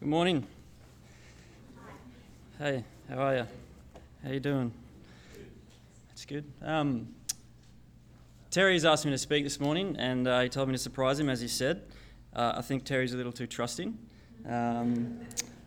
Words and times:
Good 0.00 0.08
morning. 0.08 0.46
Hey, 2.58 2.84
how 3.06 3.18
are 3.18 3.36
you? 3.36 3.46
How 4.24 4.30
you 4.30 4.40
doing? 4.40 4.72
That's 6.08 6.24
good. 6.24 6.50
Um, 6.62 7.08
Terry's 8.50 8.86
asked 8.86 9.04
me 9.04 9.10
to 9.10 9.18
speak 9.18 9.44
this 9.44 9.60
morning, 9.60 9.96
and 9.98 10.26
uh, 10.26 10.40
he 10.40 10.48
told 10.48 10.68
me 10.68 10.72
to 10.72 10.78
surprise 10.78 11.20
him, 11.20 11.28
as 11.28 11.42
he 11.42 11.48
said. 11.48 11.82
Uh, 12.34 12.54
I 12.56 12.62
think 12.62 12.84
Terry's 12.84 13.12
a 13.12 13.18
little 13.18 13.30
too 13.30 13.46
trusting. 13.46 13.98
Um, 14.48 15.20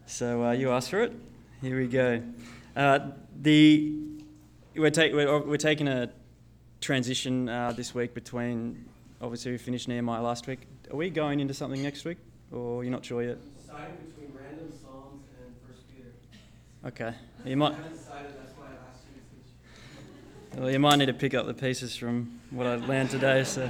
so 0.07 0.45
uh, 0.45 0.52
you 0.54 0.71
asked 0.71 0.89
for 0.89 1.04
it. 1.04 1.13
Here 1.61 1.77
we 1.77 1.88
go. 1.88 2.23
Uh, 2.75 3.11
the 3.39 3.93
we're, 4.75 4.89
we're, 4.95 5.41
we're 5.43 5.57
taking 5.57 5.88
a 5.88 6.09
transition 6.81 7.50
uh, 7.50 7.71
this 7.71 7.93
week 7.93 8.15
between. 8.15 8.84
Obviously, 9.21 9.52
we 9.52 9.59
finished 9.59 9.88
Nehemiah 9.88 10.23
last 10.23 10.47
week. 10.47 10.61
Are 10.89 10.97
we 10.97 11.11
going 11.11 11.39
into 11.39 11.54
something 11.54 11.84
next 11.84 12.04
week, 12.04 12.18
or 12.52 12.84
you're 12.84 12.91
not 12.91 13.05
sure 13.05 13.21
yet? 13.21 13.38
Between 13.73 14.31
random 14.39 14.71
Psalms 14.71 15.25
and 15.43 15.56
First 15.68 15.89
Peter. 15.89 16.10
Okay. 16.86 17.14
You 17.46 17.55
might. 17.55 17.75
Well, 20.57 20.69
you 20.69 20.79
might 20.79 20.97
need 20.97 21.05
to 21.05 21.14
pick 21.14 21.33
up 21.33 21.46
the 21.46 21.54
pieces 21.54 21.96
from 21.96 22.41
what 22.51 22.68
I 22.68 22.75
learned 22.75 23.10
today, 23.10 23.46
so 23.46 23.69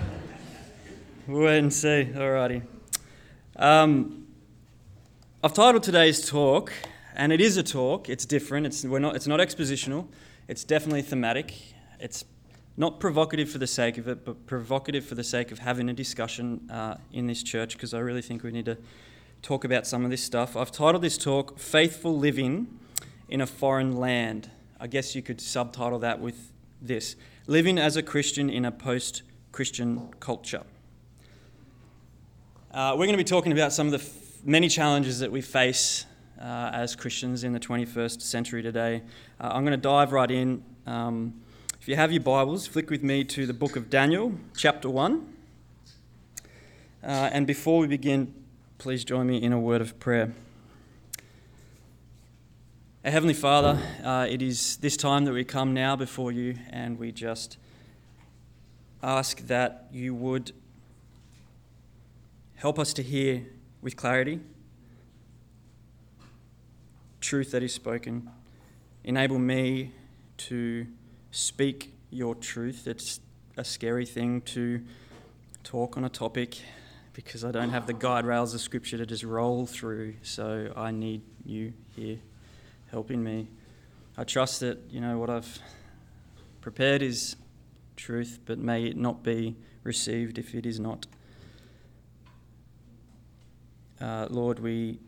we'll 1.28 1.44
wait 1.44 1.60
and 1.60 1.72
see. 1.72 2.10
Alrighty. 2.12 2.64
Um, 3.56 4.26
I've 5.44 5.54
titled 5.54 5.84
today's 5.84 6.28
talk, 6.28 6.74
and 7.16 7.32
it 7.32 7.40
is 7.40 7.56
a 7.56 7.62
talk. 7.62 8.10
It's 8.10 8.26
different. 8.26 8.66
It's 8.66 8.84
we're 8.84 8.98
not. 8.98 9.16
It's 9.16 9.28
not 9.28 9.40
expositional. 9.40 10.08
It's 10.48 10.64
definitely 10.64 11.04
thematic. 11.04 11.54
It's 12.00 12.26
not 12.78 13.00
provocative 13.00 13.48
for 13.48 13.60
the 13.60 13.68
sake 13.68 14.00
of 14.00 14.08
it, 14.08 14.26
but 14.26 14.48
provocative 14.48 15.06
for 15.06 15.14
the 15.14 15.24
sake 15.24 15.52
of 15.52 15.60
having 15.60 15.88
a 15.88 15.94
discussion 15.94 16.68
uh, 16.72 16.98
in 17.12 17.28
this 17.28 17.44
church, 17.44 17.74
because 17.74 17.94
I 17.94 18.00
really 18.00 18.24
think 18.24 18.42
we 18.42 18.50
need 18.50 18.66
to 18.66 18.78
talk 19.44 19.66
about 19.66 19.86
some 19.86 20.04
of 20.04 20.10
this 20.10 20.24
stuff. 20.24 20.58
I've 20.58 20.72
titled 20.72 21.04
this 21.04 21.20
talk 21.20 21.60
"Faithful 21.60 22.18
Living 22.18 22.80
in 23.34 23.42
a 23.42 23.48
Foreign 23.48 23.98
Land." 23.98 24.50
I 24.80 24.88
guess 24.88 25.16
you 25.16 25.22
could 25.22 25.42
subtitle 25.42 26.00
that 26.00 26.20
with 26.20 26.52
this 26.82 27.16
living 27.48 27.78
as 27.78 27.98
a 27.98 28.04
Christian 28.04 28.50
in 28.50 28.64
a 28.64 28.72
post 28.72 29.24
Christian 29.52 30.10
culture. 30.20 30.64
Uh, 32.72 32.92
we're 32.92 33.06
going 33.06 33.12
to 33.12 33.18
be 33.18 33.24
talking 33.24 33.52
about 33.52 33.72
some 33.72 33.88
of 33.88 33.92
the 33.92 34.00
f- 34.00 34.44
many 34.44 34.68
challenges 34.68 35.20
that 35.20 35.32
we 35.32 35.42
face 35.42 36.06
uh, 36.40 36.72
as 36.74 36.96
Christians 36.96 37.44
in 37.44 37.54
the 37.54 37.60
21st 37.60 38.22
century 38.22 38.62
today. 38.62 39.02
Uh, 39.40 39.52
I'm 39.54 39.64
going 39.64 39.78
to 39.78 39.78
dive 39.78 40.12
right 40.12 40.30
in. 40.30 40.64
Um, 40.86 41.42
if 41.80 41.88
you 41.88 41.96
have 41.96 42.12
your 42.12 42.24
Bibles, 42.24 42.68
flick 42.68 42.90
with 42.90 43.04
me 43.04 43.24
to 43.26 43.46
the 43.46 43.54
book 43.54 43.76
of 43.76 43.90
Daniel, 43.90 44.34
chapter 44.58 44.90
1. 44.90 45.34
Uh, 47.04 47.08
and 47.08 47.46
before 47.46 47.80
we 47.80 47.88
begin, 47.88 48.34
please 48.80 49.06
join 49.06 49.28
me 49.28 49.42
in 49.42 49.54
a 49.54 49.60
word 49.60 49.82
of 49.82 50.00
prayer. 50.00 50.34
Our 53.06 53.12
Heavenly 53.12 53.34
Father, 53.34 53.78
uh, 54.02 54.28
it 54.30 54.42
is 54.42 54.78
this 54.78 54.96
time 54.96 55.26
that 55.26 55.34
we 55.34 55.44
come 55.44 55.74
now 55.74 55.98
before 55.98 56.32
you 56.32 56.56
and 56.70 56.98
we 56.98 57.12
just 57.12 57.58
ask 59.02 59.46
that 59.48 59.90
you 59.92 60.16
would 60.16 60.54
help 62.56 62.80
us 62.80 62.94
to 62.94 63.04
hear 63.04 63.46
with 63.82 63.98
clarity 63.98 64.40
truth 67.20 67.52
that 67.52 67.62
is 67.62 67.74
spoken. 67.74 68.30
Enable 69.04 69.38
me 69.38 69.92
to 70.38 70.88
speak 71.32 71.94
your 72.10 72.36
truth. 72.36 72.88
It's 72.88 73.20
a 73.58 73.66
scary 73.66 74.06
thing 74.06 74.40
to 74.44 74.82
talk 75.66 75.98
on 75.98 76.06
a 76.06 76.10
topic 76.10 76.62
because 77.12 77.44
I 77.44 77.52
don't 77.52 77.72
have 77.72 77.86
the 77.86 77.94
guide 77.94 78.26
rails 78.26 78.54
of 78.54 78.62
Scripture 78.62 78.98
to 78.98 79.06
just 79.06 79.26
roll 79.26 79.66
through, 79.66 80.14
so 80.22 80.72
I 80.78 80.92
need 80.92 81.22
you 81.44 81.74
here 81.98 82.20
helping 82.94 83.24
me. 83.24 83.48
I 84.18 84.24
trust 84.24 84.60
that, 84.60 84.78
you 84.92 85.02
know, 85.02 85.18
what 85.18 85.28
I've 85.28 85.60
prepared 86.62 87.02
is 87.02 87.36
truth, 87.96 88.38
but 88.46 88.60
may 88.60 88.86
it 88.86 88.96
not 88.96 89.24
be 89.24 89.56
received 89.84 90.38
if 90.38 90.54
it 90.54 90.68
is 90.68 90.80
not. 90.80 91.08
Uh, 94.00 94.28
Lord, 94.30 94.60
we, 94.60 95.00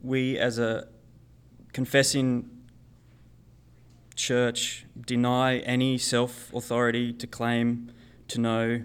we 0.00 0.38
as 0.38 0.60
a 0.60 0.86
confessing 1.72 2.48
church 4.14 4.86
deny 5.04 5.58
any 5.58 5.98
self 5.98 6.54
authority 6.54 7.12
to 7.14 7.26
claim 7.26 7.90
to 8.28 8.40
know 8.40 8.82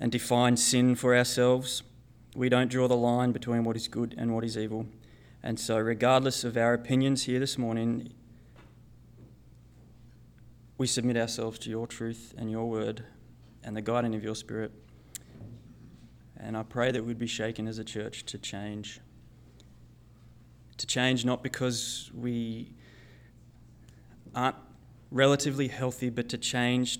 and 0.00 0.10
define 0.10 0.56
sin 0.56 0.94
for 0.94 1.14
ourselves. 1.14 1.82
We 2.34 2.48
don't 2.48 2.70
draw 2.70 2.88
the 2.88 2.96
line 2.96 3.32
between 3.32 3.62
what 3.62 3.76
is 3.76 3.88
good 3.88 4.14
and 4.16 4.34
what 4.34 4.42
is 4.42 4.56
evil. 4.56 4.86
And 5.46 5.60
so, 5.60 5.78
regardless 5.78 6.42
of 6.42 6.56
our 6.56 6.74
opinions 6.74 7.22
here 7.22 7.38
this 7.38 7.56
morning, 7.56 8.12
we 10.76 10.88
submit 10.88 11.16
ourselves 11.16 11.60
to 11.60 11.70
your 11.70 11.86
truth 11.86 12.34
and 12.36 12.50
your 12.50 12.68
word 12.68 13.04
and 13.62 13.76
the 13.76 13.80
guiding 13.80 14.16
of 14.16 14.24
your 14.24 14.34
spirit. 14.34 14.72
And 16.36 16.56
I 16.56 16.64
pray 16.64 16.90
that 16.90 17.04
we'd 17.04 17.20
be 17.20 17.28
shaken 17.28 17.68
as 17.68 17.78
a 17.78 17.84
church 17.84 18.24
to 18.24 18.38
change. 18.38 18.98
To 20.78 20.86
change 20.88 21.24
not 21.24 21.44
because 21.44 22.10
we 22.12 22.72
aren't 24.34 24.56
relatively 25.12 25.68
healthy, 25.68 26.10
but 26.10 26.28
to 26.30 26.38
change 26.38 26.98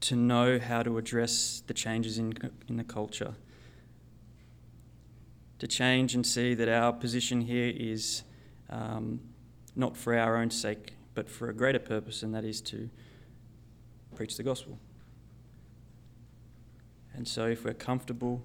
to 0.00 0.16
know 0.16 0.58
how 0.58 0.82
to 0.82 0.98
address 0.98 1.62
the 1.66 1.72
changes 1.72 2.18
in, 2.18 2.34
in 2.68 2.76
the 2.76 2.84
culture. 2.84 3.36
To 5.62 5.68
change 5.68 6.16
and 6.16 6.26
see 6.26 6.54
that 6.54 6.68
our 6.68 6.92
position 6.92 7.40
here 7.40 7.72
is 7.72 8.24
um, 8.68 9.20
not 9.76 9.96
for 9.96 10.18
our 10.18 10.36
own 10.36 10.50
sake, 10.50 10.94
but 11.14 11.30
for 11.30 11.50
a 11.50 11.54
greater 11.54 11.78
purpose, 11.78 12.24
and 12.24 12.34
that 12.34 12.44
is 12.44 12.60
to 12.62 12.90
preach 14.16 14.36
the 14.36 14.42
gospel. 14.42 14.80
And 17.14 17.28
so, 17.28 17.46
if 17.46 17.64
we're 17.64 17.74
comfortable, 17.74 18.42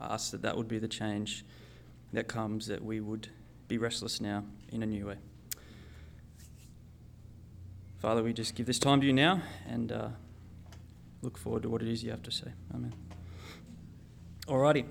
I 0.00 0.14
ask 0.14 0.30
that 0.30 0.42
that 0.42 0.56
would 0.56 0.68
be 0.68 0.78
the 0.78 0.86
change 0.86 1.44
that 2.12 2.28
comes, 2.28 2.68
that 2.68 2.84
we 2.84 3.00
would 3.00 3.26
be 3.66 3.76
restless 3.76 4.20
now 4.20 4.44
in 4.68 4.84
a 4.84 4.86
new 4.86 5.08
way. 5.08 5.16
Father, 7.98 8.22
we 8.22 8.32
just 8.32 8.54
give 8.54 8.66
this 8.66 8.78
time 8.78 9.00
to 9.00 9.06
you 9.08 9.12
now 9.12 9.42
and 9.68 9.90
uh, 9.90 10.08
look 11.22 11.36
forward 11.36 11.64
to 11.64 11.68
what 11.68 11.82
it 11.82 11.88
is 11.88 12.04
you 12.04 12.12
have 12.12 12.22
to 12.22 12.30
say. 12.30 12.52
Amen. 12.72 12.94
Alrighty. 14.46 14.84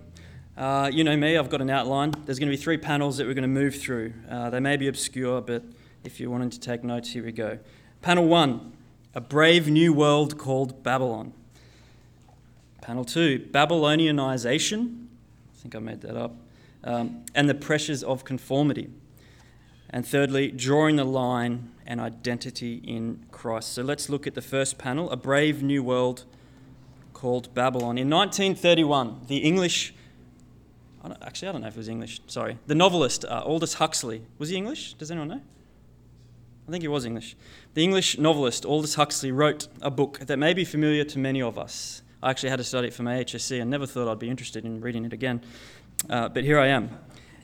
Uh, 0.56 0.88
you 0.94 1.04
know 1.04 1.18
me, 1.18 1.36
I've 1.36 1.50
got 1.50 1.62
an 1.62 1.72
outline. 1.72 2.14
There's 2.26 2.38
going 2.38 2.52
to 2.52 2.56
be 2.56 2.62
three 2.62 2.78
panels 2.78 3.18
that 3.18 3.26
we're 3.26 3.34
going 3.34 3.42
to 3.42 3.48
move 3.48 3.76
through. 3.76 4.14
Uh, 4.30 4.52
they 4.52 4.60
may 4.60 4.78
be 4.78 4.88
obscure, 4.88 5.42
but 5.42 5.64
if 6.04 6.20
you're 6.20 6.30
wanting 6.30 6.52
to 6.52 6.60
take 6.60 6.84
notes, 6.84 7.10
here 7.10 7.24
we 7.24 7.32
go. 7.32 7.58
Panel 8.04 8.28
one 8.28 8.74
A 9.16 9.22
Brave 9.22 9.68
New 9.68 9.94
World 9.94 10.38
Called 10.38 10.84
Babylon. 10.84 11.34
Panel 12.82 13.04
two 13.04 13.40
Babylonianization. 13.52 15.08
I 15.58 15.62
think 15.62 15.76
I 15.76 15.80
made 15.80 16.02
that 16.02 16.16
up. 16.16 16.36
Um, 16.84 17.26
and 17.34 17.50
the 17.50 17.56
pressures 17.56 18.04
of 18.04 18.24
conformity. 18.24 18.92
And 19.90 20.06
thirdly, 20.06 20.52
drawing 20.52 20.98
the 20.98 21.04
line 21.04 21.72
and 21.88 22.00
identity 22.00 22.76
in 22.84 23.26
Christ. 23.32 23.74
So 23.74 23.82
let's 23.82 24.08
look 24.08 24.28
at 24.28 24.36
the 24.36 24.42
first 24.42 24.78
panel 24.78 25.10
A 25.10 25.16
Brave 25.16 25.64
New 25.64 25.82
World 25.82 26.26
called 27.14 27.52
Babylon. 27.56 27.98
In 27.98 28.08
1931, 28.08 29.22
the 29.28 29.38
English, 29.38 29.96
I 31.04 31.16
actually, 31.22 31.50
I 31.50 31.52
don't 31.52 31.62
know 31.62 31.68
if 31.68 31.76
it 31.76 31.80
was 31.80 31.90
English, 31.90 32.22
sorry, 32.28 32.58
the 32.68 32.76
novelist 32.76 33.26
uh, 33.26 33.44
Aldous 33.46 33.76
Huxley, 33.76 34.24
was 34.38 34.50
he 34.50 34.56
English? 34.56 34.94
Does 34.94 35.12
anyone 35.12 35.28
know? 35.28 35.42
I 36.68 36.72
think 36.72 36.82
he 36.82 36.88
was 36.88 37.06
English. 37.06 37.36
The 37.74 37.84
English 37.84 38.18
novelist 38.18 38.66
Aldous 38.66 38.96
Huxley 38.96 39.32
wrote 39.32 39.68
a 39.82 39.92
book 39.92 40.20
that 40.20 40.38
may 40.38 40.54
be 40.54 40.64
familiar 40.64 41.04
to 41.04 41.20
many 41.20 41.42
of 41.42 41.58
us. 41.58 42.02
I 42.22 42.30
actually 42.30 42.50
had 42.52 42.60
to 42.60 42.64
study 42.64 42.88
it 42.88 42.94
for 42.94 43.04
my 43.04 43.22
HSC 43.22 43.62
and 43.62 43.70
never 43.70 43.86
thought 43.86 44.10
I'd 44.10 44.20
be 44.20 44.30
interested 44.30 44.64
in 44.64 44.80
reading 44.80 45.04
it 45.04 45.12
again. 45.12 45.42
Uh, 46.10 46.30
but 46.30 46.46
here 46.46 46.58
I 46.58 46.68
am. 46.68 46.98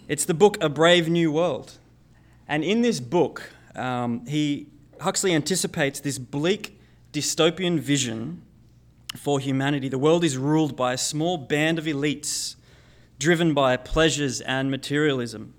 It's 0.07 0.23
the 0.23 0.33
book 0.33 0.57
A 0.61 0.69
Brave 0.69 1.09
New 1.09 1.33
World. 1.33 1.73
And 2.47 2.63
in 2.63 2.81
this 2.81 3.01
book, 3.01 3.51
um, 3.75 4.25
he, 4.25 4.67
Huxley 5.01 5.33
anticipates 5.33 6.00
this 6.00 6.17
bleak 6.17 6.79
dystopian 7.11 7.77
vision 7.77 8.41
for 9.17 9.39
humanity. 9.39 9.89
The 9.89 10.00
world 10.00 10.23
is 10.23 10.38
ruled 10.38 10.77
by 10.77 10.94
a 10.94 10.97
small 10.97 11.38
band 11.38 11.77
of 11.77 11.85
elites 11.85 12.56
driven 13.19 13.54
by 13.54 13.77
pleasures 13.77 14.42
and 14.42 14.71
materialism. 14.71 15.54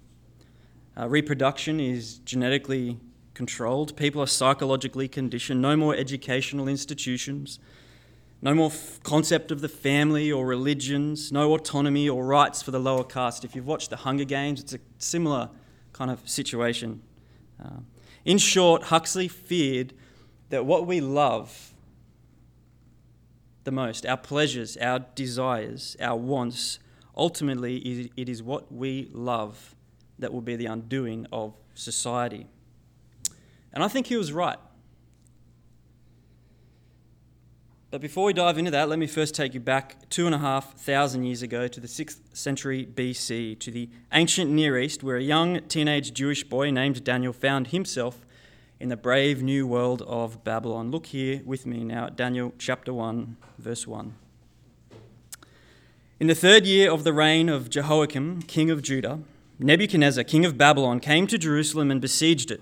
Uh, 0.98 1.08
reproduction 1.08 1.78
is 1.78 2.18
genetically 2.18 2.98
controlled, 3.34 3.96
people 3.96 4.20
are 4.20 4.26
psychologically 4.26 5.06
conditioned, 5.06 5.62
no 5.62 5.76
more 5.76 5.94
educational 5.94 6.66
institutions. 6.66 7.60
No 8.42 8.54
more 8.54 8.70
f- 8.70 9.00
concept 9.02 9.50
of 9.50 9.60
the 9.60 9.68
family 9.68 10.32
or 10.32 10.46
religions, 10.46 11.30
no 11.30 11.52
autonomy 11.52 12.08
or 12.08 12.24
rights 12.24 12.62
for 12.62 12.70
the 12.70 12.78
lower 12.78 13.04
caste. 13.04 13.44
If 13.44 13.54
you've 13.54 13.66
watched 13.66 13.90
The 13.90 13.96
Hunger 13.96 14.24
Games, 14.24 14.60
it's 14.60 14.72
a 14.72 14.80
similar 14.98 15.50
kind 15.92 16.10
of 16.10 16.26
situation. 16.26 17.02
Uh, 17.62 17.80
in 18.24 18.38
short, 18.38 18.84
Huxley 18.84 19.28
feared 19.28 19.92
that 20.48 20.64
what 20.64 20.86
we 20.86 21.00
love 21.00 21.74
the 23.64 23.70
most, 23.70 24.06
our 24.06 24.16
pleasures, 24.16 24.78
our 24.78 25.00
desires, 25.14 25.96
our 26.00 26.16
wants, 26.16 26.78
Ultimately, 27.20 27.76
it 28.16 28.30
is 28.30 28.42
what 28.42 28.72
we 28.72 29.10
love 29.12 29.76
that 30.18 30.32
will 30.32 30.40
be 30.40 30.56
the 30.56 30.64
undoing 30.64 31.26
of 31.30 31.54
society. 31.74 32.46
And 33.74 33.84
I 33.84 33.88
think 33.88 34.06
he 34.06 34.16
was 34.16 34.32
right. 34.32 34.56
But 37.90 38.00
before 38.00 38.24
we 38.24 38.32
dive 38.32 38.56
into 38.56 38.70
that, 38.70 38.88
let 38.88 38.98
me 38.98 39.06
first 39.06 39.34
take 39.34 39.52
you 39.52 39.60
back 39.60 40.08
two 40.08 40.24
and 40.24 40.34
a 40.34 40.38
half 40.38 40.78
thousand 40.78 41.24
years 41.24 41.42
ago 41.42 41.68
to 41.68 41.78
the 41.78 41.88
6th 41.88 42.20
century 42.32 42.86
BC, 42.86 43.58
to 43.60 43.70
the 43.70 43.90
ancient 44.14 44.50
Near 44.50 44.78
East, 44.78 45.02
where 45.02 45.18
a 45.18 45.22
young 45.22 45.60
teenage 45.68 46.14
Jewish 46.14 46.44
boy 46.44 46.70
named 46.70 47.04
Daniel 47.04 47.34
found 47.34 47.66
himself 47.66 48.24
in 48.78 48.88
the 48.88 48.96
brave 48.96 49.42
new 49.42 49.66
world 49.66 50.00
of 50.06 50.42
Babylon. 50.42 50.90
Look 50.90 51.04
here 51.06 51.42
with 51.44 51.66
me 51.66 51.84
now 51.84 52.06
at 52.06 52.16
Daniel 52.16 52.54
chapter 52.56 52.94
1, 52.94 53.36
verse 53.58 53.86
1. 53.86 54.14
In 56.20 56.26
the 56.26 56.34
third 56.34 56.66
year 56.66 56.90
of 56.90 57.02
the 57.02 57.14
reign 57.14 57.48
of 57.48 57.70
Jehoiakim, 57.70 58.42
king 58.42 58.70
of 58.70 58.82
Judah, 58.82 59.20
Nebuchadnezzar, 59.58 60.22
king 60.22 60.44
of 60.44 60.58
Babylon, 60.58 61.00
came 61.00 61.26
to 61.26 61.38
Jerusalem 61.38 61.90
and 61.90 61.98
besieged 61.98 62.50
it. 62.50 62.60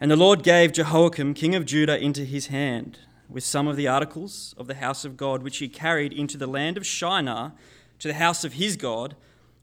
And 0.00 0.10
the 0.10 0.16
Lord 0.16 0.42
gave 0.42 0.72
Jehoiakim, 0.72 1.34
king 1.34 1.54
of 1.54 1.66
Judah, 1.66 2.02
into 2.02 2.24
his 2.24 2.46
hand 2.46 3.00
with 3.28 3.44
some 3.44 3.68
of 3.68 3.76
the 3.76 3.86
articles 3.86 4.54
of 4.56 4.66
the 4.66 4.76
house 4.76 5.04
of 5.04 5.18
God, 5.18 5.42
which 5.42 5.58
he 5.58 5.68
carried 5.68 6.14
into 6.14 6.38
the 6.38 6.46
land 6.46 6.78
of 6.78 6.86
Shinar 6.86 7.52
to 7.98 8.08
the 8.08 8.14
house 8.14 8.44
of 8.44 8.54
his 8.54 8.76
God, 8.78 9.14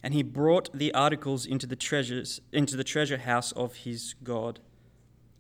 and 0.04 0.14
he 0.14 0.22
brought 0.22 0.70
the 0.72 0.94
articles 0.94 1.48
into 1.48 1.66
the 1.66 1.76
treasures 1.76 2.40
into 2.52 2.78
the 2.78 2.84
treasure 2.84 3.18
house 3.18 3.52
of 3.54 3.78
his 3.78 4.14
God. 4.24 4.60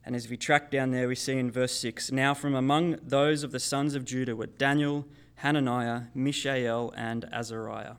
And 0.03 0.15
as 0.15 0.30
we 0.30 0.38
track 0.38 0.71
down 0.71 0.92
there, 0.92 1.07
we 1.07 1.15
see 1.15 1.38
in 1.38 1.51
verse 1.51 1.74
6 1.74 2.12
Now 2.12 2.33
from 2.33 2.56
among 2.56 2.98
those 3.03 3.44
of 3.44 3.51
the 3.51 3.59
sons 3.59 3.94
of 3.95 4.03
Judah 4.03 4.36
were 4.36 4.48
Daniel, 4.48 5.06
Hananiah, 5.36 6.03
Mishael, 6.15 6.94
and 6.98 7.25
Azariah. 7.31 7.95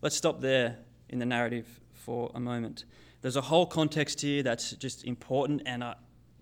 Let's 0.00 0.16
stop 0.16 0.40
there 0.40 0.78
in 1.08 1.18
the 1.18 1.26
narrative 1.26 1.80
for 1.92 2.30
a 2.34 2.40
moment. 2.40 2.84
There's 3.20 3.36
a 3.36 3.42
whole 3.42 3.66
context 3.66 4.20
here 4.20 4.42
that's 4.42 4.72
just 4.72 5.04
important, 5.04 5.62
and 5.66 5.84
I 5.84 5.94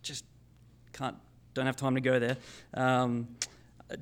just 0.02 0.24
can't 0.92 1.16
don't 1.52 1.66
have 1.66 1.76
time 1.76 1.96
to 1.96 2.00
go 2.00 2.20
there. 2.20 2.36
Um, 2.74 3.28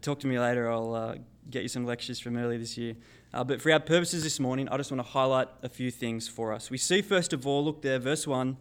talk 0.03 0.21
to 0.21 0.27
me 0.27 0.39
later. 0.39 0.71
I'll 0.71 0.95
uh, 0.95 1.15
get 1.51 1.63
you 1.63 1.69
some 1.69 1.87
lectures 1.87 2.21
from 2.21 2.37
earlier 2.37 2.59
this 2.59 2.77
year. 2.77 2.95
Uh, 3.33 3.43
but 3.43 3.61
for 3.61 3.73
our 3.73 3.81
purposes 3.81 4.23
this 4.23 4.39
morning, 4.39 4.69
I 4.69 4.77
just 4.77 4.91
want 4.91 5.05
to 5.05 5.11
highlight 5.11 5.49
a 5.63 5.69
few 5.69 5.91
things 5.91 6.29
for 6.29 6.53
us. 6.53 6.71
We 6.71 6.79
see, 6.79 7.03
first 7.03 7.33
of 7.33 7.47
all, 7.47 7.65
look 7.65 7.81
there, 7.83 7.99
verse 7.99 8.27
1 8.27 8.57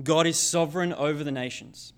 God 0.00 0.26
is 0.26 0.38
sovereign 0.38 0.92
over 0.92 1.24
the 1.24 1.32
nations. 1.32 1.92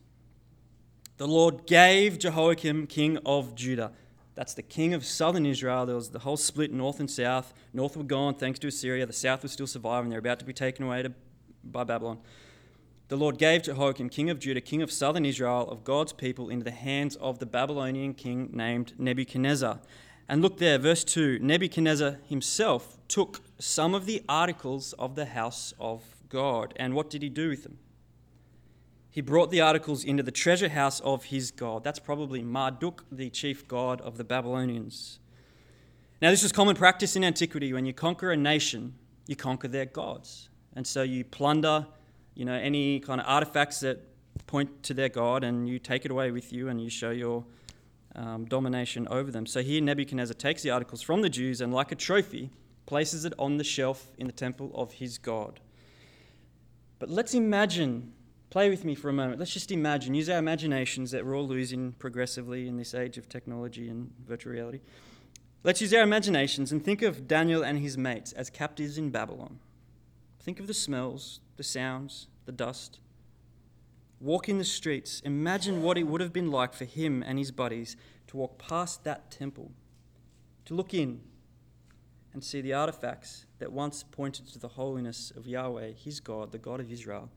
The 1.17 1.29
Lord 1.29 1.67
gave 1.67 2.19
Jehoiakim, 2.19 2.87
king 2.87 3.19
of 3.25 3.55
Judah. 3.55 3.93
That's 4.35 4.55
the 4.55 4.62
king 4.62 4.94
of 4.94 5.05
southern 5.05 5.46
Israel. 5.46 5.87
There 5.87 5.94
was 5.94 6.11
the 6.11 6.20
whole 6.20 6.37
split, 6.37 6.73
north 6.73 6.99
and 6.99 7.11
south. 7.11 7.55
North 7.73 7.96
were 7.96 8.02
gone 8.02 8.35
thanks 8.35 8.58
to 8.61 8.67
Assyria. 8.67 9.06
The 9.06 9.12
south 9.12 9.44
was 9.44 9.52
still 9.52 9.69
surviving. 9.69 10.11
They're 10.11 10.19
about 10.19 10.41
to 10.41 10.44
be 10.44 10.52
taken 10.52 10.87
away 10.87 11.02
to, 11.02 11.12
by 11.62 11.85
Babylon 11.85 12.19
the 13.08 13.17
Lord 13.17 13.38
gave 13.38 13.62
Jehoiakim, 13.62 14.08
king 14.08 14.31
of 14.31 14.38
Judah, 14.38 14.61
king 14.61 14.81
of 14.81 14.91
southern 14.91 15.26
Israel, 15.26 15.69
of 15.70 15.85
God's 15.85 16.12
people, 16.12 16.49
into 16.49 16.64
the 16.64 16.70
hands 16.70 17.17
of 17.17 17.38
the 17.38 17.46
Babylonian 17.46 18.14
king 18.14 18.50
named 18.52 18.94
Nebuchadnezzar. 18.99 19.81
And 20.29 20.41
look 20.41 20.58
there, 20.58 20.79
verse 20.79 21.05
2 21.05 21.38
Nebuchadnezzar 21.41 22.19
himself 22.26 22.96
took 23.08 23.43
some 23.58 23.94
of 23.94 24.06
the 24.06 24.23
articles 24.29 24.94
of 24.94 25.17
the 25.17 25.26
house 25.26 25.75
of 25.79 26.02
God. 26.31 26.73
And 26.76 26.94
what 26.94 27.11
did 27.11 27.23
he 27.23 27.29
do 27.29 27.50
with 27.50 27.62
them? 27.62 27.79
He 29.14 29.20
brought 29.20 29.52
the 29.52 29.61
articles 29.61 30.02
into 30.02 30.25
the 30.25 30.32
treasure 30.32 30.70
house 30.70 30.99
of 30.99 31.26
his 31.26 31.52
God. 31.52 31.84
That's 31.84 32.00
probably 32.00 32.43
Marduk, 32.43 33.05
the 33.12 33.31
chief 33.31 33.69
god 33.69 34.00
of 34.00 34.16
the 34.16 34.25
Babylonians. 34.25 35.20
Now, 36.20 36.31
this 36.31 36.43
was 36.43 36.50
common 36.50 36.75
practice 36.75 37.14
in 37.14 37.22
antiquity. 37.22 37.72
When 37.72 37.87
you 37.87 37.93
conquer 37.93 38.32
a 38.32 38.37
nation, 38.37 38.94
you 39.28 39.37
conquer 39.37 39.69
their 39.69 39.84
gods. 39.87 40.49
And 40.75 40.84
so 40.84 41.02
you 41.02 41.22
plunder 41.22 41.87
you 42.34 42.44
know, 42.44 42.55
any 42.55 42.99
kind 42.99 43.20
of 43.20 43.28
artifacts 43.28 43.78
that 43.81 44.00
point 44.49 44.82
to 44.82 44.94
their 44.94 45.08
God, 45.08 45.44
and 45.44 45.69
you 45.69 45.78
take 45.78 46.05
it 46.05 46.10
away 46.10 46.32
with 46.32 46.52
you 46.52 46.69
and 46.69 46.82
you 46.82 46.90
show 46.90 47.10
your 47.10 47.44
um, 48.17 48.46
domination 48.46 49.06
over 49.06 49.31
them. 49.31 49.46
So 49.46 49.62
here 49.62 49.81
Nebuchadnezzar 49.81 50.34
takes 50.34 50.62
the 50.62 50.70
articles 50.70 51.02
from 51.02 51.22
the 51.22 51.31
Jews 51.31 51.60
and, 51.60 51.72
like 51.72 51.93
a 51.93 51.94
trophy, 51.94 52.50
places 52.84 53.25
it 53.25 53.32
on 53.38 53.58
the 53.58 53.64
shelf 53.64 54.08
in 54.19 54.26
the 54.26 54.32
temple 54.32 54.72
of 54.75 54.94
his 54.94 55.19
God. 55.19 55.60
But 56.99 57.10
let's 57.10 57.32
imagine, 57.32 58.12
play 58.54 58.70
with 58.70 58.84
me 58.84 58.94
for 58.94 59.08
a 59.08 59.12
moment. 59.12 59.40
Let's 59.40 59.52
just 59.52 59.72
imagine, 59.72 60.14
use 60.14 60.30
our 60.30 60.38
imaginations 60.38 61.10
that 61.10 61.26
we're 61.26 61.36
all 61.36 61.48
losing 61.48 61.90
progressively 61.94 62.68
in 62.68 62.76
this 62.76 62.94
age 62.94 63.18
of 63.18 63.28
technology 63.28 63.88
and 63.88 64.12
virtual 64.28 64.52
reality. 64.52 64.78
Let's 65.64 65.80
use 65.80 65.92
our 65.92 66.04
imaginations 66.04 66.70
and 66.70 66.84
think 66.84 67.02
of 67.02 67.26
Daniel 67.26 67.64
and 67.64 67.80
his 67.80 67.98
mates 67.98 68.30
as 68.30 68.50
captives 68.50 68.96
in 68.96 69.10
Babylon. 69.10 69.58
Think 70.38 70.60
of 70.60 70.68
the 70.68 70.72
smells, 70.72 71.40
the 71.56 71.64
sounds, 71.64 72.28
the 72.46 72.52
dust. 72.52 73.00
Walk 74.20 74.48
in 74.48 74.58
the 74.58 74.64
streets. 74.64 75.20
Imagine 75.24 75.82
what 75.82 75.98
it 75.98 76.04
would 76.04 76.20
have 76.20 76.32
been 76.32 76.52
like 76.52 76.74
for 76.74 76.84
him 76.84 77.24
and 77.26 77.40
his 77.40 77.50
buddies 77.50 77.96
to 78.28 78.36
walk 78.36 78.56
past 78.56 79.02
that 79.02 79.32
temple, 79.32 79.72
to 80.66 80.74
look 80.74 80.94
in 80.94 81.22
and 82.32 82.44
see 82.44 82.60
the 82.60 82.72
artifacts 82.72 83.46
that 83.58 83.72
once 83.72 84.04
pointed 84.04 84.46
to 84.52 84.60
the 84.60 84.68
holiness 84.68 85.32
of 85.36 85.44
Yahweh, 85.44 85.90
his 85.96 86.20
God, 86.20 86.52
the 86.52 86.58
God 86.58 86.78
of 86.78 86.92
Israel, 86.92 87.30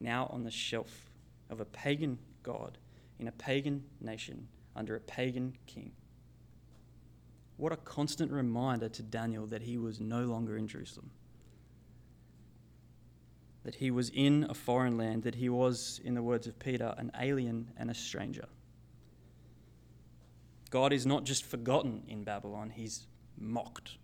now 0.00 0.28
on 0.32 0.44
the 0.44 0.50
shelf 0.50 1.10
of 1.50 1.60
a 1.60 1.64
pagan 1.64 2.18
God 2.42 2.78
in 3.18 3.28
a 3.28 3.32
pagan 3.32 3.84
nation 4.00 4.48
under 4.74 4.94
a 4.94 5.00
pagan 5.00 5.56
king. 5.66 5.92
What 7.56 7.72
a 7.72 7.76
constant 7.76 8.30
reminder 8.30 8.88
to 8.90 9.02
Daniel 9.02 9.46
that 9.46 9.62
he 9.62 9.78
was 9.78 10.00
no 10.00 10.24
longer 10.24 10.56
in 10.56 10.68
Jerusalem 10.68 11.10
that 13.66 13.74
he 13.74 13.90
was 13.90 14.10
in 14.10 14.46
a 14.48 14.54
foreign 14.54 14.96
land, 14.96 15.24
that 15.24 15.34
he 15.34 15.48
was, 15.48 16.00
in 16.04 16.14
the 16.14 16.22
words 16.22 16.46
of 16.46 16.56
Peter, 16.56 16.94
an 16.98 17.10
alien 17.20 17.72
and 17.76 17.90
a 17.90 17.94
stranger. 17.94 18.44
God 20.70 20.92
is 20.92 21.04
not 21.04 21.24
just 21.24 21.44
forgotten 21.44 22.04
in 22.06 22.22
Babylon, 22.22 22.70
he's 22.70 23.08
mocked. 23.36 23.98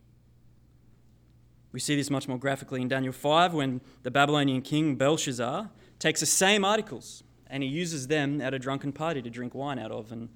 We 1.70 1.78
see 1.78 1.94
this 1.94 2.10
much 2.10 2.26
more 2.26 2.38
graphically 2.38 2.82
in 2.82 2.88
Daniel 2.88 3.12
5 3.12 3.54
when 3.54 3.80
the 4.02 4.10
Babylonian 4.10 4.62
king 4.62 4.96
Belshazzar 4.96 5.70
takes 6.02 6.18
the 6.18 6.26
same 6.26 6.64
articles 6.64 7.22
and 7.46 7.62
he 7.62 7.68
uses 7.68 8.08
them 8.08 8.40
at 8.40 8.52
a 8.52 8.58
drunken 8.58 8.92
party 8.92 9.22
to 9.22 9.30
drink 9.30 9.54
wine 9.54 9.78
out 9.78 9.92
of 9.92 10.10
and 10.10 10.28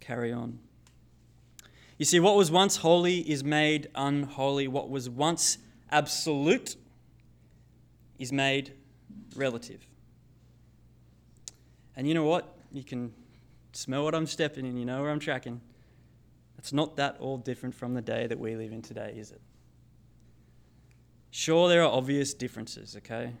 carry 0.00 0.32
on. 0.32 0.58
You 1.96 2.04
see, 2.04 2.18
what 2.18 2.34
was 2.34 2.50
once 2.50 2.78
holy 2.78 3.18
is 3.30 3.44
made 3.44 3.88
unholy. 3.94 4.66
What 4.66 4.90
was 4.90 5.08
once 5.08 5.58
absolute 5.92 6.74
is 8.18 8.32
made 8.32 8.72
relative. 9.36 9.86
And 11.94 12.08
you 12.08 12.14
know 12.14 12.24
what? 12.24 12.56
You 12.72 12.82
can 12.82 13.12
smell 13.72 14.02
what 14.02 14.16
I'm 14.16 14.26
stepping 14.26 14.66
in, 14.66 14.76
you 14.76 14.84
know 14.84 15.02
where 15.02 15.10
I'm 15.10 15.20
tracking. 15.20 15.60
It's 16.58 16.72
not 16.72 16.96
that 16.96 17.18
all 17.20 17.38
different 17.38 17.76
from 17.76 17.94
the 17.94 18.02
day 18.02 18.26
that 18.26 18.40
we 18.40 18.56
live 18.56 18.72
in 18.72 18.82
today, 18.82 19.14
is 19.16 19.30
it? 19.30 19.40
Sure, 21.30 21.68
there 21.68 21.82
are 21.82 21.92
obvious 21.92 22.34
differences, 22.34 22.96
okay? 22.96 23.34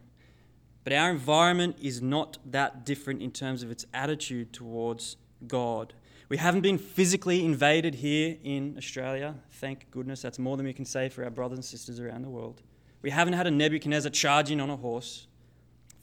But 0.84 0.92
our 0.92 1.10
environment 1.10 1.76
is 1.80 2.02
not 2.02 2.38
that 2.44 2.84
different 2.84 3.22
in 3.22 3.30
terms 3.30 3.62
of 3.62 3.70
its 3.70 3.86
attitude 3.94 4.52
towards 4.52 5.16
God. 5.46 5.94
We 6.28 6.38
haven't 6.38 6.62
been 6.62 6.78
physically 6.78 7.44
invaded 7.44 7.96
here 7.96 8.36
in 8.42 8.74
Australia. 8.78 9.34
Thank 9.50 9.90
goodness. 9.90 10.22
That's 10.22 10.38
more 10.38 10.56
than 10.56 10.66
we 10.66 10.72
can 10.72 10.84
say 10.84 11.08
for 11.08 11.24
our 11.24 11.30
brothers 11.30 11.58
and 11.58 11.64
sisters 11.64 12.00
around 12.00 12.22
the 12.22 12.30
world. 12.30 12.62
We 13.02 13.10
haven't 13.10 13.34
had 13.34 13.46
a 13.46 13.50
Nebuchadnezzar 13.50 14.10
charging 14.10 14.60
on 14.60 14.70
a 14.70 14.76
horse 14.76 15.26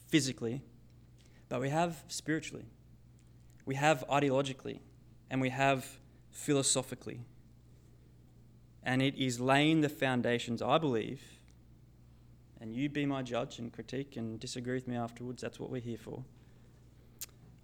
physically, 0.08 0.62
but 1.48 1.60
we 1.60 1.70
have 1.70 2.04
spiritually, 2.08 2.66
we 3.64 3.74
have 3.74 4.04
ideologically, 4.08 4.80
and 5.30 5.40
we 5.40 5.48
have 5.50 5.98
philosophically. 6.30 7.20
And 8.82 9.02
it 9.02 9.16
is 9.16 9.40
laying 9.40 9.80
the 9.80 9.88
foundations, 9.88 10.62
I 10.62 10.78
believe, 10.78 11.39
and 12.60 12.74
you 12.74 12.88
be 12.88 13.06
my 13.06 13.22
judge 13.22 13.58
and 13.58 13.72
critique 13.72 14.16
and 14.16 14.38
disagree 14.38 14.74
with 14.74 14.86
me 14.86 14.96
afterwards. 14.96 15.40
That's 15.40 15.58
what 15.58 15.70
we're 15.70 15.80
here 15.80 15.98
for. 15.98 16.22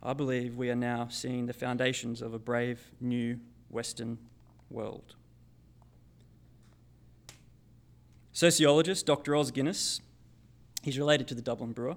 I 0.02 0.12
believe 0.12 0.56
we 0.56 0.70
are 0.70 0.76
now 0.76 1.08
seeing 1.10 1.46
the 1.46 1.52
foundations 1.52 2.22
of 2.22 2.32
a 2.32 2.38
brave 2.38 2.80
new 3.00 3.38
Western 3.68 4.18
world. 4.70 5.14
Sociologist 8.32 9.06
Dr. 9.06 9.34
Os 9.34 9.50
Guinness, 9.50 10.00
he's 10.82 10.98
related 10.98 11.26
to 11.28 11.34
the 11.34 11.42
Dublin 11.42 11.72
Brewer. 11.72 11.96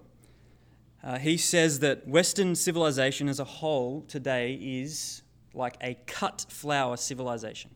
Uh, 1.03 1.17
he 1.17 1.37
says 1.37 1.79
that 1.79 2.07
Western 2.07 2.55
civilization 2.55 3.29
as 3.29 3.39
a 3.39 3.43
whole 3.45 4.01
today 4.07 4.53
is 4.61 5.21
like 5.53 5.75
a 5.81 5.95
cut 6.05 6.45
flower 6.49 6.97
civilization. 6.97 7.71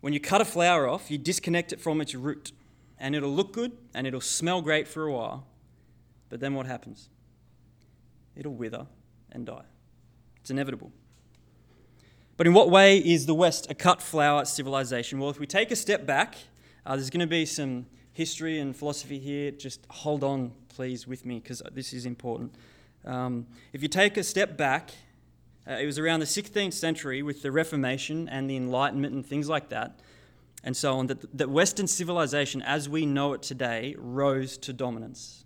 When 0.00 0.12
you 0.12 0.20
cut 0.20 0.40
a 0.40 0.44
flower 0.44 0.88
off, 0.88 1.10
you 1.10 1.18
disconnect 1.18 1.72
it 1.72 1.80
from 1.80 2.00
its 2.00 2.14
root, 2.14 2.52
and 2.98 3.14
it'll 3.14 3.34
look 3.34 3.52
good 3.52 3.72
and 3.94 4.06
it'll 4.06 4.20
smell 4.20 4.62
great 4.62 4.88
for 4.88 5.04
a 5.04 5.12
while, 5.12 5.46
but 6.28 6.40
then 6.40 6.54
what 6.54 6.66
happens? 6.66 7.08
It'll 8.36 8.54
wither 8.54 8.86
and 9.32 9.46
die. 9.46 9.64
It's 10.40 10.50
inevitable. 10.50 10.92
But 12.36 12.46
in 12.46 12.54
what 12.54 12.70
way 12.70 12.98
is 12.98 13.26
the 13.26 13.34
West 13.34 13.68
a 13.70 13.74
cut 13.74 14.00
flower 14.00 14.44
civilization? 14.44 15.18
Well, 15.18 15.30
if 15.30 15.40
we 15.40 15.46
take 15.46 15.70
a 15.70 15.76
step 15.76 16.06
back, 16.06 16.36
uh, 16.86 16.94
there's 16.94 17.10
going 17.10 17.20
to 17.20 17.26
be 17.26 17.44
some 17.44 17.86
history 18.12 18.60
and 18.60 18.76
philosophy 18.76 19.18
here. 19.18 19.50
Just 19.50 19.84
hold 19.90 20.22
on, 20.22 20.52
please, 20.68 21.06
with 21.06 21.26
me, 21.26 21.40
because 21.40 21.62
this 21.72 21.92
is 21.92 22.06
important. 22.06 22.54
Um, 23.04 23.46
if 23.72 23.82
you 23.82 23.88
take 23.88 24.16
a 24.16 24.22
step 24.22 24.56
back, 24.56 24.90
uh, 25.68 25.74
it 25.74 25.86
was 25.86 25.98
around 25.98 26.20
the 26.20 26.26
16th 26.26 26.72
century 26.72 27.22
with 27.22 27.42
the 27.42 27.50
Reformation 27.52 28.28
and 28.28 28.48
the 28.48 28.56
Enlightenment 28.56 29.14
and 29.14 29.26
things 29.26 29.48
like 29.48 29.68
that, 29.68 30.00
and 30.64 30.76
so 30.76 30.98
on, 30.98 31.06
that, 31.06 31.38
that 31.38 31.50
Western 31.50 31.86
civilization, 31.86 32.62
as 32.62 32.88
we 32.88 33.06
know 33.06 33.32
it 33.32 33.42
today, 33.42 33.94
rose 33.98 34.58
to 34.58 34.72
dominance. 34.72 35.44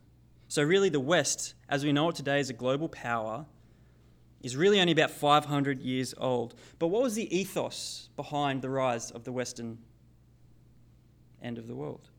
So, 0.48 0.62
really, 0.62 0.88
the 0.88 1.00
West, 1.00 1.54
as 1.68 1.84
we 1.84 1.92
know 1.92 2.10
it 2.10 2.16
today, 2.16 2.38
as 2.38 2.50
a 2.50 2.54
global 2.54 2.88
power, 2.88 3.46
is 4.42 4.56
really 4.56 4.80
only 4.80 4.92
about 4.92 5.10
500 5.10 5.80
years 5.80 6.14
old. 6.18 6.54
But 6.78 6.88
what 6.88 7.02
was 7.02 7.14
the 7.14 7.34
ethos 7.34 8.08
behind 8.16 8.62
the 8.62 8.70
rise 8.70 9.10
of 9.10 9.24
the 9.24 9.32
Western 9.32 9.78
end 11.42 11.58
of 11.58 11.68
the 11.68 11.74
world? 11.74 12.10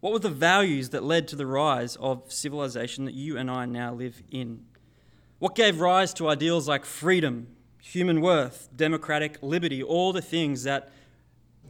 What 0.00 0.12
were 0.12 0.18
the 0.18 0.30
values 0.30 0.90
that 0.90 1.04
led 1.04 1.28
to 1.28 1.36
the 1.36 1.46
rise 1.46 1.96
of 1.96 2.32
civilization 2.32 3.04
that 3.04 3.14
you 3.14 3.36
and 3.36 3.50
I 3.50 3.66
now 3.66 3.92
live 3.92 4.22
in? 4.30 4.64
What 5.38 5.54
gave 5.54 5.80
rise 5.80 6.12
to 6.14 6.28
ideals 6.28 6.66
like 6.66 6.84
freedom, 6.84 7.48
human 7.80 8.20
worth, 8.20 8.68
democratic 8.74 9.38
liberty, 9.42 9.82
all 9.82 10.12
the 10.12 10.22
things 10.22 10.64
that, 10.64 10.90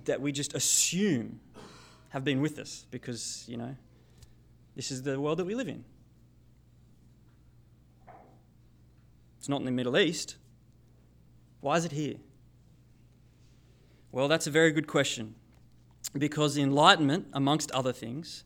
that 0.07 0.21
we 0.21 0.33
just 0.33 0.55
assume 0.55 1.41
have 2.11 2.25
been 2.25 2.41
with 2.41 2.59
us 2.59 2.87
because, 2.91 3.45
you 3.47 3.57
know, 3.57 3.77
this 4.77 4.91
is 4.91 5.03
the 5.03 5.21
world 5.21 5.39
that 5.39 5.45
we 5.45 5.55
live 5.55 5.69
in. 5.69 5.85
It's 9.39 9.49
not 9.49 9.61
in 9.61 9.65
the 9.65 9.73
Middle 9.73 9.97
East. 9.97 10.37
Why 11.61 11.77
is 11.77 11.85
it 11.85 11.93
here? 11.93 12.17
Well, 14.13 14.29
that's 14.29 14.47
a 14.47 14.51
very 14.51 14.73
good 14.73 14.87
question. 14.87 15.35
Because 16.17 16.55
the 16.55 16.63
Enlightenment, 16.63 17.29
amongst 17.33 17.71
other 17.71 17.93
things, 17.93 18.45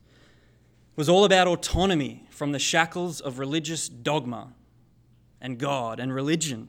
was 0.97 1.09
all 1.09 1.25
about 1.25 1.49
autonomy 1.49 2.27
from 2.31 2.53
the 2.53 2.59
shackles 2.59 3.21
of 3.21 3.39
religious 3.39 3.89
dogma 3.89 4.53
and 5.41 5.59
God 5.59 5.99
and 5.99 6.15
religion 6.15 6.69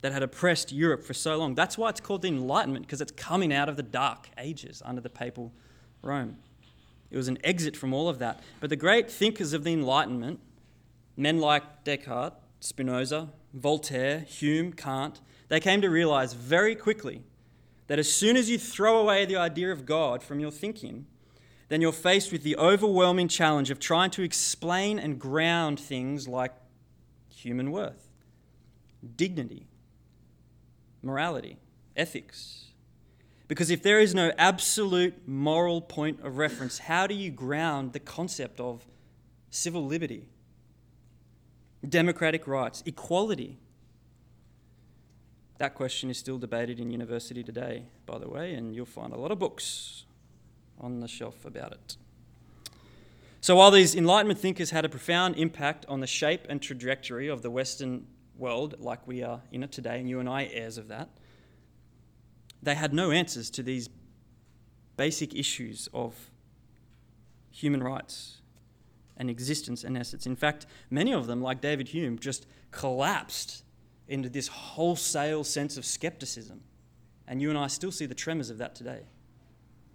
that 0.00 0.12
had 0.12 0.22
oppressed 0.22 0.72
Europe 0.72 1.04
for 1.04 1.14
so 1.14 1.36
long. 1.36 1.54
That's 1.54 1.76
why 1.76 1.90
it's 1.90 2.00
called 2.00 2.22
the 2.22 2.28
Enlightenment, 2.28 2.86
because 2.86 3.00
it's 3.00 3.12
coming 3.12 3.52
out 3.52 3.68
of 3.68 3.76
the 3.76 3.82
dark 3.82 4.28
ages 4.38 4.82
under 4.84 5.00
the 5.00 5.10
papal 5.10 5.52
Rome. 6.02 6.38
It 7.10 7.16
was 7.16 7.28
an 7.28 7.38
exit 7.44 7.76
from 7.76 7.92
all 7.92 8.08
of 8.08 8.18
that. 8.20 8.40
But 8.60 8.70
the 8.70 8.76
great 8.76 9.10
thinkers 9.10 9.52
of 9.52 9.64
the 9.64 9.72
Enlightenment, 9.72 10.40
men 11.16 11.38
like 11.38 11.84
Descartes, 11.84 12.36
Spinoza, 12.60 13.30
Voltaire, 13.52 14.20
Hume, 14.20 14.72
Kant, 14.72 15.20
they 15.48 15.60
came 15.60 15.80
to 15.82 15.90
realize 15.90 16.34
very 16.34 16.74
quickly 16.74 17.22
that 17.88 17.98
as 17.98 18.10
soon 18.10 18.36
as 18.36 18.48
you 18.48 18.58
throw 18.58 18.98
away 18.98 19.24
the 19.24 19.36
idea 19.36 19.72
of 19.72 19.84
God 19.84 20.22
from 20.22 20.38
your 20.38 20.52
thinking, 20.52 21.06
then 21.68 21.80
you're 21.80 21.92
faced 21.92 22.30
with 22.30 22.42
the 22.42 22.56
overwhelming 22.56 23.28
challenge 23.28 23.70
of 23.70 23.80
trying 23.80 24.10
to 24.10 24.22
explain 24.22 24.98
and 24.98 25.18
ground 25.18 25.80
things 25.80 26.28
like 26.28 26.52
human 27.34 27.72
worth, 27.72 28.08
dignity, 29.16 29.66
morality, 31.02 31.58
ethics. 31.96 32.66
Because 33.48 33.70
if 33.70 33.82
there 33.82 33.98
is 34.00 34.14
no 34.14 34.32
absolute 34.38 35.26
moral 35.26 35.80
point 35.80 36.20
of 36.22 36.38
reference, 36.38 36.78
how 36.78 37.06
do 37.06 37.14
you 37.14 37.30
ground 37.30 37.92
the 37.92 37.98
concept 37.98 38.60
of 38.60 38.86
civil 39.50 39.84
liberty, 39.84 40.24
democratic 41.86 42.46
rights, 42.46 42.82
equality. 42.86 43.58
That 45.58 45.74
question 45.74 46.08
is 46.08 46.18
still 46.18 46.38
debated 46.38 46.80
in 46.80 46.90
university 46.90 47.42
today, 47.42 47.84
by 48.06 48.18
the 48.18 48.28
way, 48.28 48.54
and 48.54 48.74
you'll 48.74 48.86
find 48.86 49.12
a 49.12 49.18
lot 49.18 49.30
of 49.30 49.38
books 49.38 50.04
on 50.80 51.00
the 51.00 51.08
shelf 51.08 51.44
about 51.44 51.72
it. 51.72 51.96
So, 53.42 53.56
while 53.56 53.70
these 53.70 53.94
Enlightenment 53.94 54.38
thinkers 54.38 54.70
had 54.70 54.84
a 54.84 54.88
profound 54.88 55.36
impact 55.36 55.84
on 55.88 56.00
the 56.00 56.06
shape 56.06 56.46
and 56.48 56.60
trajectory 56.62 57.28
of 57.28 57.42
the 57.42 57.50
Western 57.50 58.06
world, 58.40 58.76
like 58.78 59.06
we 59.06 59.22
are 59.22 59.42
in 59.52 59.62
it 59.62 59.70
today, 59.70 60.00
and 60.00 60.08
you 60.08 60.18
and 60.18 60.28
I 60.28 60.44
heirs 60.46 60.78
of 60.78 60.88
that, 60.88 61.08
they 62.62 62.74
had 62.74 62.92
no 62.92 63.10
answers 63.10 63.50
to 63.50 63.62
these 63.62 63.88
basic 64.96 65.34
issues 65.34 65.88
of 65.94 66.30
human 67.50 67.82
rights, 67.82 68.40
and 69.16 69.28
existence 69.28 69.84
and 69.84 69.98
essence. 69.98 70.26
In 70.26 70.36
fact, 70.36 70.66
many 70.88 71.12
of 71.12 71.26
them, 71.26 71.42
like 71.42 71.60
David 71.60 71.88
Hume, 71.88 72.18
just 72.18 72.46
collapsed 72.70 73.64
into 74.08 74.28
this 74.28 74.48
wholesale 74.48 75.44
sense 75.44 75.76
of 75.76 75.84
skepticism. 75.84 76.62
And 77.28 77.40
you 77.40 77.50
and 77.50 77.58
I 77.58 77.66
still 77.66 77.92
see 77.92 78.06
the 78.06 78.14
tremors 78.14 78.50
of 78.50 78.58
that 78.58 78.74
today. 78.74 79.02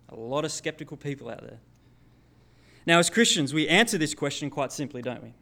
A 0.09 0.15
lot 0.15 0.45
of 0.45 0.51
skeptical 0.51 0.95
people 0.95 1.29
out 1.29 1.41
there. 1.41 1.59
Now, 2.85 2.99
as 2.99 3.09
Christians, 3.09 3.53
we 3.53 3.67
answer 3.67 3.97
this 3.97 4.13
question 4.13 4.49
quite 4.49 4.71
simply, 4.71 5.01
don't 5.01 5.23
we? 5.23 5.33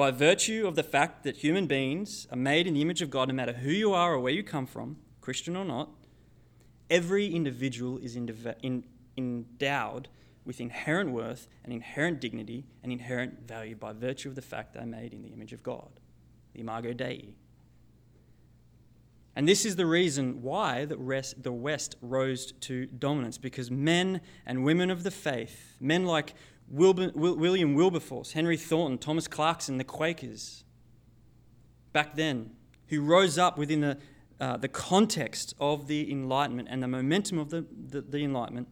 By 0.00 0.10
virtue 0.12 0.66
of 0.66 0.76
the 0.76 0.82
fact 0.82 1.24
that 1.24 1.36
human 1.36 1.66
beings 1.66 2.26
are 2.30 2.36
made 2.38 2.66
in 2.66 2.72
the 2.72 2.80
image 2.80 3.02
of 3.02 3.10
God, 3.10 3.28
no 3.28 3.34
matter 3.34 3.52
who 3.52 3.70
you 3.70 3.92
are 3.92 4.14
or 4.14 4.18
where 4.18 4.32
you 4.32 4.42
come 4.42 4.64
from, 4.64 4.96
Christian 5.20 5.58
or 5.58 5.64
not, 5.66 5.90
every 6.88 7.26
individual 7.26 7.98
is 7.98 8.16
endowed 8.16 10.08
with 10.46 10.58
inherent 10.58 11.10
worth 11.10 11.48
and 11.62 11.70
inherent 11.74 12.18
dignity 12.18 12.64
and 12.82 12.90
inherent 12.90 13.46
value 13.46 13.76
by 13.76 13.92
virtue 13.92 14.30
of 14.30 14.36
the 14.36 14.40
fact 14.40 14.72
they're 14.72 14.86
made 14.86 15.12
in 15.12 15.20
the 15.20 15.28
image 15.28 15.52
of 15.52 15.62
God, 15.62 15.90
the 16.54 16.60
Imago 16.60 16.94
Dei. 16.94 17.34
And 19.36 19.46
this 19.46 19.66
is 19.66 19.76
the 19.76 19.84
reason 19.84 20.40
why 20.40 20.86
the, 20.86 20.96
West 20.96 21.96
rose 22.00 22.52
to 22.52 22.86
dominance, 22.86 23.36
because 23.36 23.70
men 23.70 24.22
and 24.46 24.64
women 24.64 24.90
of 24.90 25.02
the 25.02 25.10
faith, 25.10 25.76
men 25.78 26.06
like 26.06 26.32
Wilbur, 26.70 27.10
William 27.14 27.74
Wilberforce, 27.74 28.32
Henry 28.32 28.56
Thornton, 28.56 28.96
Thomas 28.96 29.26
Clarkson, 29.26 29.76
the 29.76 29.84
Quakers, 29.84 30.64
back 31.92 32.14
then, 32.14 32.50
who 32.88 33.00
rose 33.02 33.38
up 33.38 33.58
within 33.58 33.80
the, 33.80 33.98
uh, 34.40 34.56
the 34.56 34.68
context 34.68 35.54
of 35.58 35.88
the 35.88 36.10
Enlightenment 36.10 36.68
and 36.70 36.80
the 36.80 36.88
momentum 36.88 37.38
of 37.38 37.50
the, 37.50 37.66
the, 37.88 38.00
the 38.02 38.24
Enlightenment, 38.24 38.68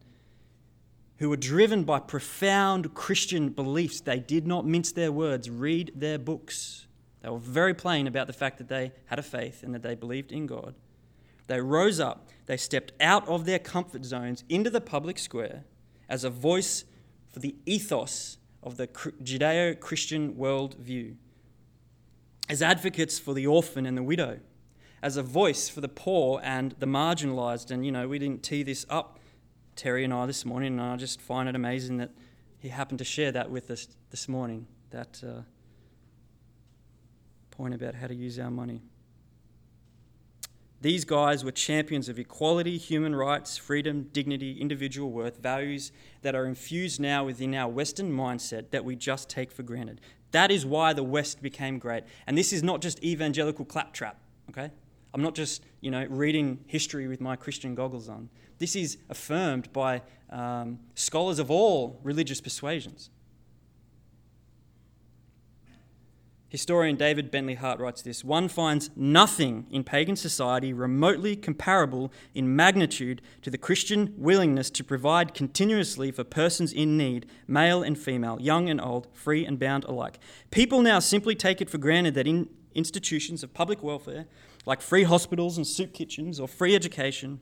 who 1.17 1.29
were 1.29 1.37
driven 1.37 1.83
by 1.83 1.99
profound 1.99 2.93
Christian 2.93 3.49
beliefs. 3.49 3.99
They 3.99 4.19
did 4.19 4.47
not 4.47 4.65
mince 4.65 4.93
their 4.93 5.11
words, 5.11 5.49
read 5.49 5.91
their 5.93 6.17
books. 6.17 6.87
They 7.21 7.29
were 7.29 7.37
very 7.37 7.73
plain 7.73 8.07
about 8.07 8.27
the 8.27 8.33
fact 8.33 8.59
that 8.59 8.69
they 8.69 8.93
had 9.07 9.19
a 9.19 9.23
faith 9.23 9.61
and 9.61 9.75
that 9.75 9.83
they 9.83 9.95
believed 9.95 10.31
in 10.31 10.47
God. 10.47 10.73
They 11.47 11.59
rose 11.59 11.99
up, 11.99 12.29
they 12.45 12.55
stepped 12.55 12.93
out 13.01 13.27
of 13.27 13.43
their 13.45 13.59
comfort 13.59 14.05
zones 14.05 14.45
into 14.47 14.69
the 14.69 14.79
public 14.79 15.19
square 15.19 15.65
as 16.07 16.23
a 16.23 16.29
voice 16.29 16.85
for 17.29 17.39
the 17.39 17.55
ethos 17.65 18.37
of 18.61 18.77
the 18.77 18.87
Judeo 18.87 19.79
Christian 19.79 20.35
worldview, 20.35 21.15
as 22.49 22.61
advocates 22.61 23.19
for 23.19 23.33
the 23.33 23.47
orphan 23.47 23.85
and 23.85 23.97
the 23.97 24.03
widow, 24.03 24.39
as 25.01 25.15
a 25.15 25.23
voice 25.23 25.69
for 25.69 25.81
the 25.81 25.87
poor 25.87 26.41
and 26.43 26.75
the 26.79 26.85
marginalized. 26.85 27.71
And, 27.71 27.85
you 27.85 27.91
know, 27.91 28.07
we 28.07 28.19
didn't 28.19 28.43
tee 28.43 28.63
this 28.63 28.85
up 28.89 29.19
Terry 29.79 30.03
and 30.03 30.13
I 30.13 30.25
this 30.25 30.43
morning, 30.43 30.73
and 30.73 30.81
I 30.81 30.97
just 30.97 31.21
find 31.21 31.47
it 31.47 31.55
amazing 31.55 31.97
that 31.97 32.11
he 32.57 32.67
happened 32.67 32.99
to 32.99 33.05
share 33.05 33.31
that 33.31 33.49
with 33.49 33.71
us 33.71 33.87
this 34.09 34.27
morning 34.27 34.67
that 34.89 35.23
uh, 35.25 35.43
point 37.51 37.73
about 37.73 37.95
how 37.95 38.07
to 38.07 38.13
use 38.13 38.37
our 38.39 38.51
money. 38.51 38.81
These 40.81 41.03
guys 41.03 41.43
were 41.43 41.51
champions 41.51 42.07
of 42.07 42.17
equality, 42.17 42.77
human 42.77 43.13
rights, 43.13 43.57
freedom, 43.57 44.09
dignity, 44.13 44.61
individual 44.61 45.11
worth, 45.11 45.37
values 45.37 45.91
that 46.21 46.35
are 46.35 46.45
infused 46.45 47.01
now 47.01 47.25
within 47.25 47.53
our 47.53 47.69
Western 47.69 48.11
mindset 48.11 48.71
that 48.71 48.85
we 48.85 48.95
just 48.95 49.29
take 49.29 49.51
for 49.51 49.63
granted. 49.63 49.99
That 50.31 50.51
is 50.51 50.65
why 50.65 50.93
the 50.93 51.03
West 51.03 51.41
became 51.41 51.79
great. 51.79 52.05
And 52.27 52.37
this 52.37 52.53
is 52.53 52.63
not 52.63 52.81
just 52.81 53.03
evangelical 53.03 53.65
claptrap, 53.65 54.17
okay? 54.49 54.71
I'm 55.13 55.21
not 55.21 55.35
just, 55.35 55.63
you 55.81 55.91
know, 55.91 56.05
reading 56.09 56.59
history 56.65 57.07
with 57.07 57.19
my 57.19 57.35
Christian 57.35 57.75
goggles 57.75 58.07
on. 58.07 58.29
This 58.59 58.75
is 58.75 58.97
affirmed 59.09 59.73
by 59.73 60.01
um, 60.29 60.79
scholars 60.95 61.39
of 61.39 61.51
all 61.51 61.99
religious 62.03 62.39
persuasions. 62.39 63.09
Historian 66.49 66.95
David 66.95 67.29
Bentley 67.29 67.53
Hart 67.53 67.79
writes 67.79 68.01
this 68.01 68.23
One 68.23 68.47
finds 68.47 68.89
nothing 68.95 69.67
in 69.69 69.83
pagan 69.83 70.15
society 70.15 70.73
remotely 70.73 71.35
comparable 71.35 72.11
in 72.33 72.55
magnitude 72.55 73.21
to 73.43 73.51
the 73.51 73.57
Christian 73.57 74.15
willingness 74.17 74.71
to 74.71 74.83
provide 74.83 75.35
continuously 75.35 76.11
for 76.11 76.23
persons 76.23 76.73
in 76.73 76.97
need, 76.97 77.27
male 77.47 77.83
and 77.83 77.97
female, 77.97 78.41
young 78.41 78.67
and 78.67 78.81
old, 78.81 79.07
free 79.13 79.45
and 79.45 79.59
bound 79.59 79.83
alike. 79.83 80.17
People 80.49 80.81
now 80.81 80.97
simply 80.97 81.35
take 81.35 81.61
it 81.61 81.69
for 81.69 81.77
granted 81.77 82.15
that 82.15 82.27
in 82.27 82.49
institutions 82.73 83.43
of 83.43 83.53
public 83.53 83.83
welfare, 83.83 84.25
like 84.65 84.81
free 84.81 85.03
hospitals 85.03 85.55
and 85.55 85.67
soup 85.67 85.93
kitchens 85.93 86.39
or 86.39 86.47
free 86.47 86.75
education, 86.75 87.41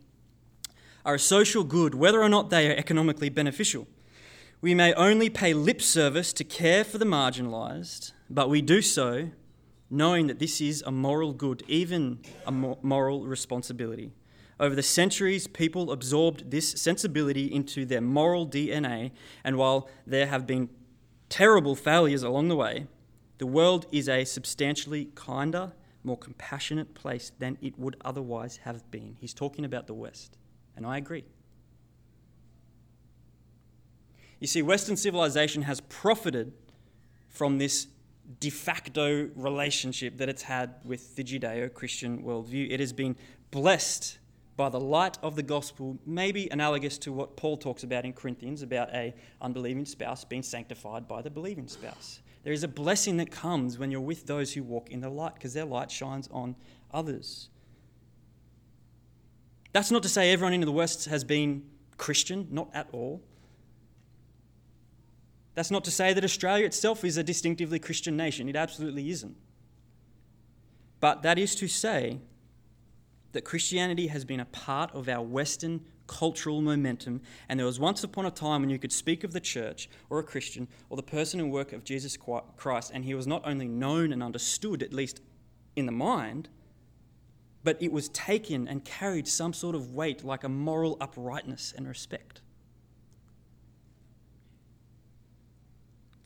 are 1.06 1.16
a 1.16 1.20
social 1.20 1.64
good 1.64 1.96
whether 1.96 2.22
or 2.22 2.28
not 2.28 2.50
they 2.50 2.70
are 2.70 2.76
economically 2.76 3.30
beneficial. 3.30 3.88
We 4.60 4.76
may 4.76 4.94
only 4.96 5.30
pay 5.30 5.54
lip 5.54 5.82
service 5.82 6.34
to 6.34 6.44
care 6.44 6.84
for 6.84 6.98
the 6.98 7.06
marginalised, 7.06 8.12
but 8.30 8.50
we 8.50 8.62
do 8.62 8.82
so 8.82 9.30
knowing 9.90 10.28
that 10.28 10.40
this 10.40 10.60
is 10.60 10.84
a 10.86 10.92
moral 10.92 11.34
good, 11.34 11.64
even 11.68 12.20
a 12.46 12.52
moral 12.52 13.26
responsibility. 13.26 14.12
Over 14.60 14.76
the 14.76 14.84
centuries, 14.84 15.48
people 15.48 15.92
absorbed 15.92 16.52
this 16.52 16.72
sensibility 16.72 17.46
into 17.46 17.86
their 17.86 18.02
moral 18.02 18.48
DNA, 18.48 19.12
and 19.44 19.58
while 19.58 19.88
there 20.06 20.28
have 20.28 20.48
been 20.48 20.70
terrible 21.30 21.76
failures 21.76 22.24
along 22.24 22.48
the 22.48 22.56
way, 22.56 22.88
the 23.38 23.46
world 23.46 23.86
is 23.92 24.10
a 24.10 24.26
substantially 24.26 25.10
kinder, 25.14 25.74
more 26.04 26.18
compassionate 26.18 26.96
place 26.96 27.32
than 27.38 27.58
it 27.62 27.78
would 27.78 27.96
otherwise 28.04 28.58
have 28.58 28.90
been. 28.90 29.16
He's 29.20 29.34
talking 29.34 29.64
about 29.64 29.86
the 29.88 29.94
West, 29.94 30.38
and 30.76 30.86
I 30.86 30.98
agree. 30.98 31.26
You 34.40 34.48
see, 34.48 34.62
Western 34.62 34.98
civilization 34.98 35.64
has 35.64 35.82
profited 35.82 36.52
from 37.30 37.58
this 37.60 37.88
de 38.40 38.50
facto 38.50 39.30
relationship 39.36 40.18
that 40.18 40.30
it's 40.30 40.44
had 40.44 40.76
with 40.84 41.16
the 41.16 41.24
Judeo 41.24 41.74
Christian 41.74 42.24
worldview. 42.24 42.70
It 42.70 42.80
has 42.80 42.94
been 42.94 43.16
blessed 43.52 44.20
by 44.58 44.70
the 44.70 44.80
light 44.80 45.18
of 45.22 45.36
the 45.36 45.44
gospel, 45.44 45.98
maybe 46.06 46.50
analogous 46.50 46.98
to 46.98 47.14
what 47.14 47.38
Paul 47.38 47.58
talks 47.58 47.84
about 47.84 48.06
in 48.06 48.14
Corinthians 48.14 48.64
about 48.64 48.94
a 48.94 49.14
unbelieving 49.42 49.86
spouse 49.86 50.26
being 50.26 50.44
sanctified 50.44 51.08
by 51.08 51.22
the 51.22 51.30
believing 51.30 51.68
spouse. 51.68 52.22
There 52.44 52.54
is 52.54 52.64
a 52.64 52.68
blessing 52.68 53.18
that 53.18 53.30
comes 53.30 53.78
when 53.78 53.92
you're 53.92 54.02
with 54.02 54.26
those 54.26 54.54
who 54.54 54.64
walk 54.64 54.90
in 54.90 55.02
the 55.02 55.10
light 55.10 55.36
because 55.36 55.54
their 55.54 55.66
light 55.66 55.92
shines 55.92 56.28
on 56.32 56.56
others. 56.92 57.50
That's 59.74 59.92
not 59.92 60.02
to 60.04 60.10
say 60.10 60.34
everyone 60.34 60.54
in 60.54 60.62
the 60.62 60.72
West 60.72 61.06
has 61.06 61.24
been 61.24 61.64
Christian, 61.98 62.48
not 62.50 62.70
at 62.74 62.88
all. 62.92 63.22
That's 65.58 65.72
not 65.72 65.84
to 65.86 65.92
say 65.92 66.14
that 66.14 66.24
Australia 66.24 66.68
itself 66.68 67.04
is 67.04 67.18
a 67.18 67.24
distinctively 67.24 67.80
Christian 67.80 68.16
nation. 68.16 68.48
It 68.48 68.56
absolutely 68.56 69.10
isn't. 69.10 69.36
But 71.00 71.24
that 71.24 71.40
is 71.40 71.56
to 71.56 71.68
say 71.68 72.20
that 73.32 73.44
Christianity 73.44 74.06
has 74.06 74.24
been 74.24 74.40
a 74.40 74.46
part 74.46 74.94
of 74.94 75.10
our 75.10 75.24
Western 75.24 75.84
cultural 76.06 76.62
momentum, 76.62 77.22
and 77.50 77.60
there 77.60 77.66
was 77.66 77.80
once 77.80 78.04
upon 78.04 78.28
a 78.28 78.30
time 78.30 78.62
when 78.62 78.70
you 78.70 78.78
could 78.78 78.92
speak 78.92 79.24
of 79.24 79.34
the 79.34 79.40
church 79.40 79.90
or 80.12 80.20
a 80.20 80.24
Christian 80.24 80.68
or 80.92 80.96
the 80.96 81.02
person 81.02 81.40
and 81.40 81.52
work 81.52 81.74
of 81.74 81.84
Jesus 81.84 82.16
Christ, 82.56 82.92
and 82.94 83.04
he 83.04 83.16
was 83.16 83.26
not 83.26 83.42
only 83.44 83.68
known 83.68 84.14
and 84.14 84.22
understood, 84.22 84.84
at 84.84 84.94
least 84.94 85.22
in 85.76 85.88
the 85.88 85.92
mind, 85.92 86.50
but 87.64 87.82
it 87.82 87.92
was 87.92 88.10
taken 88.10 88.68
and 88.68 88.86
carried 88.86 89.28
some 89.28 89.54
sort 89.54 89.74
of 89.74 89.96
weight 89.96 90.24
like 90.24 90.44
a 90.44 90.50
moral 90.50 90.98
uprightness 91.02 91.74
and 91.76 91.88
respect. 91.88 92.42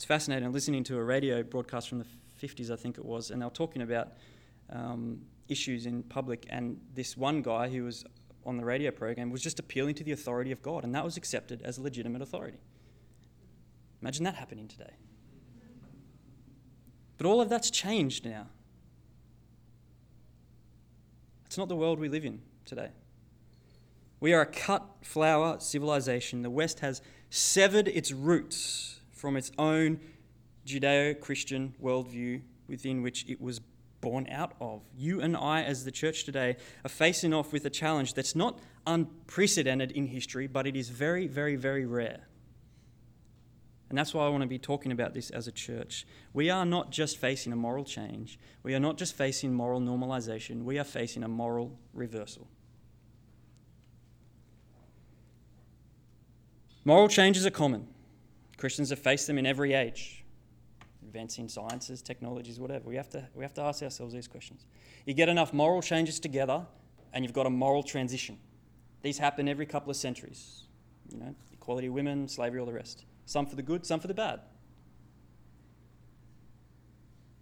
It's 0.02 0.06
fascinating 0.08 0.52
listening 0.52 0.84
to 0.86 0.98
a 0.98 1.04
radio 1.04 1.44
broadcast 1.44 1.88
from 1.88 2.00
the 2.00 2.08
50s, 2.42 2.72
I 2.72 2.76
think 2.76 2.98
it 2.98 3.06
was, 3.06 3.30
and 3.30 3.40
they 3.40 3.46
were 3.46 3.52
talking 3.52 3.84
about 3.84 4.14
um, 4.72 5.22
issues 5.48 5.86
in 5.86 6.02
public. 6.02 6.48
And 6.50 6.80
this 6.96 7.16
one 7.16 7.44
guy 7.44 7.70
who 7.70 7.84
was 7.84 8.04
on 8.44 8.58
the 8.58 8.66
radio 8.66 8.90
program 8.90 9.30
was 9.30 9.44
just 9.44 9.60
appealing 9.60 9.94
to 9.94 10.04
the 10.04 10.12
authority 10.12 10.52
of 10.52 10.64
God, 10.64 10.84
and 10.84 10.96
that 10.96 11.04
was 11.04 11.18
accepted 11.18 11.62
as 11.62 11.78
legitimate 11.78 12.24
authority. 12.24 12.58
Imagine 14.02 14.24
that 14.24 14.34
happening 14.34 14.68
today. 14.68 14.90
But 17.20 17.28
all 17.28 17.40
of 17.40 17.50
that's 17.50 17.70
changed 17.70 18.26
now. 18.26 18.48
It's 21.46 21.60
not 21.60 21.70
the 21.70 21.76
world 21.76 22.00
we 22.00 22.10
live 22.10 22.26
in 22.26 22.42
today. 22.66 22.90
We 24.20 24.34
are 24.34 24.42
a 24.42 24.48
cut 24.48 24.84
flower 25.04 25.60
civilization. 25.60 26.42
The 26.42 26.50
West 26.50 26.80
has 26.80 27.04
severed 27.30 27.88
its 27.88 28.12
roots 28.12 29.01
from 29.22 29.38
its 29.38 29.52
own 29.60 30.00
Judeo 30.66 31.18
Christian 31.20 31.76
worldview 31.82 32.42
within 32.68 33.04
which 33.04 33.24
it 33.30 33.40
was 33.40 33.62
born 34.02 34.28
out 34.32 34.54
of. 34.60 34.82
You 34.98 35.22
and 35.22 35.38
I, 35.38 35.62
as 35.62 35.86
the 35.86 35.92
church 35.92 36.24
today, 36.24 36.58
are 36.84 36.90
facing 36.90 37.32
off 37.32 37.54
with 37.54 37.64
a 37.66 37.70
challenge 37.70 38.16
that's 38.16 38.36
not 38.36 38.60
unprecedented 38.88 39.92
in 39.92 40.08
history, 40.08 40.48
but 40.48 40.66
it 40.66 40.76
is 40.76 40.90
very, 40.90 41.28
very, 41.28 41.56
very 41.56 41.86
rare. 41.86 42.22
And 43.90 43.98
that's 43.98 44.12
why 44.12 44.26
I 44.26 44.30
want 44.30 44.42
to 44.42 44.48
be 44.48 44.58
talking 44.58 44.92
about 44.92 45.14
this 45.14 45.30
as 45.30 45.48
a 45.48 45.52
church. 45.52 46.08
We 46.34 46.50
are 46.50 46.66
not 46.66 46.90
just 46.90 47.18
facing 47.18 47.54
a 47.54 47.56
moral 47.56 47.86
change, 47.86 48.40
we 48.64 48.74
are 48.74 48.80
not 48.80 48.98
just 48.98 49.14
facing 49.14 49.54
moral 49.54 49.82
normalization, 49.82 50.64
we 50.64 50.80
are 50.80 50.84
facing 50.84 51.24
a 51.24 51.28
moral 51.28 51.78
reversal. 51.94 52.48
Moral 56.84 57.08
changes 57.08 57.46
are 57.46 57.52
common. 57.52 57.88
Christians 58.62 58.92
have 58.92 59.00
faced 59.00 59.26
them 59.26 59.40
in 59.40 59.48
every 59.48 59.74
age. 59.74 60.24
In 61.16 61.50
sciences, 61.50 62.02
technologies, 62.04 62.60
whatever. 62.60 62.88
We 62.88 62.96
have 62.96 63.10
to, 63.10 63.28
we 63.34 63.44
have 63.44 63.56
to 63.56 63.62
ask 63.62 63.82
ourselves 63.82 64.14
these 64.14 64.28
questions. 64.28 64.68
You 65.06 65.16
get 65.16 65.30
enough 65.30 65.52
moral 65.52 65.82
changes 65.82 66.20
together, 66.20 66.68
and 67.12 67.26
you've 67.26 67.34
got 67.34 67.48
a 67.48 67.50
moral 67.50 67.82
transition. 67.82 68.38
These 69.02 69.18
happen 69.18 69.50
every 69.50 69.66
couple 69.66 69.90
of 69.90 69.98
centuries. 69.98 70.66
You 71.12 71.18
know, 71.18 71.36
equality 71.52 71.88
of 71.88 71.94
women, 71.94 72.28
slavery, 72.28 72.60
all 72.60 72.68
the 72.68 72.72
rest. 72.72 73.04
Some 73.26 73.48
for 73.48 73.56
the 73.56 73.64
good, 73.64 73.84
some 73.84 74.00
for 74.00 74.08
the 74.08 74.14
bad. 74.14 74.42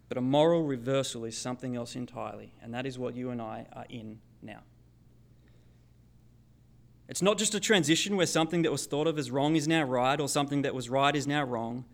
But 0.08 0.16
a 0.16 0.22
moral 0.22 0.64
reversal 0.64 1.26
is 1.26 1.36
something 1.36 1.76
else 1.76 1.96
entirely, 1.96 2.54
and 2.62 2.72
that 2.72 2.86
is 2.86 2.98
what 2.98 3.14
you 3.14 3.28
and 3.28 3.42
I 3.42 3.66
are 3.74 3.84
in 3.90 4.20
now. 4.40 4.62
It's 7.10 7.22
not 7.22 7.38
just 7.38 7.56
a 7.56 7.60
transition 7.60 8.16
where 8.16 8.24
something 8.24 8.62
that 8.62 8.70
was 8.70 8.86
thought 8.86 9.08
of 9.08 9.18
as 9.18 9.32
wrong 9.32 9.56
is 9.56 9.66
now 9.66 9.82
right 9.82 10.20
or 10.20 10.28
something 10.28 10.62
that 10.62 10.76
was 10.76 10.88
right 10.88 11.14
is 11.14 11.26
now 11.26 11.42
wrong. 11.42 11.84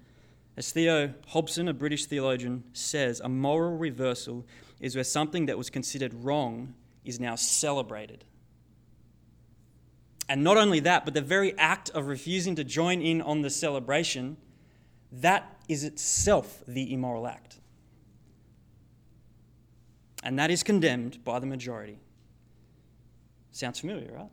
As 0.58 0.70
Theo 0.72 1.14
Hobson, 1.28 1.68
a 1.68 1.72
British 1.72 2.04
theologian, 2.04 2.64
says, 2.74 3.20
a 3.20 3.28
moral 3.28 3.78
reversal 3.78 4.44
is 4.78 4.94
where 4.94 5.04
something 5.04 5.46
that 5.46 5.56
was 5.56 5.70
considered 5.70 6.12
wrong 6.12 6.74
is 7.02 7.18
now 7.18 7.34
celebrated. 7.34 8.26
And 10.28 10.44
not 10.44 10.58
only 10.58 10.80
that, 10.80 11.06
but 11.06 11.14
the 11.14 11.22
very 11.22 11.56
act 11.56 11.88
of 11.90 12.08
refusing 12.08 12.54
to 12.56 12.64
join 12.64 13.00
in 13.00 13.22
on 13.22 13.40
the 13.40 13.48
celebration, 13.48 14.36
that 15.10 15.60
is 15.66 15.82
itself 15.82 16.62
the 16.68 16.92
immoral 16.92 17.26
act. 17.26 17.58
And 20.22 20.38
that 20.38 20.50
is 20.50 20.62
condemned 20.62 21.24
by 21.24 21.38
the 21.38 21.46
majority. 21.46 22.00
Sounds 23.50 23.80
familiar, 23.80 24.12
right? 24.12 24.30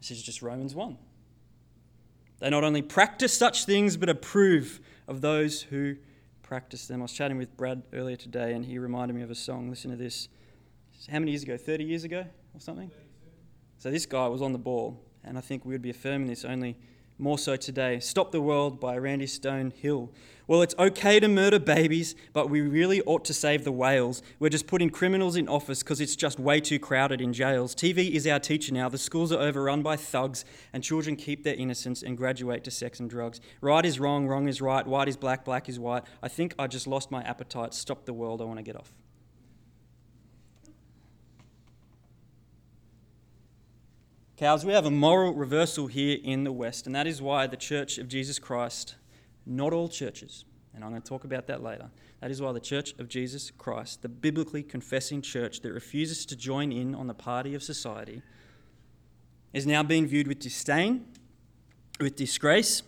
This 0.00 0.10
is 0.10 0.22
just 0.22 0.42
Romans 0.42 0.74
1. 0.74 0.96
They 2.38 2.50
not 2.50 2.64
only 2.64 2.82
practice 2.82 3.32
such 3.36 3.64
things, 3.64 3.96
but 3.96 4.08
approve 4.08 4.80
of 5.08 5.20
those 5.20 5.62
who 5.62 5.96
practice 6.42 6.86
them. 6.86 7.00
I 7.00 7.02
was 7.02 7.12
chatting 7.12 7.38
with 7.38 7.56
Brad 7.56 7.82
earlier 7.92 8.16
today, 8.16 8.52
and 8.52 8.64
he 8.64 8.78
reminded 8.78 9.14
me 9.14 9.22
of 9.22 9.30
a 9.30 9.34
song. 9.34 9.70
Listen 9.70 9.90
to 9.90 9.96
this. 9.96 10.28
How 11.10 11.18
many 11.18 11.32
years 11.32 11.42
ago? 11.42 11.56
30 11.56 11.84
years 11.84 12.04
ago 12.04 12.24
or 12.54 12.60
something? 12.60 12.90
So 13.78 13.90
this 13.90 14.06
guy 14.06 14.26
was 14.28 14.42
on 14.42 14.52
the 14.52 14.58
ball, 14.58 15.02
and 15.24 15.36
I 15.36 15.40
think 15.40 15.64
we 15.64 15.72
would 15.72 15.82
be 15.82 15.90
affirming 15.90 16.28
this 16.28 16.44
only 16.44 16.76
more 17.18 17.38
so 17.38 17.56
today. 17.56 18.00
Stop 18.00 18.30
the 18.30 18.40
World 18.40 18.80
by 18.80 18.96
Randy 18.96 19.26
Stonehill. 19.26 20.10
Well, 20.48 20.62
it's 20.62 20.74
okay 20.78 21.18
to 21.18 21.26
murder 21.26 21.58
babies, 21.58 22.14
but 22.32 22.48
we 22.48 22.60
really 22.60 23.00
ought 23.02 23.24
to 23.24 23.34
save 23.34 23.64
the 23.64 23.72
whales. 23.72 24.22
We're 24.38 24.48
just 24.48 24.68
putting 24.68 24.90
criminals 24.90 25.34
in 25.34 25.48
office 25.48 25.82
because 25.82 26.00
it's 26.00 26.14
just 26.14 26.38
way 26.38 26.60
too 26.60 26.78
crowded 26.78 27.20
in 27.20 27.32
jails. 27.32 27.74
TV 27.74 28.12
is 28.12 28.26
our 28.28 28.38
teacher 28.38 28.72
now. 28.72 28.88
The 28.88 28.98
schools 28.98 29.32
are 29.32 29.40
overrun 29.40 29.82
by 29.82 29.96
thugs, 29.96 30.44
and 30.72 30.84
children 30.84 31.16
keep 31.16 31.42
their 31.42 31.54
innocence 31.54 32.02
and 32.02 32.16
graduate 32.16 32.62
to 32.64 32.70
sex 32.70 33.00
and 33.00 33.10
drugs. 33.10 33.40
Right 33.60 33.84
is 33.84 33.98
wrong, 33.98 34.28
wrong 34.28 34.46
is 34.46 34.60
right, 34.60 34.86
white 34.86 35.08
is 35.08 35.16
black, 35.16 35.44
black 35.44 35.68
is 35.68 35.80
white. 35.80 36.04
I 36.22 36.28
think 36.28 36.54
I 36.58 36.68
just 36.68 36.86
lost 36.86 37.10
my 37.10 37.22
appetite. 37.22 37.74
Stop 37.74 38.04
the 38.04 38.14
world, 38.14 38.40
I 38.40 38.44
want 38.44 38.58
to 38.58 38.62
get 38.62 38.76
off. 38.76 38.92
Cows, 44.36 44.66
we 44.66 44.74
have 44.74 44.84
a 44.84 44.90
moral 44.90 45.32
reversal 45.32 45.86
here 45.86 46.18
in 46.22 46.44
the 46.44 46.52
West, 46.52 46.84
and 46.84 46.94
that 46.94 47.06
is 47.06 47.22
why 47.22 47.46
the 47.46 47.56
Church 47.56 47.96
of 47.96 48.06
Jesus 48.06 48.38
Christ, 48.38 48.96
not 49.46 49.72
all 49.72 49.88
churches, 49.88 50.44
and 50.74 50.84
I'm 50.84 50.90
going 50.90 51.00
to 51.00 51.08
talk 51.08 51.24
about 51.24 51.46
that 51.46 51.62
later, 51.62 51.88
that 52.20 52.30
is 52.30 52.42
why 52.42 52.52
the 52.52 52.60
Church 52.60 52.94
of 52.98 53.08
Jesus 53.08 53.50
Christ, 53.50 54.02
the 54.02 54.10
biblically 54.10 54.62
confessing 54.62 55.22
church 55.22 55.62
that 55.62 55.72
refuses 55.72 56.26
to 56.26 56.36
join 56.36 56.70
in 56.70 56.94
on 56.94 57.06
the 57.06 57.14
party 57.14 57.54
of 57.54 57.62
society, 57.62 58.20
is 59.54 59.66
now 59.66 59.82
being 59.82 60.06
viewed 60.06 60.28
with 60.28 60.38
disdain, 60.38 61.06
with 61.98 62.14
disgrace, 62.14 62.82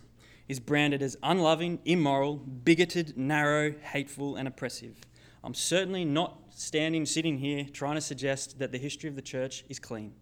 is 0.48 0.60
branded 0.60 1.00
as 1.00 1.16
unloving, 1.22 1.78
immoral, 1.86 2.36
bigoted, 2.36 3.16
narrow, 3.16 3.72
hateful, 3.80 4.36
and 4.36 4.46
oppressive. 4.46 4.96
I'm 5.42 5.54
certainly 5.54 6.04
not 6.04 6.36
standing, 6.50 7.06
sitting 7.06 7.38
here, 7.38 7.64
trying 7.72 7.94
to 7.94 8.02
suggest 8.02 8.58
that 8.58 8.70
the 8.70 8.78
history 8.78 9.08
of 9.08 9.16
the 9.16 9.22
church 9.22 9.64
is 9.70 9.78
clean. 9.78 10.12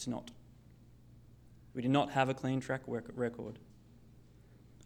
It's 0.00 0.06
not. 0.06 0.30
We 1.74 1.82
do 1.82 1.88
not 1.88 2.12
have 2.12 2.30
a 2.30 2.34
clean 2.34 2.58
track 2.62 2.80
record. 2.86 3.58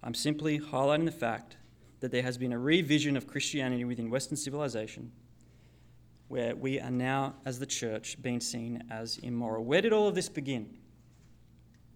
I'm 0.02 0.12
simply 0.12 0.58
highlighting 0.58 1.04
the 1.04 1.12
fact 1.12 1.56
that 2.00 2.10
there 2.10 2.24
has 2.24 2.36
been 2.36 2.52
a 2.52 2.58
revision 2.58 3.16
of 3.16 3.28
Christianity 3.28 3.84
within 3.84 4.10
Western 4.10 4.36
civilization 4.36 5.12
where 6.26 6.56
we 6.56 6.80
are 6.80 6.90
now, 6.90 7.36
as 7.46 7.60
the 7.60 7.66
church, 7.66 8.20
being 8.22 8.40
seen 8.40 8.82
as 8.90 9.18
immoral. 9.18 9.64
Where 9.64 9.80
did 9.80 9.92
all 9.92 10.08
of 10.08 10.16
this 10.16 10.28
begin? 10.28 10.78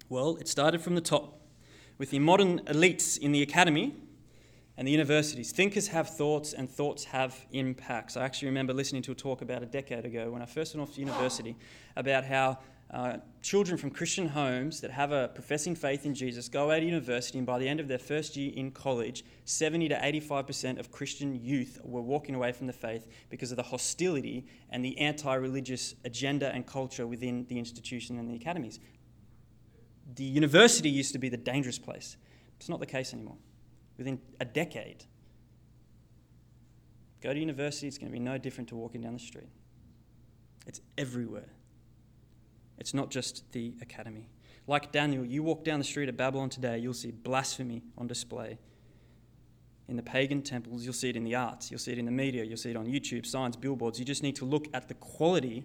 Well, 0.08 0.36
it 0.36 0.46
started 0.46 0.80
from 0.80 0.94
the 0.94 1.00
top 1.00 1.40
with 1.98 2.10
the 2.10 2.20
modern 2.20 2.60
elites 2.66 3.18
in 3.18 3.32
the 3.32 3.42
academy 3.42 3.96
and 4.76 4.86
the 4.86 4.92
universities. 4.92 5.50
Thinkers 5.50 5.88
have 5.88 6.08
thoughts, 6.08 6.52
and 6.52 6.70
thoughts 6.70 7.02
have 7.02 7.36
impacts. 7.50 8.16
I 8.16 8.24
actually 8.24 8.46
remember 8.46 8.72
listening 8.72 9.02
to 9.02 9.10
a 9.10 9.16
talk 9.16 9.42
about 9.42 9.64
a 9.64 9.66
decade 9.66 10.04
ago 10.04 10.30
when 10.30 10.40
I 10.40 10.46
first 10.46 10.76
went 10.76 10.88
off 10.88 10.94
to 10.94 11.00
university 11.00 11.56
about 11.96 12.24
how 12.24 12.58
uh, 12.90 13.18
children 13.42 13.76
from 13.76 13.90
Christian 13.90 14.28
homes 14.28 14.80
that 14.80 14.90
have 14.90 15.12
a 15.12 15.28
professing 15.28 15.74
faith 15.74 16.06
in 16.06 16.14
Jesus 16.14 16.48
go 16.48 16.70
out 16.70 16.78
to 16.78 16.84
university, 16.86 17.36
and 17.36 17.46
by 17.46 17.58
the 17.58 17.68
end 17.68 17.80
of 17.80 17.88
their 17.88 17.98
first 17.98 18.34
year 18.34 18.50
in 18.54 18.70
college, 18.70 19.24
70 19.44 19.90
to 19.90 19.94
85% 19.94 20.78
of 20.78 20.90
Christian 20.90 21.34
youth 21.34 21.78
were 21.84 22.00
walking 22.00 22.34
away 22.34 22.52
from 22.52 22.66
the 22.66 22.72
faith 22.72 23.06
because 23.28 23.50
of 23.50 23.56
the 23.56 23.62
hostility 23.62 24.46
and 24.70 24.82
the 24.82 24.96
anti 24.98 25.34
religious 25.34 25.94
agenda 26.06 26.50
and 26.54 26.66
culture 26.66 27.06
within 27.06 27.44
the 27.48 27.58
institution 27.58 28.18
and 28.18 28.30
the 28.30 28.36
academies. 28.36 28.80
The 30.14 30.24
university 30.24 30.88
used 30.88 31.12
to 31.12 31.18
be 31.18 31.28
the 31.28 31.36
dangerous 31.36 31.78
place. 31.78 32.16
It's 32.56 32.70
not 32.70 32.80
the 32.80 32.86
case 32.86 33.12
anymore. 33.12 33.36
Within 33.98 34.18
a 34.40 34.46
decade, 34.46 35.04
go 37.22 37.34
to 37.34 37.38
university, 37.38 37.86
it's 37.86 37.98
going 37.98 38.10
to 38.10 38.12
be 38.12 38.18
no 38.18 38.38
different 38.38 38.68
to 38.70 38.76
walking 38.76 39.02
down 39.02 39.12
the 39.12 39.18
street. 39.18 39.50
It's 40.66 40.80
everywhere. 40.96 41.50
It's 42.78 42.94
not 42.94 43.10
just 43.10 43.50
the 43.52 43.74
academy. 43.80 44.28
Like 44.66 44.92
Daniel, 44.92 45.24
you 45.24 45.42
walk 45.42 45.64
down 45.64 45.78
the 45.78 45.84
street 45.84 46.08
of 46.08 46.16
Babylon 46.16 46.50
today, 46.50 46.78
you'll 46.78 46.94
see 46.94 47.10
blasphemy 47.10 47.82
on 47.96 48.06
display. 48.06 48.58
In 49.88 49.96
the 49.96 50.02
pagan 50.02 50.42
temples, 50.42 50.84
you'll 50.84 50.92
see 50.92 51.08
it 51.08 51.16
in 51.16 51.24
the 51.24 51.34
arts, 51.34 51.70
you'll 51.70 51.80
see 51.80 51.92
it 51.92 51.98
in 51.98 52.04
the 52.04 52.10
media, 52.10 52.44
you'll 52.44 52.58
see 52.58 52.70
it 52.70 52.76
on 52.76 52.86
YouTube, 52.86 53.24
signs, 53.24 53.56
billboards. 53.56 53.98
You 53.98 54.04
just 54.04 54.22
need 54.22 54.36
to 54.36 54.44
look 54.44 54.66
at 54.74 54.88
the 54.88 54.94
quality 54.94 55.64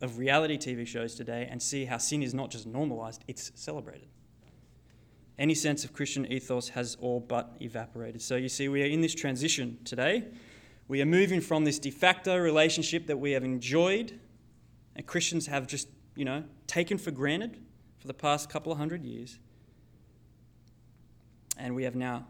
of 0.00 0.18
reality 0.18 0.56
TV 0.56 0.86
shows 0.86 1.16
today 1.16 1.48
and 1.50 1.60
see 1.60 1.84
how 1.84 1.98
sin 1.98 2.22
is 2.22 2.32
not 2.32 2.50
just 2.50 2.66
normalized, 2.66 3.24
it's 3.26 3.50
celebrated. 3.56 4.08
Any 5.36 5.54
sense 5.54 5.84
of 5.84 5.92
Christian 5.92 6.30
ethos 6.30 6.68
has 6.70 6.96
all 7.00 7.18
but 7.18 7.56
evaporated. 7.60 8.22
So 8.22 8.36
you 8.36 8.48
see, 8.48 8.68
we 8.68 8.82
are 8.84 8.86
in 8.86 9.00
this 9.00 9.14
transition 9.14 9.78
today. 9.84 10.26
We 10.86 11.02
are 11.02 11.06
moving 11.06 11.40
from 11.40 11.64
this 11.64 11.80
de 11.80 11.90
facto 11.90 12.36
relationship 12.36 13.08
that 13.08 13.18
we 13.18 13.32
have 13.32 13.42
enjoyed, 13.42 14.20
and 14.94 15.04
Christians 15.06 15.48
have 15.48 15.66
just 15.66 15.88
you 16.16 16.24
know, 16.24 16.44
taken 16.66 16.98
for 16.98 17.10
granted 17.10 17.58
for 17.98 18.06
the 18.06 18.14
past 18.14 18.48
couple 18.48 18.72
of 18.72 18.78
hundred 18.78 19.04
years. 19.04 19.38
And 21.56 21.74
we 21.74 21.84
have 21.84 21.94
now 21.94 22.26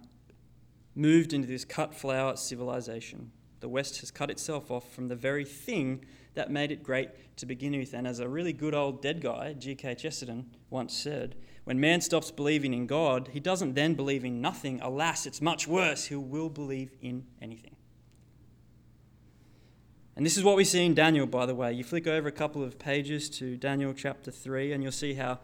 moved 0.94 1.32
into 1.32 1.48
this 1.48 1.64
cut 1.64 1.94
flower 1.94 2.36
civilization. 2.36 3.32
The 3.60 3.68
West 3.68 4.00
has 4.00 4.10
cut 4.10 4.30
itself 4.30 4.70
off 4.70 4.92
from 4.92 5.08
the 5.08 5.16
very 5.16 5.44
thing 5.44 6.04
that 6.34 6.50
made 6.50 6.70
it 6.70 6.82
great 6.82 7.36
to 7.38 7.46
begin 7.46 7.72
with. 7.72 7.94
And 7.94 8.06
as 8.06 8.18
a 8.18 8.28
really 8.28 8.52
good 8.52 8.74
old 8.74 9.00
dead 9.00 9.20
guy, 9.20 9.54
G.K. 9.54 9.94
Chesterton, 9.94 10.50
once 10.70 10.94
said, 10.94 11.36
when 11.64 11.80
man 11.80 12.00
stops 12.02 12.30
believing 12.30 12.74
in 12.74 12.86
God, 12.86 13.30
he 13.32 13.40
doesn't 13.40 13.74
then 13.74 13.94
believe 13.94 14.24
in 14.24 14.40
nothing. 14.40 14.80
Alas, 14.82 15.24
it's 15.24 15.40
much 15.40 15.66
worse. 15.66 16.04
He 16.04 16.16
will 16.16 16.50
believe 16.50 16.94
in 17.00 17.24
anything. 17.40 17.73
And 20.16 20.24
this 20.24 20.36
is 20.36 20.44
what 20.44 20.56
we 20.56 20.64
see 20.64 20.84
in 20.84 20.94
Daniel, 20.94 21.26
by 21.26 21.44
the 21.44 21.54
way. 21.54 21.72
You 21.72 21.82
flick 21.82 22.06
over 22.06 22.28
a 22.28 22.32
couple 22.32 22.62
of 22.62 22.78
pages 22.78 23.28
to 23.30 23.56
Daniel 23.56 23.92
chapter 23.92 24.30
3, 24.30 24.72
and 24.72 24.82
you'll 24.82 24.92
see 24.92 25.14
how 25.14 25.40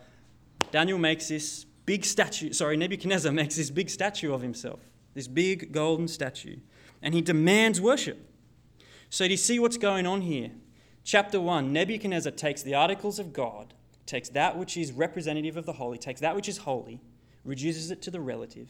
Daniel 0.71 0.99
makes 0.99 1.29
this 1.29 1.65
big 1.87 2.05
statue, 2.05 2.53
sorry, 2.53 2.77
Nebuchadnezzar 2.77 3.33
makes 3.33 3.57
this 3.57 3.71
big 3.71 3.91
statue 3.91 4.33
of 4.33 4.43
himself, 4.43 4.79
this 5.15 5.27
big 5.27 5.73
golden 5.73 6.07
statue, 6.07 6.59
and 7.03 7.15
he 7.15 7.21
demands 7.21 7.81
worship. 7.81 8.31
So, 9.09 9.25
do 9.25 9.33
you 9.33 9.37
see 9.37 9.59
what's 9.59 9.77
going 9.77 10.07
on 10.07 10.21
here? 10.21 10.53
Chapter 11.03 11.41
1 11.41 11.73
Nebuchadnezzar 11.73 12.31
takes 12.31 12.63
the 12.63 12.75
articles 12.75 13.19
of 13.19 13.33
God, 13.33 13.75
takes 14.07 14.29
that 14.29 14.57
which 14.57 14.77
is 14.77 14.93
representative 14.93 15.57
of 15.57 15.67
the 15.67 15.73
holy, 15.73 15.99
takes 15.99 16.21
that 16.21 16.37
which 16.37 16.49
is 16.49 16.59
holy, 16.59 17.01
reduces 17.45 17.91
it 17.91 18.03
to 18.03 18.11
the 18.13 18.21
relative, 18.21 18.69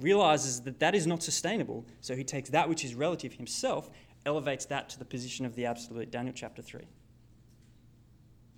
realizes 0.00 0.62
that 0.62 0.80
that 0.80 0.96
is 0.96 1.06
not 1.06 1.22
sustainable, 1.22 1.86
so 2.00 2.16
he 2.16 2.24
takes 2.24 2.50
that 2.50 2.68
which 2.68 2.84
is 2.84 2.96
relative 2.96 3.34
himself 3.34 3.90
elevates 4.26 4.66
that 4.66 4.88
to 4.90 4.98
the 4.98 5.04
position 5.04 5.46
of 5.46 5.54
the 5.54 5.66
absolute. 5.66 6.10
Daniel 6.10 6.34
chapter 6.36 6.62
3. 6.62 6.82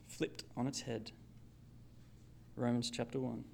Flipped 0.09 0.45
on 0.57 0.67
its 0.67 0.83
head. 0.83 1.13
Romans 2.57 2.91
chapter 2.91 3.19
1. 3.19 3.45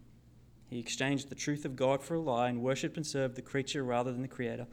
He 0.69 0.79
exchanged 0.79 1.29
the 1.29 1.35
truth 1.35 1.65
of 1.65 1.77
God 1.77 2.03
for 2.03 2.15
a 2.15 2.21
lie 2.21 2.49
and 2.49 2.63
worshipped 2.63 2.97
and 2.97 3.07
served 3.07 3.37
the 3.37 3.43
creature 3.43 3.83
rather 3.83 4.13
than 4.13 4.23
the 4.23 4.29
Creator, 4.29 4.67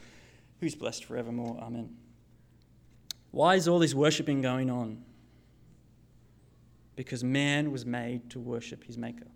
who's 0.60 0.76
blessed 0.76 1.06
forevermore. 1.06 1.58
Amen. 1.62 1.95
Why 3.32 3.56
is 3.56 3.67
all 3.67 3.80
this 3.80 3.93
worshipping 3.93 4.41
going 4.41 4.69
on? 4.69 5.04
Because 6.95 7.24
man 7.24 7.71
was 7.71 7.86
made 7.86 8.30
to 8.32 8.39
worship 8.39 8.86
his 8.86 8.98
Maker. 8.98 9.28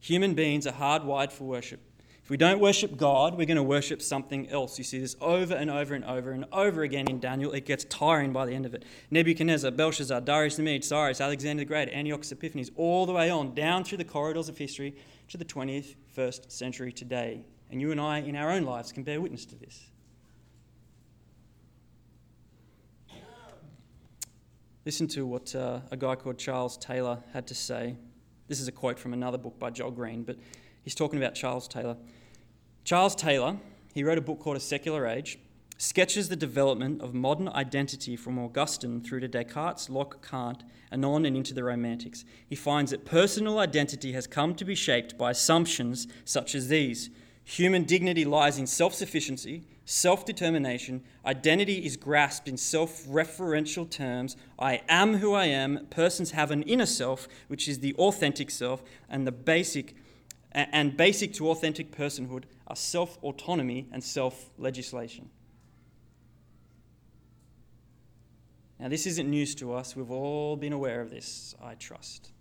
Human 0.00 0.34
beings 0.34 0.66
are 0.66 0.72
hardwired 0.72 1.30
for 1.30 1.44
worship. 1.44 1.80
If 2.22 2.30
we 2.30 2.36
don't 2.36 2.60
worship 2.60 2.96
God, 2.96 3.36
we're 3.36 3.46
going 3.46 3.56
to 3.56 3.64
worship 3.64 4.00
something 4.00 4.48
else. 4.48 4.78
You 4.78 4.84
see 4.84 5.00
this 5.00 5.16
over 5.20 5.54
and 5.54 5.68
over 5.68 5.92
and 5.94 6.04
over 6.04 6.30
and 6.30 6.44
over 6.52 6.82
again 6.82 7.08
in 7.08 7.18
Daniel. 7.18 7.50
It 7.50 7.66
gets 7.66 7.84
tiring 7.84 8.32
by 8.32 8.46
the 8.46 8.52
end 8.52 8.64
of 8.64 8.74
it. 8.74 8.84
Nebuchadnezzar, 9.10 9.72
Belshazzar, 9.72 10.20
Darius 10.20 10.54
the 10.54 10.62
Mede, 10.62 10.84
Cyrus, 10.84 11.20
Alexander 11.20 11.62
the 11.62 11.64
Great, 11.64 11.88
Antiochus 11.88 12.30
Epiphanes, 12.30 12.70
all 12.76 13.06
the 13.06 13.12
way 13.12 13.28
on, 13.28 13.54
down 13.54 13.82
through 13.82 13.98
the 13.98 14.04
corridors 14.04 14.48
of 14.48 14.56
history 14.56 14.94
to 15.28 15.36
the 15.36 15.44
20th, 15.44 15.96
first 16.14 16.52
century 16.52 16.92
today. 16.92 17.44
And 17.72 17.80
you 17.80 17.90
and 17.90 18.00
I, 18.00 18.18
in 18.18 18.36
our 18.36 18.52
own 18.52 18.62
lives, 18.62 18.92
can 18.92 19.02
bear 19.02 19.20
witness 19.20 19.44
to 19.46 19.56
this. 19.56 19.88
Listen 24.84 25.08
to 25.08 25.26
what 25.26 25.54
uh, 25.54 25.80
a 25.90 25.96
guy 25.96 26.14
called 26.14 26.38
Charles 26.38 26.76
Taylor 26.76 27.18
had 27.32 27.46
to 27.48 27.54
say. 27.54 27.96
This 28.48 28.60
is 28.60 28.68
a 28.68 28.72
quote 28.72 28.98
from 28.98 29.12
another 29.12 29.38
book 29.38 29.58
by 29.58 29.70
Joel 29.70 29.92
Green, 29.92 30.22
but 30.22 30.36
He's 30.82 30.94
talking 30.94 31.18
about 31.18 31.34
Charles 31.34 31.68
Taylor. 31.68 31.96
Charles 32.84 33.14
Taylor, 33.14 33.58
he 33.94 34.02
wrote 34.02 34.18
a 34.18 34.22
book 34.22 34.40
called 34.40 34.56
A 34.56 34.60
Secular 34.60 35.06
Age, 35.06 35.38
sketches 35.78 36.28
the 36.28 36.36
development 36.36 37.00
of 37.00 37.14
modern 37.14 37.48
identity 37.48 38.16
from 38.16 38.38
Augustine 38.38 39.00
through 39.00 39.20
to 39.20 39.28
Descartes, 39.28 39.90
Locke, 39.90 40.24
Kant, 40.24 40.62
and 40.90 41.04
on 41.04 41.24
and 41.24 41.36
into 41.36 41.54
the 41.54 41.64
Romantics. 41.64 42.24
He 42.48 42.54
finds 42.54 42.90
that 42.90 43.04
personal 43.04 43.58
identity 43.58 44.12
has 44.12 44.26
come 44.26 44.54
to 44.56 44.64
be 44.64 44.74
shaped 44.74 45.18
by 45.18 45.30
assumptions 45.30 46.06
such 46.24 46.54
as 46.54 46.68
these 46.68 47.10
human 47.44 47.84
dignity 47.84 48.24
lies 48.24 48.58
in 48.58 48.66
self 48.66 48.94
sufficiency, 48.94 49.64
self 49.84 50.24
determination, 50.24 51.02
identity 51.26 51.84
is 51.84 51.96
grasped 51.96 52.48
in 52.48 52.56
self 52.56 53.04
referential 53.06 53.88
terms. 53.88 54.36
I 54.58 54.82
am 54.88 55.14
who 55.14 55.34
I 55.34 55.46
am. 55.46 55.86
Persons 55.90 56.32
have 56.32 56.50
an 56.50 56.62
inner 56.62 56.86
self, 56.86 57.26
which 57.48 57.68
is 57.68 57.80
the 57.80 57.94
authentic 57.94 58.50
self, 58.50 58.82
and 59.08 59.26
the 59.26 59.32
basic 59.32 59.96
and 60.52 60.96
basic 60.96 61.32
to 61.34 61.50
authentic 61.50 61.90
personhood 61.96 62.44
are 62.66 62.76
self 62.76 63.18
autonomy 63.22 63.88
and 63.92 64.02
self 64.02 64.50
legislation. 64.58 65.30
Now, 68.78 68.88
this 68.88 69.06
isn't 69.06 69.30
news 69.30 69.54
to 69.56 69.72
us. 69.74 69.94
We've 69.94 70.10
all 70.10 70.56
been 70.56 70.72
aware 70.72 71.00
of 71.00 71.10
this, 71.10 71.54
I 71.62 71.74
trust. 71.74 72.32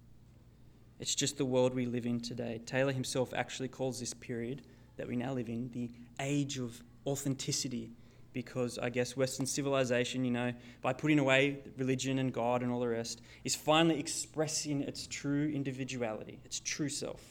It's 1.00 1.13
just 1.15 1.38
the 1.38 1.45
world 1.45 1.76
we 1.76 1.86
live 1.86 2.06
in 2.06 2.19
today. 2.19 2.60
Taylor 2.65 2.91
himself 2.91 3.34
actually 3.34 3.67
calls 3.67 4.00
this 4.00 4.13
period 4.13 4.63
that 4.97 5.08
we 5.08 5.15
now 5.15 5.34
live 5.34 5.50
in 5.50 5.69
the 5.71 5.91
age 6.19 6.58
of 6.58 6.82
authenticity 7.06 7.91
because 8.34 8.80
I 8.80 8.89
guess 8.89 9.17
Western 9.17 9.45
civilization, 9.45 10.24
you 10.26 10.32
know, 10.32 10.54
by 10.82 10.93
putting 10.93 11.19
away 11.19 11.60
religion 11.78 12.19
and 12.19 12.34
God 12.34 12.63
and 12.63 12.71
all 12.71 12.80
the 12.80 12.88
rest, 12.88 13.21
is 13.43 13.56
finally 13.56 14.00
expressing 14.00 14.82
its 14.82 15.06
true 15.08 15.52
individuality, 15.54 16.39
its 16.45 16.60
true 16.60 16.89
self. 16.89 17.21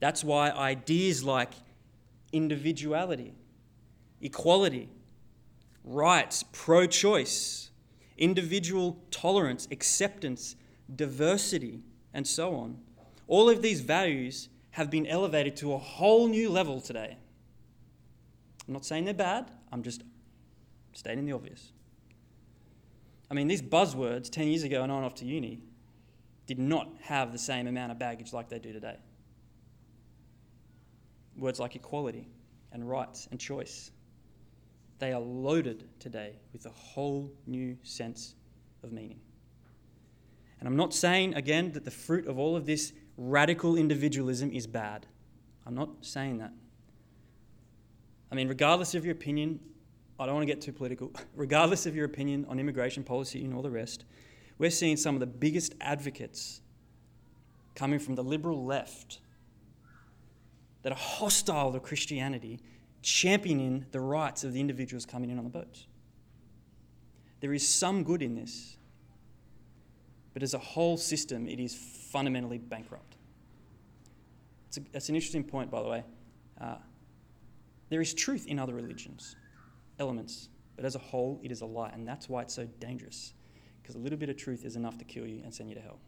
That's 0.00 0.22
why 0.22 0.50
ideas 0.50 1.24
like 1.24 1.52
individuality, 2.32 3.34
equality, 4.20 4.88
rights, 5.84 6.44
pro 6.52 6.86
choice, 6.86 7.70
individual 8.18 8.98
tolerance, 9.10 9.68
acceptance, 9.70 10.56
diversity, 10.94 11.80
and 12.12 12.26
so 12.26 12.54
on, 12.54 12.78
all 13.28 13.48
of 13.48 13.62
these 13.62 13.80
values 13.80 14.48
have 14.72 14.90
been 14.90 15.06
elevated 15.06 15.56
to 15.56 15.72
a 15.72 15.78
whole 15.78 16.28
new 16.28 16.50
level 16.50 16.80
today. 16.80 17.16
I'm 18.66 18.74
not 18.74 18.84
saying 18.84 19.04
they're 19.04 19.14
bad, 19.14 19.50
I'm 19.72 19.82
just 19.82 20.02
stating 20.92 21.24
the 21.24 21.32
obvious. 21.32 21.72
I 23.30 23.34
mean, 23.34 23.48
these 23.48 23.62
buzzwords 23.62 24.30
10 24.30 24.48
years 24.48 24.62
ago 24.62 24.82
and 24.82 24.92
on 24.92 25.02
off 25.02 25.14
to 25.16 25.24
uni 25.24 25.60
did 26.46 26.58
not 26.58 26.88
have 27.02 27.32
the 27.32 27.38
same 27.38 27.66
amount 27.66 27.90
of 27.90 27.98
baggage 27.98 28.32
like 28.32 28.48
they 28.48 28.58
do 28.58 28.72
today. 28.72 28.96
Words 31.36 31.60
like 31.60 31.76
equality 31.76 32.28
and 32.72 32.88
rights 32.88 33.28
and 33.30 33.38
choice. 33.38 33.90
They 34.98 35.12
are 35.12 35.20
loaded 35.20 35.88
today 35.98 36.36
with 36.52 36.66
a 36.66 36.70
whole 36.70 37.30
new 37.46 37.76
sense 37.82 38.34
of 38.82 38.92
meaning. 38.92 39.20
And 40.58 40.68
I'm 40.68 40.76
not 40.76 40.94
saying, 40.94 41.34
again, 41.34 41.72
that 41.72 41.84
the 41.84 41.90
fruit 41.90 42.26
of 42.26 42.38
all 42.38 42.56
of 42.56 42.64
this 42.64 42.92
radical 43.16 43.76
individualism 43.76 44.52
is 44.52 44.66
bad. 44.66 45.06
I'm 45.66 45.74
not 45.74 45.90
saying 46.00 46.38
that. 46.38 46.52
I 48.30 48.34
mean, 48.34 48.48
regardless 48.48 48.94
of 48.94 49.04
your 49.04 49.12
opinion, 49.12 49.60
I 50.18 50.26
don't 50.26 50.34
want 50.34 50.46
to 50.46 50.52
get 50.52 50.62
too 50.62 50.72
political, 50.72 51.12
regardless 51.36 51.86
of 51.86 51.94
your 51.94 52.06
opinion 52.06 52.46
on 52.48 52.58
immigration 52.58 53.04
policy 53.04 53.44
and 53.44 53.52
all 53.52 53.62
the 53.62 53.70
rest, 53.70 54.04
we're 54.58 54.70
seeing 54.70 54.96
some 54.96 55.14
of 55.14 55.20
the 55.20 55.26
biggest 55.26 55.74
advocates 55.80 56.62
coming 57.74 57.98
from 57.98 58.14
the 58.14 58.24
liberal 58.24 58.64
left 58.64 59.20
that 60.86 60.92
are 60.92 60.94
hostile 60.94 61.72
to 61.72 61.80
Christianity 61.80 62.60
championing 63.02 63.84
the 63.90 63.98
rights 63.98 64.44
of 64.44 64.52
the 64.52 64.60
individuals 64.60 65.04
coming 65.04 65.30
in 65.30 65.36
on 65.36 65.42
the 65.42 65.50
boats. 65.50 65.88
There 67.40 67.52
is 67.52 67.66
some 67.68 68.04
good 68.04 68.22
in 68.22 68.36
this, 68.36 68.76
but 70.32 70.44
as 70.44 70.54
a 70.54 70.58
whole 70.58 70.96
system, 70.96 71.48
it 71.48 71.58
is 71.58 71.74
fundamentally 71.74 72.58
bankrupt. 72.58 73.16
It's 74.68 74.76
a, 74.76 74.80
that's 74.92 75.08
an 75.08 75.16
interesting 75.16 75.42
point, 75.42 75.72
by 75.72 75.82
the 75.82 75.88
way. 75.88 76.04
Uh, 76.60 76.76
there 77.88 78.00
is 78.00 78.14
truth 78.14 78.46
in 78.46 78.60
other 78.60 78.74
religions, 78.74 79.34
elements, 79.98 80.50
but 80.76 80.84
as 80.84 80.94
a 80.94 81.00
whole, 81.00 81.40
it 81.42 81.50
is 81.50 81.62
a 81.62 81.66
lie, 81.66 81.88
and 81.88 82.06
that's 82.06 82.28
why 82.28 82.42
it's 82.42 82.54
so 82.54 82.64
dangerous, 82.78 83.34
because 83.82 83.96
a 83.96 83.98
little 83.98 84.18
bit 84.18 84.28
of 84.28 84.36
truth 84.36 84.64
is 84.64 84.76
enough 84.76 84.96
to 84.98 85.04
kill 85.04 85.26
you 85.26 85.40
and 85.42 85.52
send 85.52 85.68
you 85.68 85.74
to 85.74 85.80
hell. 85.80 85.98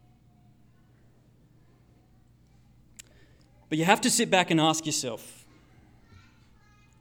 But 3.69 3.77
you 3.77 3.85
have 3.85 4.01
to 4.01 4.09
sit 4.09 4.29
back 4.29 4.51
and 4.51 4.59
ask 4.59 4.85
yourself 4.85 5.39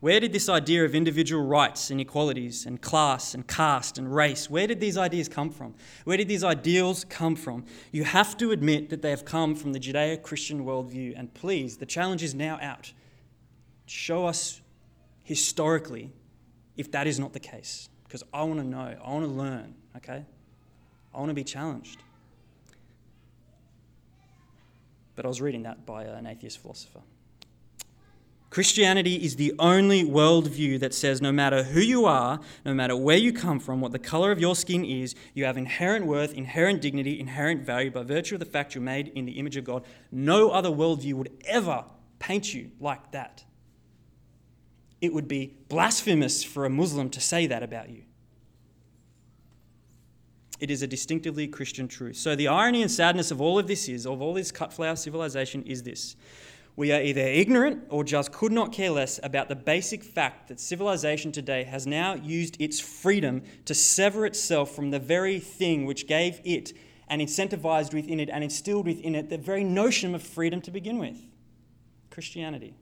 where 0.01 0.21
did 0.21 0.33
this 0.33 0.49
idea 0.49 0.85
of 0.85 0.95
individual 0.95 1.45
rights 1.45 1.91
and 1.91 2.01
equalities 2.01 2.67
and 2.67 2.81
class 2.81 3.35
and 3.35 3.47
caste 3.49 3.99
and 3.99 4.15
race, 4.15 4.49
where 4.49 4.69
did 4.69 4.79
these 4.79 4.97
ideas 4.97 5.29
come 5.29 5.51
from? 5.51 5.75
Where 6.05 6.17
did 6.17 6.29
these 6.29 6.45
ideals 6.45 7.05
come 7.05 7.35
from? 7.35 7.65
You 7.91 8.05
have 8.05 8.37
to 8.37 8.53
admit 8.53 8.91
that 8.91 9.03
they 9.03 9.11
have 9.11 9.25
come 9.25 9.57
from 9.57 9.73
the 9.73 9.81
Judeo 9.81 10.23
Christian 10.23 10.65
worldview. 10.65 11.15
And 11.17 11.35
please, 11.35 11.79
the 11.79 11.87
challenge 11.87 12.23
is 12.23 12.33
now 12.33 12.61
out. 12.63 12.93
Show 13.87 14.27
us 14.27 14.61
historically 15.25 16.13
if 16.77 16.93
that 16.93 17.09
is 17.09 17.19
not 17.19 17.33
the 17.33 17.41
case. 17.41 17.89
Because 18.05 18.23
I 18.33 18.45
want 18.45 18.61
to 18.61 18.67
know, 18.67 18.97
I 19.05 19.11
want 19.11 19.25
to 19.25 19.33
learn, 19.33 19.75
okay? 19.97 20.25
I 21.13 21.19
want 21.19 21.31
to 21.31 21.35
be 21.35 21.45
challenged. 21.45 21.99
But 25.19 25.25
I 25.25 25.29
was 25.31 25.41
reading 25.41 25.65
that 25.65 25.85
by 25.85 26.05
an 26.05 26.29
atheist 26.29 26.59
philosopher. 26.59 27.01
Christianity 28.51 29.17
is 29.17 29.35
the 29.35 29.53
only 29.59 30.05
worldview 30.05 30.79
that 30.79 30.95
says 30.95 31.21
no 31.21 31.33
matter 31.33 31.65
who 31.65 31.81
you 31.81 32.05
are, 32.05 32.39
no 32.65 32.73
matter 32.73 32.97
where 32.97 33.17
you 33.17 33.33
come 33.33 33.59
from, 33.59 33.81
what 33.81 33.91
the 33.91 33.99
color 33.99 34.31
of 34.31 34.39
your 34.39 34.55
skin 34.55 34.85
is, 34.85 35.17
you 35.35 35.45
have 35.45 35.57
inherent 35.57 36.07
worth, 36.07 36.33
inherent 36.35 36.81
dignity, 36.81 37.19
inherent 37.19 37.63
value 37.63 37.91
by 37.91 38.05
virtue 38.05 38.37
of 38.37 38.39
the 38.39 38.47
fact 38.47 38.77
you're 38.77 38.81
made 38.81 39.09
in 39.09 39.25
the 39.25 39.41
image 39.41 39.57
of 39.57 39.65
God. 39.65 39.85
No 40.13 40.51
other 40.51 40.69
worldview 40.69 41.15
would 41.15 41.33
ever 41.47 41.85
paint 42.21 42.55
you 42.55 42.71
like 42.79 43.11
that. 43.11 43.43
It 45.01 45.13
would 45.13 45.27
be 45.27 45.57
blasphemous 45.69 46.45
for 46.45 46.65
a 46.65 46.71
Muslim 46.71 47.11
to 47.11 47.21
say 47.21 47.49
that 47.49 47.65
about 47.65 47.89
you. 47.89 48.05
It 50.61 50.71
is 50.71 50.83
a 50.83 50.87
distinctively 50.87 51.47
Christian 51.47 51.89
truth. 51.89 52.17
So, 52.17 52.35
the 52.35 52.49
irony 52.49 52.83
and 52.83 52.91
sadness 52.91 53.31
of 53.31 53.41
all 53.41 53.59
of 53.59 53.67
this 53.67 53.89
is, 53.89 54.07
of 54.07 54.21
all 54.21 54.35
this 54.35 54.51
cut 54.51 54.73
flower 54.73 54.97
civilization, 54.97 55.63
is 55.63 55.83
this 55.83 56.17
we 56.79 56.93
are 56.93 57.03
either 57.03 57.23
ignorant 57.23 57.83
or 57.89 58.05
just 58.05 58.31
could 58.31 58.53
not 58.53 58.73
care 58.73 58.91
less 58.91 59.19
about 59.25 59.49
the 59.49 59.57
basic 59.57 60.05
fact 60.05 60.47
that 60.47 60.61
civilization 60.61 61.33
today 61.33 61.65
has 61.65 61.89
now 61.89 62.15
used 62.15 62.57
its 62.61 62.79
freedom 62.79 63.43
to 63.65 63.75
sever 63.75 64.25
itself 64.25 64.77
from 64.77 64.93
the 64.93 65.01
very 65.01 65.41
thing 65.41 65.87
which 65.87 66.07
gave 66.07 66.41
it 66.45 66.73
and 67.09 67.21
incentivized 67.21 67.93
within 67.93 68.21
it 68.21 68.31
and 68.31 68.45
instilled 68.45 68.87
within 68.87 69.17
it 69.17 69.29
the 69.29 69.37
very 69.37 69.65
notion 69.65 70.15
of 70.15 70.23
freedom 70.23 70.61
to 70.61 70.71
begin 70.71 70.99
with 70.99 71.17
Christianity. 72.11 72.77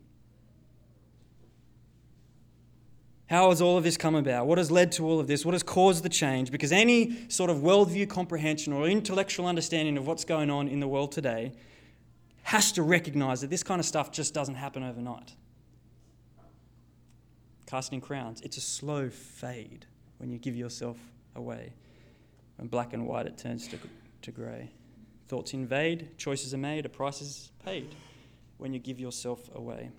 How 3.29 3.51
has 3.51 3.61
all 3.61 3.77
of 3.77 3.83
this 3.83 3.97
come 3.97 4.15
about? 4.15 4.47
What 4.47 4.59
has 4.59 4.71
led 4.71 4.93
to 4.93 5.05
all 5.05 5.19
of 5.19 5.27
this? 5.27 5.45
What 5.45 5.53
has 5.53 5.65
caused 5.65 6.05
the 6.05 6.09
change? 6.09 6.53
Because 6.53 6.71
any 6.71 7.29
sort 7.29 7.51
of 7.51 7.59
worldview 7.59 8.09
comprehension 8.09 8.73
or 8.73 8.87
intellectual 8.87 9.47
understanding 9.47 9.97
of 9.99 10.07
what's 10.07 10.25
going 10.25 10.49
on 10.49 10.69
in 10.69 10.79
the 10.79 10.87
world 10.87 11.11
today 11.11 11.53
has 12.45 12.71
to 12.73 12.83
recognize 12.83 13.41
that 13.41 13.51
this 13.51 13.65
kind 13.65 13.81
of 13.81 13.85
stuff 13.85 14.13
just 14.13 14.33
doesn't 14.33 14.55
happen 14.55 14.85
overnight. 14.85 15.35
Casting 17.67 18.01
crowns, 18.01 18.41
it's 18.43 18.57
a 18.57 18.61
slow 18.61 19.11
fade 19.11 19.87
when 20.19 20.31
you 20.31 20.39
give 20.39 20.55
yourself 20.55 20.97
away. 21.35 21.73
When 22.57 22.69
black 22.69 22.93
and 22.93 23.09
white, 23.09 23.27
it 23.27 23.37
turns 23.37 23.67
to, 23.69 23.79
to 24.23 24.31
grey. 24.31 24.71
Thoughts 25.27 25.53
invade, 25.53 26.17
choices 26.17 26.55
are 26.55 26.59
made, 26.59 26.87
a 26.87 26.89
price 26.89 27.21
is 27.21 27.51
paid 27.65 27.97
when 28.59 28.73
you 28.73 28.79
give 28.79 29.01
yourself 29.01 29.51
away. 29.57 29.91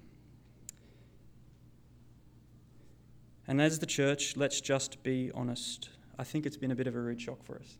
And 3.47 3.61
as 3.61 3.79
the 3.79 3.85
church, 3.85 4.35
let's 4.35 4.59
just 4.59 5.01
be 5.03 5.31
honest. 5.33 5.89
I 6.19 6.23
think 6.23 6.45
it's 6.45 6.57
been 6.57 6.71
a 6.71 6.75
bit 6.75 6.87
of 6.87 6.95
a 6.95 6.99
rude 6.99 7.21
shock 7.21 7.43
for 7.43 7.55
us. 7.55 7.77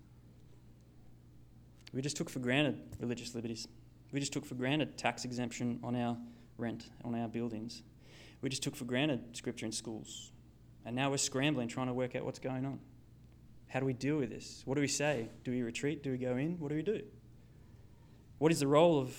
We 1.94 2.02
just 2.02 2.16
took 2.16 2.30
for 2.30 2.40
granted 2.40 2.80
religious 3.00 3.36
liberties. 3.36 3.68
We 4.12 4.20
just 4.20 4.32
took 4.32 4.46
for 4.46 4.56
granted 4.56 4.98
tax 4.98 5.26
exemption 5.26 5.80
on 5.84 5.96
our 5.96 6.18
rent, 6.58 6.90
on 7.04 7.16
our 7.16 7.28
buildings. 7.28 7.84
We 8.42 8.50
just 8.50 8.64
took 8.64 8.76
for 8.76 8.86
granted 8.86 9.36
scripture 9.36 9.66
in 9.66 9.72
schools. 9.72 10.32
And 10.86 10.96
now 10.96 11.10
we're 11.10 11.18
scrambling, 11.18 11.68
trying 11.68 11.88
to 11.88 11.94
work 11.94 12.16
out 12.16 12.24
what's 12.24 12.40
going 12.40 12.66
on. 12.66 12.80
How 13.68 13.82
do 13.82 13.86
we 13.86 13.94
deal 13.94 14.18
with 14.18 14.30
this? 14.30 14.62
What 14.64 14.76
do 14.76 14.82
we 14.82 14.88
say? 14.88 15.28
Do 15.44 15.52
we 15.52 15.62
retreat? 15.62 16.02
Do 16.02 16.12
we 16.12 16.18
go 16.18 16.38
in? 16.38 16.58
What 16.60 16.70
do 16.70 16.76
we 16.76 16.82
do? 16.82 17.02
What 18.38 18.52
is 18.52 18.60
the 18.60 18.68
role 18.68 19.00
of 19.00 19.14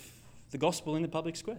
the 0.50 0.58
gospel 0.58 0.96
in 0.96 1.02
the 1.02 1.08
public 1.08 1.36
square? 1.36 1.58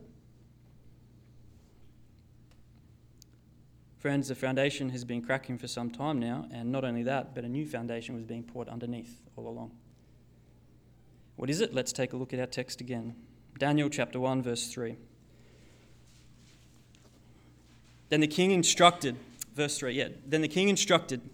Friends, 3.99 4.29
the 4.29 4.35
foundation 4.35 4.91
has 4.91 5.03
been 5.03 5.21
cracking 5.21 5.57
for 5.57 5.67
some 5.67 5.89
time 5.89 6.19
now, 6.19 6.47
and 6.53 6.71
not 6.71 6.85
only 6.85 7.03
that, 7.03 7.35
but 7.35 7.43
a 7.43 7.49
new 7.49 7.65
foundation 7.65 8.15
was 8.15 8.23
being 8.23 8.43
poured 8.43 8.69
underneath 8.69 9.19
all 9.35 9.45
along. 9.45 9.71
What 11.35 11.49
is 11.49 11.59
it? 11.59 11.73
Let's 11.73 11.91
take 11.91 12.13
a 12.13 12.17
look 12.17 12.33
at 12.33 12.39
our 12.39 12.45
text 12.45 12.79
again. 12.79 13.13
Daniel 13.57 13.89
chapter 13.89 14.17
1, 14.17 14.41
verse 14.41 14.71
3. 14.71 14.95
Then 18.07 18.21
the 18.21 18.27
king 18.27 18.51
instructed, 18.51 19.17
verse 19.53 19.77
3, 19.77 19.93
yeah, 19.93 20.07
then 20.25 20.41
the 20.41 20.47
king 20.47 20.69
instructed 20.69 21.29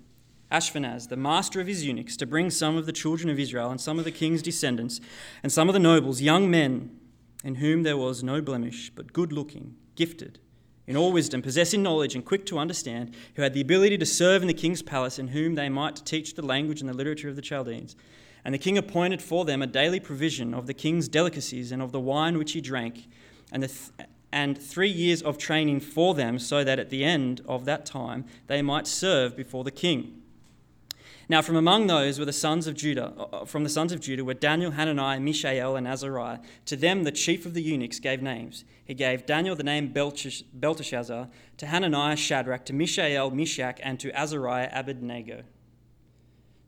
Ashpenaz, 0.52 1.10
the 1.10 1.16
master 1.16 1.62
of 1.62 1.68
his 1.68 1.86
eunuchs, 1.86 2.18
to 2.18 2.26
bring 2.26 2.50
some 2.50 2.78
of 2.78 2.88
the 2.88 2.92
children 2.92 3.30
of 3.30 3.40
Israel 3.40 3.70
and 3.70 3.80
some 3.80 4.00
of 4.00 4.06
the 4.06 4.12
king's 4.12 4.42
descendants 4.42 5.00
and 5.44 5.52
some 5.52 5.70
of 5.70 5.74
the 5.74 5.80
nobles, 5.80 6.20
young 6.20 6.50
men, 6.50 7.00
in 7.44 7.56
whom 7.56 7.84
there 7.84 7.98
was 7.98 8.24
no 8.24 8.42
blemish, 8.42 8.92
but 8.96 9.14
good 9.14 9.32
looking, 9.32 9.76
gifted 9.96 10.40
in 10.88 10.96
all 10.96 11.12
wisdom, 11.12 11.42
possessing 11.42 11.82
knowledge 11.82 12.16
and 12.16 12.26
quick 12.26 12.46
to 12.46 12.60
understand, 12.60 13.14
who 13.36 13.42
had 13.42 13.54
the 13.54 13.62
ability 13.62 13.98
to 13.98 14.06
serve 14.06 14.42
in 14.42 14.48
the 14.48 14.54
king's 14.54 14.82
palace, 14.82 15.18
and 15.18 15.32
whom 15.32 15.56
they 15.56 15.70
might 15.70 16.06
teach 16.06 16.36
the 16.36 16.46
language 16.46 16.82
and 16.82 16.90
the 16.90 16.94
literature 16.94 17.30
of 17.30 17.36
the 17.36 17.42
Chaldeans. 17.42 17.96
And 18.44 18.54
the 18.54 18.60
king 18.60 18.78
appointed 18.78 19.22
for 19.22 19.46
them 19.46 19.62
a 19.62 19.68
daily 19.68 20.00
provision 20.00 20.54
of 20.54 20.68
the 20.68 20.74
king's 20.74 21.08
delicacies 21.08 21.72
and 21.72 21.82
of 21.82 21.92
the 21.92 22.00
wine 22.00 22.38
which 22.38 22.52
he 22.52 22.62
drank, 22.62 23.08
and, 23.52 23.64
th- 23.64 24.10
and 24.32 24.58
three 24.58 24.90
years 24.90 25.22
of 25.22 25.38
training 25.38 25.80
for 25.80 26.14
them, 26.14 26.38
so 26.38 26.64
that 26.64 26.78
at 26.78 26.92
the 26.92 27.04
end 27.04 27.42
of 27.48 27.66
that 27.66 27.86
time 27.86 28.26
they 28.48 28.62
might 28.62 28.86
serve 28.86 29.36
before 29.36 29.64
the 29.64 29.72
king. 29.72 30.22
Now, 31.28 31.42
from 31.42 31.56
among 31.56 31.88
those 31.88 32.20
were 32.20 32.26
the 32.26 32.34
sons 32.34 32.68
of 32.68 32.76
Judah. 32.76 33.14
Uh, 33.18 33.24
uh, 33.24 33.46
from 33.46 33.64
the 33.64 33.70
sons 33.70 33.92
of 33.92 34.00
Judah 34.00 34.24
were 34.24 34.36
Daniel, 34.36 34.72
Hananiah, 34.72 35.20
Mishael, 35.20 35.76
and 35.76 35.88
Azariah. 35.88 36.40
To 36.66 36.76
them, 36.76 37.04
the 37.04 37.12
chief 37.12 37.46
of 37.46 37.54
the 37.54 37.64
eunuchs 37.64 38.00
gave 38.00 38.22
names. 38.22 38.64
He 38.84 38.94
gave 38.94 39.26
Daniel 39.26 39.56
the 39.56 39.64
name 39.64 39.88
Belteshazzar, 39.88 41.30
to 41.58 41.66
Hananiah 41.66 42.16
Shadrach, 42.16 42.66
to 42.66 42.74
Mishael 42.74 43.32
Meshach, 43.32 43.80
and 43.82 44.00
to 44.00 44.12
Azariah 44.12 44.70
Abednego. 44.72 45.44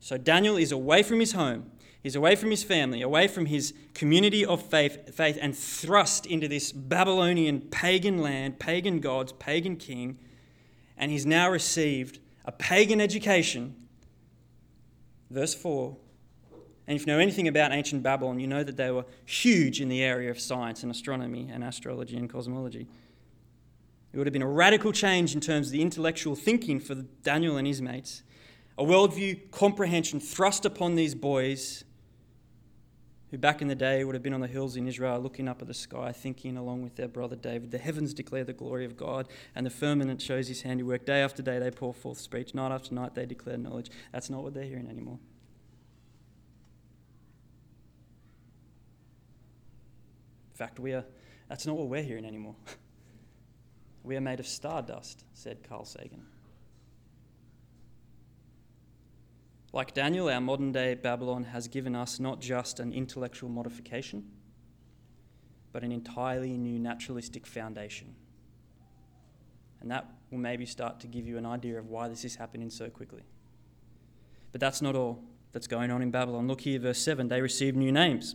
So 0.00 0.16
Daniel 0.16 0.56
is 0.56 0.72
away 0.72 1.02
from 1.02 1.20
his 1.20 1.32
home, 1.32 1.70
he's 2.02 2.16
away 2.16 2.34
from 2.34 2.50
his 2.50 2.62
family, 2.62 3.02
away 3.02 3.28
from 3.28 3.46
his 3.46 3.74
community 3.94 4.44
of 4.44 4.62
faith, 4.62 5.14
faith 5.14 5.38
and 5.40 5.56
thrust 5.56 6.26
into 6.26 6.48
this 6.48 6.72
Babylonian 6.72 7.60
pagan 7.60 8.22
land, 8.22 8.58
pagan 8.58 9.00
gods, 9.00 9.32
pagan 9.32 9.76
king, 9.76 10.18
and 10.96 11.10
he's 11.10 11.26
now 11.26 11.50
received 11.50 12.18
a 12.44 12.52
pagan 12.52 13.00
education. 13.00 13.87
Verse 15.30 15.54
4 15.54 15.96
and 16.88 16.96
if 16.96 17.02
you 17.02 17.12
know 17.12 17.18
anything 17.18 17.48
about 17.48 17.70
ancient 17.70 18.02
Babylon, 18.02 18.40
you 18.40 18.46
know 18.46 18.64
that 18.64 18.78
they 18.78 18.90
were 18.90 19.04
huge 19.26 19.82
in 19.82 19.90
the 19.90 20.02
area 20.02 20.30
of 20.30 20.40
science 20.40 20.82
and 20.82 20.90
astronomy 20.90 21.50
and 21.52 21.62
astrology 21.62 22.16
and 22.16 22.30
cosmology. 22.30 22.88
It 24.10 24.16
would 24.16 24.26
have 24.26 24.32
been 24.32 24.40
a 24.40 24.48
radical 24.48 24.90
change 24.90 25.34
in 25.34 25.42
terms 25.42 25.66
of 25.66 25.72
the 25.72 25.82
intellectual 25.82 26.34
thinking 26.34 26.80
for 26.80 26.94
Daniel 27.22 27.58
and 27.58 27.66
his 27.66 27.82
mates 27.82 28.22
a 28.78 28.84
worldview 28.84 29.50
comprehension 29.50 30.20
thrust 30.20 30.64
upon 30.64 30.94
these 30.94 31.14
boys 31.14 31.84
who 33.30 33.38
back 33.38 33.60
in 33.60 33.68
the 33.68 33.74
day 33.74 34.04
would 34.04 34.14
have 34.14 34.22
been 34.22 34.32
on 34.32 34.40
the 34.40 34.46
hills 34.46 34.76
in 34.76 34.86
Israel 34.88 35.20
looking 35.20 35.48
up 35.48 35.60
at 35.60 35.68
the 35.68 35.74
sky, 35.74 36.12
thinking 36.12 36.56
along 36.56 36.82
with 36.82 36.96
their 36.96 37.08
brother 37.08 37.36
David, 37.36 37.70
The 37.70 37.78
heavens 37.78 38.14
declare 38.14 38.44
the 38.44 38.52
glory 38.52 38.84
of 38.84 38.96
God, 38.96 39.28
and 39.54 39.66
the 39.66 39.70
firmament 39.70 40.22
shows 40.22 40.48
his 40.48 40.62
handiwork. 40.62 41.04
Day 41.04 41.20
after 41.20 41.42
day 41.42 41.58
they 41.58 41.70
pour 41.70 41.92
forth 41.92 42.18
speech, 42.18 42.54
night 42.54 42.72
after 42.72 42.94
night 42.94 43.14
they 43.14 43.26
declare 43.26 43.58
knowledge. 43.58 43.90
That's 44.12 44.30
not 44.30 44.42
what 44.42 44.54
they're 44.54 44.64
hearing 44.64 44.88
anymore. 44.88 45.18
In 50.52 50.56
fact, 50.56 50.80
we 50.80 50.92
are, 50.92 51.04
that's 51.48 51.66
not 51.66 51.76
what 51.76 51.88
we're 51.88 52.02
hearing 52.02 52.24
anymore. 52.24 52.56
we 54.02 54.16
are 54.16 54.20
made 54.20 54.40
of 54.40 54.46
stardust, 54.46 55.24
said 55.34 55.58
Carl 55.68 55.84
Sagan. 55.84 56.24
Like 59.72 59.92
Daniel, 59.92 60.28
our 60.28 60.40
modern 60.40 60.72
day 60.72 60.94
Babylon 60.94 61.44
has 61.44 61.68
given 61.68 61.94
us 61.94 62.18
not 62.18 62.40
just 62.40 62.80
an 62.80 62.92
intellectual 62.92 63.50
modification, 63.50 64.24
but 65.72 65.84
an 65.84 65.92
entirely 65.92 66.56
new 66.56 66.78
naturalistic 66.78 67.46
foundation 67.46 68.14
And 69.80 69.90
that 69.90 70.06
will 70.30 70.38
maybe 70.38 70.66
start 70.66 70.98
to 71.00 71.06
give 71.06 71.26
you 71.26 71.38
an 71.38 71.46
idea 71.46 71.78
of 71.78 71.86
why 71.86 72.08
this 72.08 72.24
is 72.24 72.36
happening 72.36 72.70
so 72.70 72.88
quickly. 72.88 73.22
But 74.52 74.60
that's 74.60 74.82
not 74.82 74.96
all 74.96 75.22
that's 75.52 75.66
going 75.66 75.90
on 75.90 76.02
in 76.02 76.10
Babylon. 76.10 76.48
Look 76.48 76.62
here, 76.62 76.78
verse 76.78 76.98
7 76.98 77.28
they 77.28 77.40
received 77.40 77.76
new 77.76 77.92
names. 77.92 78.34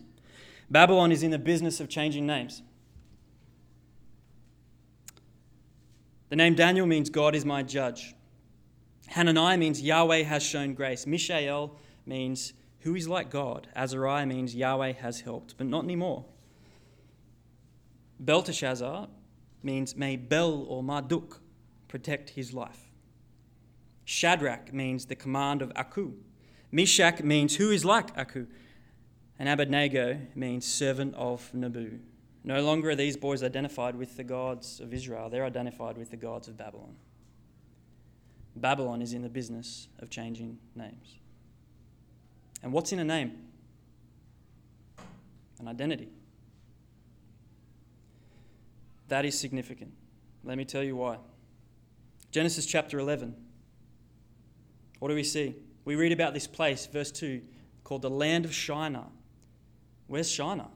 Babylon 0.69 1.11
is 1.11 1.23
in 1.23 1.31
the 1.31 1.39
business 1.39 1.79
of 1.79 1.89
changing 1.89 2.25
names. 2.25 2.61
The 6.29 6.35
name 6.35 6.55
Daniel 6.55 6.85
means 6.85 7.09
God 7.09 7.35
is 7.35 7.45
my 7.45 7.61
judge. 7.61 8.15
Hananiah 9.07 9.57
means 9.57 9.81
Yahweh 9.81 10.23
has 10.23 10.43
shown 10.43 10.73
grace. 10.73 11.05
Mishael 11.05 11.75
means 12.05 12.53
who 12.79 12.95
is 12.95 13.07
like 13.07 13.29
God. 13.29 13.67
Azariah 13.75 14.25
means 14.25 14.55
Yahweh 14.55 14.93
has 14.93 15.21
helped, 15.21 15.55
but 15.57 15.67
not 15.67 15.83
anymore. 15.83 16.25
Belteshazzar 18.19 19.07
means 19.61 19.95
may 19.95 20.15
Bel 20.15 20.65
or 20.67 20.83
Marduk 20.83 21.41
protect 21.87 22.31
his 22.31 22.53
life. 22.53 22.91
Shadrach 24.05 24.73
means 24.73 25.05
the 25.05 25.15
command 25.15 25.61
of 25.61 25.71
Aku. 25.75 26.13
Meshach 26.71 27.21
means 27.21 27.55
who 27.55 27.71
is 27.71 27.85
like 27.85 28.17
Aku. 28.17 28.47
And 29.39 29.47
Abednego 29.47 30.19
means 30.35 30.65
servant 30.65 31.15
of 31.15 31.53
Nabu. 31.53 31.99
No 32.43 32.61
longer 32.61 32.89
are 32.89 32.95
these 32.95 33.15
boys 33.15 33.43
identified 33.43 33.95
with 33.95 34.17
the 34.17 34.23
gods 34.23 34.79
of 34.79 34.93
Israel, 34.93 35.29
they're 35.29 35.45
identified 35.45 35.97
with 35.97 36.11
the 36.11 36.17
gods 36.17 36.47
of 36.47 36.57
Babylon. 36.57 36.95
Babylon 38.55 39.01
is 39.01 39.13
in 39.13 39.21
the 39.21 39.29
business 39.29 39.87
of 39.99 40.09
changing 40.09 40.57
names. 40.75 41.17
And 42.61 42.71
what's 42.71 42.91
in 42.91 42.99
a 42.99 43.03
name? 43.03 43.33
An 45.59 45.67
identity. 45.67 46.09
That 49.07 49.25
is 49.25 49.37
significant. 49.37 49.91
Let 50.43 50.57
me 50.57 50.65
tell 50.65 50.83
you 50.83 50.95
why. 50.95 51.17
Genesis 52.31 52.65
chapter 52.65 52.99
11. 52.99 53.35
What 54.99 55.09
do 55.09 55.15
we 55.15 55.23
see? 55.23 55.55
We 55.85 55.95
read 55.95 56.11
about 56.11 56.33
this 56.33 56.47
place, 56.47 56.85
verse 56.85 57.11
2, 57.11 57.41
called 57.83 58.01
the 58.01 58.09
land 58.09 58.45
of 58.45 58.53
Shinar. 58.53 59.07
Where's 60.07 60.29
Shinar? 60.29 60.69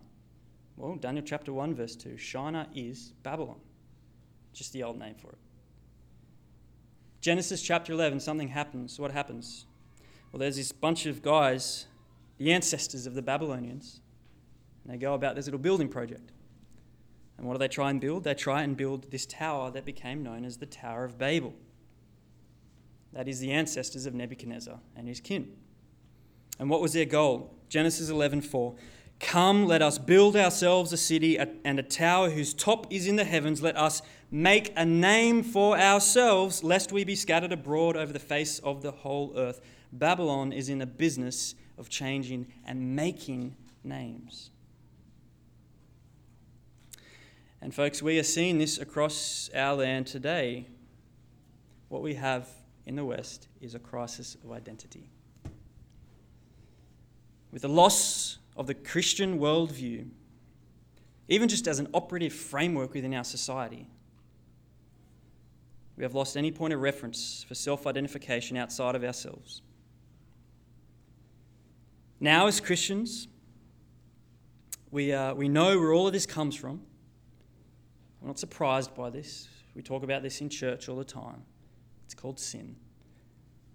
Well, 0.75 0.95
Daniel 0.95 1.23
chapter 1.25 1.53
1, 1.53 1.73
verse 1.73 1.95
2. 1.95 2.17
Shinar 2.17 2.67
is 2.75 3.13
Babylon. 3.23 3.59
Just 4.53 4.73
the 4.73 4.83
old 4.83 4.99
name 4.99 5.15
for 5.15 5.29
it. 5.29 5.37
Genesis 7.27 7.61
chapter 7.61 7.91
11, 7.91 8.21
something 8.21 8.47
happens. 8.47 8.97
What 9.01 9.11
happens? 9.11 9.65
Well, 10.31 10.39
there's 10.39 10.55
this 10.55 10.71
bunch 10.71 11.05
of 11.05 11.21
guys, 11.21 11.87
the 12.37 12.53
ancestors 12.53 13.05
of 13.05 13.15
the 13.15 13.21
Babylonians, 13.21 13.99
and 14.81 14.93
they 14.93 14.97
go 14.97 15.13
about 15.13 15.35
this 15.35 15.45
little 15.45 15.59
building 15.59 15.89
project. 15.89 16.31
And 17.37 17.45
what 17.45 17.55
do 17.55 17.59
they 17.59 17.67
try 17.67 17.89
and 17.89 17.99
build? 17.99 18.23
They 18.23 18.33
try 18.33 18.63
and 18.63 18.77
build 18.77 19.11
this 19.11 19.25
tower 19.25 19.69
that 19.71 19.83
became 19.83 20.23
known 20.23 20.45
as 20.45 20.55
the 20.55 20.65
Tower 20.65 21.03
of 21.03 21.17
Babel. 21.17 21.53
That 23.11 23.27
is 23.27 23.41
the 23.41 23.51
ancestors 23.51 24.05
of 24.05 24.13
Nebuchadnezzar 24.13 24.79
and 24.95 25.09
his 25.09 25.19
kin. 25.19 25.51
And 26.59 26.69
what 26.69 26.79
was 26.79 26.93
their 26.93 27.03
goal? 27.03 27.53
Genesis 27.67 28.09
11:4. 28.09 28.77
Come, 29.19 29.65
let 29.65 29.81
us 29.81 29.97
build 29.97 30.37
ourselves 30.37 30.93
a 30.93 30.97
city 30.97 31.37
and 31.37 31.77
a 31.77 31.83
tower 31.83 32.29
whose 32.29 32.53
top 32.53 32.87
is 32.89 33.05
in 33.05 33.17
the 33.17 33.25
heavens. 33.25 33.61
Let 33.61 33.75
us 33.75 34.01
make 34.29 34.73
a 34.75 34.85
name 34.85 35.43
for 35.43 35.77
ourselves, 35.77 36.63
lest 36.63 36.91
we 36.91 37.03
be 37.03 37.15
scattered 37.15 37.51
abroad 37.51 37.95
over 37.95 38.11
the 38.11 38.19
face 38.19 38.59
of 38.59 38.81
the 38.81 38.91
whole 38.91 39.33
earth. 39.35 39.61
Babylon 39.91 40.51
is 40.51 40.69
in 40.69 40.79
the 40.79 40.85
business 40.85 41.55
of 41.77 41.89
changing 41.89 42.47
and 42.65 42.95
making 42.95 43.55
names. 43.83 44.51
And, 47.61 47.73
folks, 47.73 48.01
we 48.01 48.19
are 48.19 48.23
seeing 48.23 48.59
this 48.59 48.77
across 48.77 49.49
our 49.55 49.75
land 49.75 50.07
today. 50.07 50.67
What 51.89 52.01
we 52.01 52.15
have 52.15 52.47
in 52.85 52.95
the 52.95 53.05
West 53.05 53.47
is 53.61 53.75
a 53.75 53.79
crisis 53.79 54.37
of 54.43 54.51
identity. 54.51 55.09
With 57.51 57.61
the 57.61 57.69
loss 57.69 58.37
of 58.55 58.67
the 58.67 58.73
Christian 58.73 59.39
worldview, 59.39 60.07
even 61.27 61.49
just 61.49 61.67
as 61.67 61.79
an 61.79 61.87
operative 61.93 62.33
framework 62.33 62.93
within 62.93 63.13
our 63.13 63.23
society, 63.23 63.87
we 65.97 66.03
have 66.03 66.13
lost 66.13 66.37
any 66.37 66.51
point 66.51 66.73
of 66.73 66.81
reference 66.81 67.43
for 67.47 67.55
self 67.55 67.87
identification 67.87 68.55
outside 68.55 68.95
of 68.95 69.03
ourselves. 69.03 69.63
Now, 72.19 72.47
as 72.47 72.59
Christians, 72.61 73.27
we, 74.91 75.11
uh, 75.11 75.33
we 75.33 75.49
know 75.49 75.79
where 75.79 75.93
all 75.93 76.07
of 76.07 76.13
this 76.13 76.25
comes 76.25 76.55
from. 76.55 76.81
We're 78.21 78.27
not 78.27 78.39
surprised 78.39 78.95
by 78.95 79.09
this. 79.09 79.49
We 79.75 79.81
talk 79.81 80.03
about 80.03 80.23
this 80.23 80.41
in 80.41 80.49
church 80.49 80.87
all 80.87 80.95
the 80.95 81.03
time. 81.03 81.43
It's 82.05 82.15
called 82.15 82.39
sin. 82.39 82.75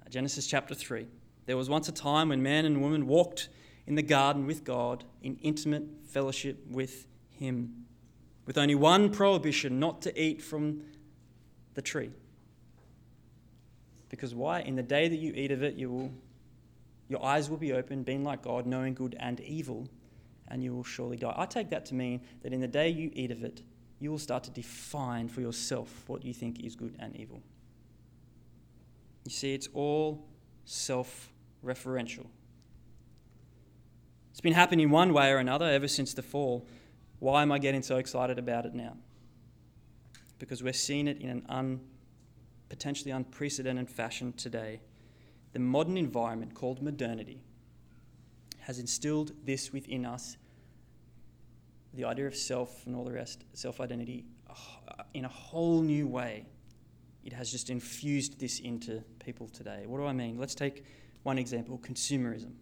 Uh, 0.05 0.09
Genesis 0.09 0.47
chapter 0.47 0.75
3. 0.75 1.07
There 1.47 1.57
was 1.57 1.69
once 1.69 1.89
a 1.89 1.93
time 1.93 2.31
when 2.31 2.43
man 2.43 2.65
and 2.65 2.81
woman 2.81 3.07
walked 3.07 3.49
in 3.87 3.95
the 3.97 4.03
garden 4.03 4.47
with 4.47 4.65
God 4.65 5.05
in 5.23 5.37
intimate 5.43 5.85
fellowship 6.07 6.65
with 6.69 7.07
Him, 7.31 7.85
with 8.47 8.59
only 8.59 8.75
one 8.75 9.11
prohibition 9.11 9.79
not 9.79 10.03
to 10.03 10.21
eat 10.21 10.41
from 10.43 10.83
the 11.75 11.83
tree. 11.83 12.11
Because 14.09 14.35
why? 14.35 14.61
In 14.61 14.77
the 14.77 14.83
day 14.83 15.09
that 15.09 15.17
you 15.17 15.33
eat 15.35 15.51
of 15.51 15.63
it, 15.63 15.75
you 15.75 15.91
will, 15.91 16.13
your 17.09 17.25
eyes 17.25 17.49
will 17.49 17.57
be 17.57 17.73
open, 17.73 18.03
being 18.03 18.25
like 18.25 18.43
God, 18.43 18.67
knowing 18.67 18.95
good 18.95 19.17
and 19.19 19.41
evil, 19.41 19.89
and 20.49 20.63
you 20.63 20.75
will 20.75 20.85
surely 20.85 21.17
die. 21.17 21.35
I 21.37 21.47
take 21.47 21.71
that 21.71 21.87
to 21.87 21.95
mean 21.95 22.21
that 22.43 22.53
in 22.53 22.61
the 22.61 22.69
day 22.69 22.91
you 22.91 23.11
eat 23.15 23.31
of 23.31 23.43
it, 23.43 23.63
you 24.01 24.11
will 24.11 24.19
start 24.19 24.45
to 24.45 24.51
define 24.51 25.29
for 25.29 25.41
yourself 25.41 26.05
what 26.09 26.25
you 26.25 26.35
think 26.35 26.61
is 26.61 26.77
good 26.77 26.95
and 26.99 27.17
evil. 27.17 27.41
You 29.25 29.31
see, 29.31 29.55
it's 29.55 29.69
all 29.73 30.27
self 30.65 31.33
referential. 31.65 32.27
It's 34.33 34.41
been 34.41 34.55
happening 34.55 34.91
one 34.91 35.13
way 35.13 35.31
or 35.31 35.39
another 35.39 35.67
ever 35.67 35.89
since 35.89 36.15
the 36.15 36.23
fall. 36.23 36.67
Why 37.19 37.43
am 37.43 37.53
I 37.53 37.59
getting 37.59 37.83
so 37.83 37.99
excited 37.99 38.39
about 38.39 38.67
it 38.67 38.75
now? 38.75 38.97
Because 40.43 40.61
we're 40.61 40.73
seeing 40.73 41.07
it 41.07 41.21
in 41.21 41.31
an 41.31 41.47
un, 41.49 41.81
potentially 42.69 43.13
unprecedented 43.13 43.89
fashion 43.89 44.33
today. 44.33 44.81
The 45.53 45.61
modern 45.61 45.97
environment 45.97 46.53
called 46.53 46.83
modernity 46.83 47.45
has 48.59 48.81
instilled 48.81 49.31
this 49.45 49.73
within 49.73 50.05
us 50.05 50.37
the 51.95 52.05
idea 52.05 52.27
of 52.27 52.35
self 52.35 52.85
and 52.87 52.97
all 52.97 53.05
the 53.05 53.13
rest, 53.13 53.45
self 53.53 53.81
identity, 53.81 54.25
uh, 54.51 55.05
in 55.15 55.25
a 55.25 55.29
whole 55.29 55.81
new 55.81 56.09
way. 56.09 56.45
It 57.25 57.33
has 57.33 57.53
just 57.53 57.71
infused 57.71 58.41
this 58.41 58.59
into 58.59 59.01
people 59.25 59.47
today. 59.47 59.85
What 59.87 59.99
do 59.99 60.07
I 60.07 60.13
mean? 60.13 60.39
Let's 60.39 60.57
take 60.57 60.85
one 61.23 61.39
example 61.39 61.79
consumerism. 61.79 62.55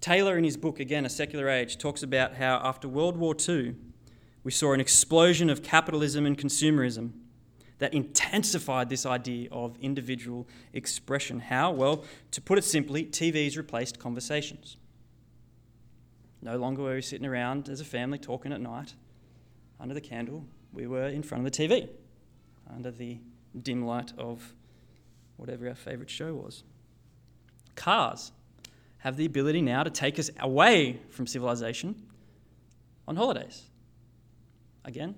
Taylor, 0.00 0.36
in 0.36 0.42
his 0.42 0.56
book, 0.56 0.80
again, 0.80 1.04
A 1.04 1.08
Secular 1.08 1.48
Age, 1.48 1.78
talks 1.78 2.02
about 2.02 2.34
how 2.34 2.60
after 2.64 2.88
World 2.88 3.16
War 3.16 3.36
II, 3.48 3.76
we 4.44 4.50
saw 4.50 4.72
an 4.72 4.80
explosion 4.80 5.50
of 5.50 5.62
capitalism 5.62 6.26
and 6.26 6.36
consumerism 6.38 7.12
that 7.78 7.94
intensified 7.94 8.88
this 8.88 9.06
idea 9.06 9.48
of 9.52 9.76
individual 9.80 10.48
expression. 10.72 11.40
How? 11.40 11.70
Well, 11.70 12.04
to 12.32 12.40
put 12.40 12.58
it 12.58 12.64
simply, 12.64 13.04
TVs 13.04 13.56
replaced 13.56 13.98
conversations. 13.98 14.76
No 16.42 16.56
longer 16.56 16.82
were 16.82 16.94
we 16.94 17.02
sitting 17.02 17.26
around 17.26 17.68
as 17.68 17.80
a 17.80 17.84
family 17.84 18.18
talking 18.18 18.52
at 18.52 18.60
night 18.60 18.94
under 19.80 19.94
the 19.94 20.00
candle. 20.00 20.44
We 20.72 20.86
were 20.86 21.06
in 21.06 21.22
front 21.22 21.46
of 21.46 21.52
the 21.52 21.68
TV 21.68 21.88
under 22.72 22.90
the 22.90 23.18
dim 23.62 23.84
light 23.84 24.12
of 24.18 24.54
whatever 25.36 25.68
our 25.68 25.74
favourite 25.74 26.10
show 26.10 26.34
was. 26.34 26.64
Cars 27.74 28.32
have 28.98 29.16
the 29.16 29.24
ability 29.24 29.62
now 29.62 29.82
to 29.84 29.90
take 29.90 30.18
us 30.18 30.30
away 30.40 31.00
from 31.10 31.26
civilization 31.26 31.94
on 33.06 33.16
holidays. 33.16 33.67
Again, 34.84 35.14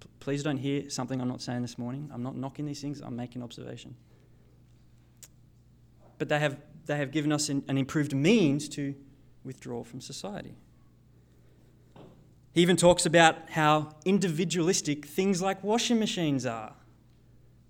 p- 0.00 0.08
please 0.20 0.42
don't 0.42 0.58
hear 0.58 0.88
something 0.90 1.20
I'm 1.20 1.28
not 1.28 1.42
saying 1.42 1.62
this 1.62 1.78
morning. 1.78 2.10
I'm 2.12 2.22
not 2.22 2.36
knocking 2.36 2.66
these 2.66 2.80
things, 2.80 3.00
I'm 3.00 3.16
making 3.16 3.42
observation. 3.42 3.94
But 6.18 6.28
they 6.28 6.38
have, 6.38 6.56
they 6.86 6.96
have 6.96 7.10
given 7.10 7.32
us 7.32 7.48
an, 7.48 7.64
an 7.68 7.78
improved 7.78 8.14
means 8.14 8.68
to 8.70 8.94
withdraw 9.44 9.82
from 9.82 10.00
society. 10.00 10.54
He 12.52 12.60
even 12.60 12.76
talks 12.76 13.06
about 13.06 13.50
how 13.50 13.94
individualistic 14.04 15.06
things 15.06 15.40
like 15.40 15.64
washing 15.64 15.98
machines 15.98 16.44
are. 16.44 16.74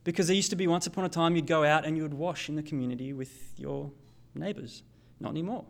Because 0.05 0.27
there 0.27 0.35
used 0.35 0.51
to 0.51 0.57
be 0.57 0.67
once 0.67 0.87
upon 0.89 1.05
a 1.05 1.09
time 1.09 1.37
you'd 1.37 1.47
go 1.47 1.65
out 1.65 1.85
and 1.85 1.97
you 1.97 2.03
would 2.03 2.15
wash 2.15 2.49
in 2.49 2.57
the 2.57 2.63
community 2.63 3.13
with 3.13 3.55
your 3.57 3.93
neighbours. 4.35 4.83
Not 5.21 5.31
anymore. 5.31 5.65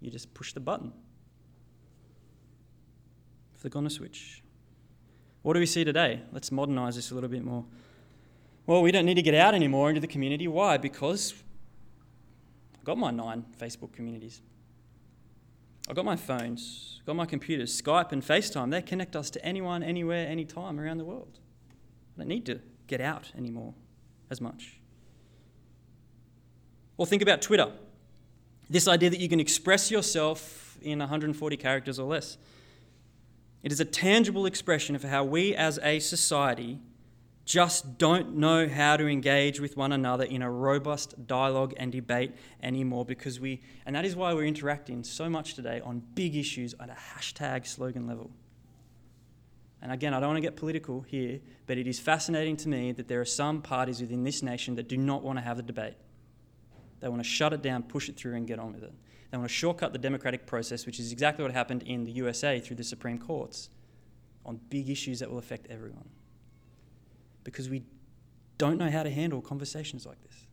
You 0.00 0.10
just 0.10 0.32
push 0.34 0.52
the 0.52 0.60
button. 0.60 0.92
Flick 3.62 3.76
on 3.76 3.86
a 3.86 3.90
switch. 3.90 4.42
What 5.42 5.52
do 5.52 5.60
we 5.60 5.66
see 5.66 5.84
today? 5.84 6.22
Let's 6.32 6.50
modernise 6.50 6.96
this 6.96 7.12
a 7.12 7.14
little 7.14 7.28
bit 7.28 7.44
more. 7.44 7.64
Well, 8.66 8.82
we 8.82 8.90
don't 8.90 9.06
need 9.06 9.14
to 9.14 9.22
get 9.22 9.36
out 9.36 9.54
anymore 9.54 9.88
into 9.88 10.00
the 10.00 10.08
community. 10.08 10.48
Why? 10.48 10.78
Because 10.78 11.32
I've 12.76 12.82
got 12.82 12.98
my 12.98 13.12
nine 13.12 13.44
Facebook 13.56 13.92
communities. 13.92 14.42
I've 15.88 15.94
got 15.94 16.04
my 16.04 16.16
phones, 16.16 17.02
got 17.06 17.14
my 17.14 17.24
computers, 17.24 17.80
Skype 17.80 18.10
and 18.10 18.20
FaceTime. 18.20 18.72
They 18.72 18.82
connect 18.82 19.14
us 19.14 19.30
to 19.30 19.44
anyone, 19.44 19.84
anywhere, 19.84 20.26
anytime 20.26 20.80
around 20.80 20.98
the 20.98 21.04
world. 21.04 21.38
I 22.16 22.22
don't 22.22 22.28
need 22.28 22.46
to 22.46 22.58
get 22.88 23.00
out 23.00 23.30
anymore 23.38 23.74
as 24.28 24.40
much. 24.40 24.80
Or 26.96 27.06
think 27.06 27.22
about 27.22 27.42
Twitter. 27.42 27.70
This 28.68 28.88
idea 28.88 29.08
that 29.10 29.20
you 29.20 29.28
can 29.28 29.38
express 29.38 29.88
yourself 29.88 30.76
in 30.82 30.98
140 30.98 31.56
characters 31.56 32.00
or 32.00 32.08
less. 32.08 32.38
It 33.62 33.70
is 33.72 33.80
a 33.80 33.84
tangible 33.84 34.46
expression 34.46 34.96
of 34.96 35.04
how 35.04 35.24
we 35.24 35.54
as 35.54 35.78
a 35.82 36.00
society 36.00 36.80
just 37.44 37.98
don't 37.98 38.36
know 38.36 38.68
how 38.68 38.96
to 38.96 39.06
engage 39.06 39.60
with 39.60 39.76
one 39.76 39.92
another 39.92 40.24
in 40.24 40.42
a 40.42 40.50
robust 40.50 41.26
dialogue 41.26 41.74
and 41.76 41.90
debate 41.90 42.32
anymore 42.62 43.04
because 43.04 43.40
we, 43.40 43.60
and 43.84 43.96
that 43.96 44.04
is 44.04 44.14
why 44.14 44.32
we're 44.32 44.44
interacting 44.44 45.02
so 45.02 45.28
much 45.28 45.54
today 45.54 45.80
on 45.80 46.02
big 46.14 46.36
issues 46.36 46.74
at 46.78 46.88
a 46.88 46.96
hashtag 47.14 47.66
slogan 47.66 48.06
level. 48.06 48.30
And 49.80 49.90
again, 49.90 50.14
I 50.14 50.20
don't 50.20 50.28
want 50.28 50.36
to 50.36 50.42
get 50.42 50.54
political 50.54 51.00
here, 51.00 51.40
but 51.66 51.76
it 51.76 51.88
is 51.88 51.98
fascinating 51.98 52.56
to 52.58 52.68
me 52.68 52.92
that 52.92 53.08
there 53.08 53.20
are 53.20 53.24
some 53.24 53.60
parties 53.60 54.00
within 54.00 54.22
this 54.22 54.40
nation 54.42 54.76
that 54.76 54.88
do 54.88 54.96
not 54.96 55.24
want 55.24 55.38
to 55.38 55.42
have 55.42 55.56
the 55.56 55.64
debate. 55.64 55.94
They 57.00 57.08
want 57.08 57.20
to 57.20 57.28
shut 57.28 57.52
it 57.52 57.62
down, 57.62 57.82
push 57.82 58.08
it 58.08 58.16
through, 58.16 58.36
and 58.36 58.46
get 58.46 58.60
on 58.60 58.72
with 58.72 58.84
it. 58.84 58.92
They 59.32 59.38
want 59.38 59.48
to 59.48 59.54
shortcut 59.54 59.94
the 59.94 59.98
democratic 59.98 60.44
process, 60.44 60.84
which 60.84 61.00
is 61.00 61.10
exactly 61.10 61.42
what 61.42 61.52
happened 61.52 61.84
in 61.84 62.04
the 62.04 62.12
USA 62.12 62.60
through 62.60 62.76
the 62.76 62.84
Supreme 62.84 63.18
Courts 63.18 63.70
on 64.44 64.60
big 64.68 64.90
issues 64.90 65.20
that 65.20 65.30
will 65.30 65.38
affect 65.38 65.66
everyone 65.70 66.10
because 67.42 67.70
we 67.70 67.82
don't 68.58 68.76
know 68.76 68.90
how 68.90 69.02
to 69.02 69.10
handle 69.10 69.40
conversations 69.40 70.04
like 70.04 70.22
this. 70.22 70.46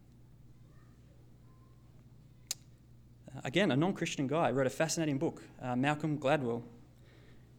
Uh, 3.35 3.41
again, 3.43 3.69
a 3.71 3.75
non 3.75 3.93
Christian 3.93 4.27
guy 4.27 4.49
wrote 4.49 4.65
a 4.65 4.71
fascinating 4.71 5.17
book, 5.17 5.43
uh, 5.61 5.75
Malcolm 5.75 6.17
Gladwell. 6.17 6.63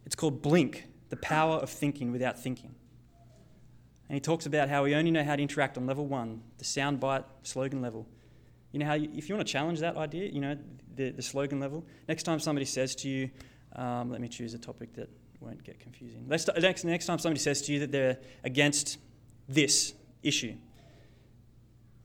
It's 0.06 0.14
called 0.14 0.40
Blink 0.40 0.86
The 1.10 1.16
Power 1.16 1.56
of 1.56 1.68
Thinking 1.68 2.12
Without 2.12 2.38
Thinking. 2.38 2.74
And 4.08 4.14
he 4.14 4.20
talks 4.20 4.46
about 4.46 4.70
how 4.70 4.84
we 4.84 4.94
only 4.94 5.10
know 5.10 5.22
how 5.22 5.36
to 5.36 5.42
interact 5.42 5.76
on 5.76 5.84
level 5.84 6.06
one, 6.06 6.40
the 6.56 6.64
soundbite 6.64 7.24
slogan 7.42 7.82
level. 7.82 8.06
You 8.72 8.78
know 8.80 8.86
how, 8.86 8.94
you, 8.94 9.10
if 9.14 9.28
you 9.28 9.34
want 9.34 9.46
to 9.46 9.52
challenge 9.52 9.80
that 9.80 9.96
idea, 9.96 10.30
you 10.30 10.40
know, 10.40 10.56
the, 10.94 11.10
the 11.10 11.22
slogan 11.22 11.60
level, 11.60 11.84
next 12.08 12.22
time 12.22 12.38
somebody 12.38 12.66
says 12.66 12.94
to 12.96 13.08
you, 13.08 13.30
um, 13.76 14.10
let 14.10 14.20
me 14.20 14.28
choose 14.28 14.54
a 14.54 14.58
topic 14.58 14.94
that 14.94 15.08
won't 15.40 15.62
get 15.64 15.80
confusing. 15.80 16.26
Next, 16.28 16.48
next 16.84 17.06
time 17.06 17.18
somebody 17.18 17.40
says 17.40 17.62
to 17.62 17.72
you 17.72 17.80
that 17.80 17.92
they're 17.92 18.18
against 18.44 18.98
this 19.48 19.94
issue. 20.22 20.54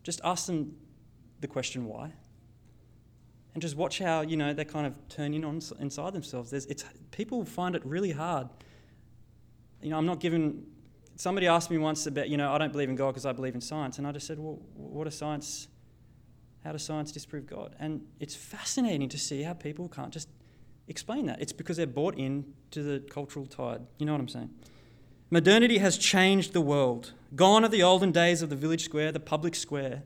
Just 0.04 0.22
ask 0.24 0.48
them 0.48 0.76
the 1.42 1.48
question 1.48 1.86
why. 1.86 2.14
And 3.54 3.62
just 3.62 3.76
watch 3.76 4.00
how, 4.00 4.22
you 4.22 4.36
know, 4.36 4.54
they 4.54 4.66
kind 4.66 4.86
of 4.86 4.94
turn 5.08 5.34
in 5.34 5.46
on 5.46 5.62
inside 5.80 6.14
themselves. 6.14 6.52
There's, 6.52 6.66
it's, 6.66 6.84
people 7.12 7.46
find 7.46 7.76
it 7.76 7.86
really 7.86 8.12
hard. 8.12 8.50
You 9.82 9.92
know, 9.92 9.98
I'm 9.98 10.06
not 10.06 10.20
given. 10.20 10.66
Somebody 11.16 11.48
asked 11.48 11.72
me 11.72 11.78
once 11.78 12.06
about, 12.06 12.28
you 12.28 12.36
know, 12.36 12.52
I 12.52 12.58
don't 12.58 12.72
believe 12.72 12.90
in 12.90 12.96
God 12.96 13.12
because 13.12 13.26
I 13.26 13.32
believe 13.32 13.56
in 13.56 13.62
science. 13.62 13.98
And 13.98 14.06
I 14.06 14.12
just 14.12 14.28
said, 14.28 14.40
well, 14.40 14.60
what 14.76 15.06
does 15.06 15.18
science, 15.18 15.70
how 16.66 16.72
does 16.72 16.84
science 16.84 17.12
disprove 17.12 17.46
God? 17.46 17.76
And 17.80 18.02
it's 18.20 18.36
fascinating 18.36 19.08
to 19.10 19.20
see 19.20 19.44
how 19.44 19.54
people 19.54 19.88
can't 19.88 20.12
just 20.12 20.28
explain 20.88 21.28
that. 21.28 21.40
It's 21.40 21.54
because 21.54 21.78
they're 21.78 21.86
bought 21.86 22.18
in 22.18 22.54
to 22.72 22.82
the 22.82 23.00
cultural 23.08 23.46
tide. 23.46 23.82
You 24.00 24.08
know 24.08 24.14
what 24.14 24.22
I'm 24.22 24.28
saying? 24.28 24.50
Modernity 25.30 25.78
has 25.78 25.96
changed 25.96 26.54
the 26.54 26.62
world. 26.62 27.14
Gone 27.36 27.64
are 27.64 27.70
the 27.70 27.84
olden 27.84 28.12
days 28.12 28.42
of 28.42 28.50
the 28.50 28.56
village 28.56 28.84
square, 28.84 29.12
the 29.12 29.20
public 29.20 29.54
square. 29.54 30.04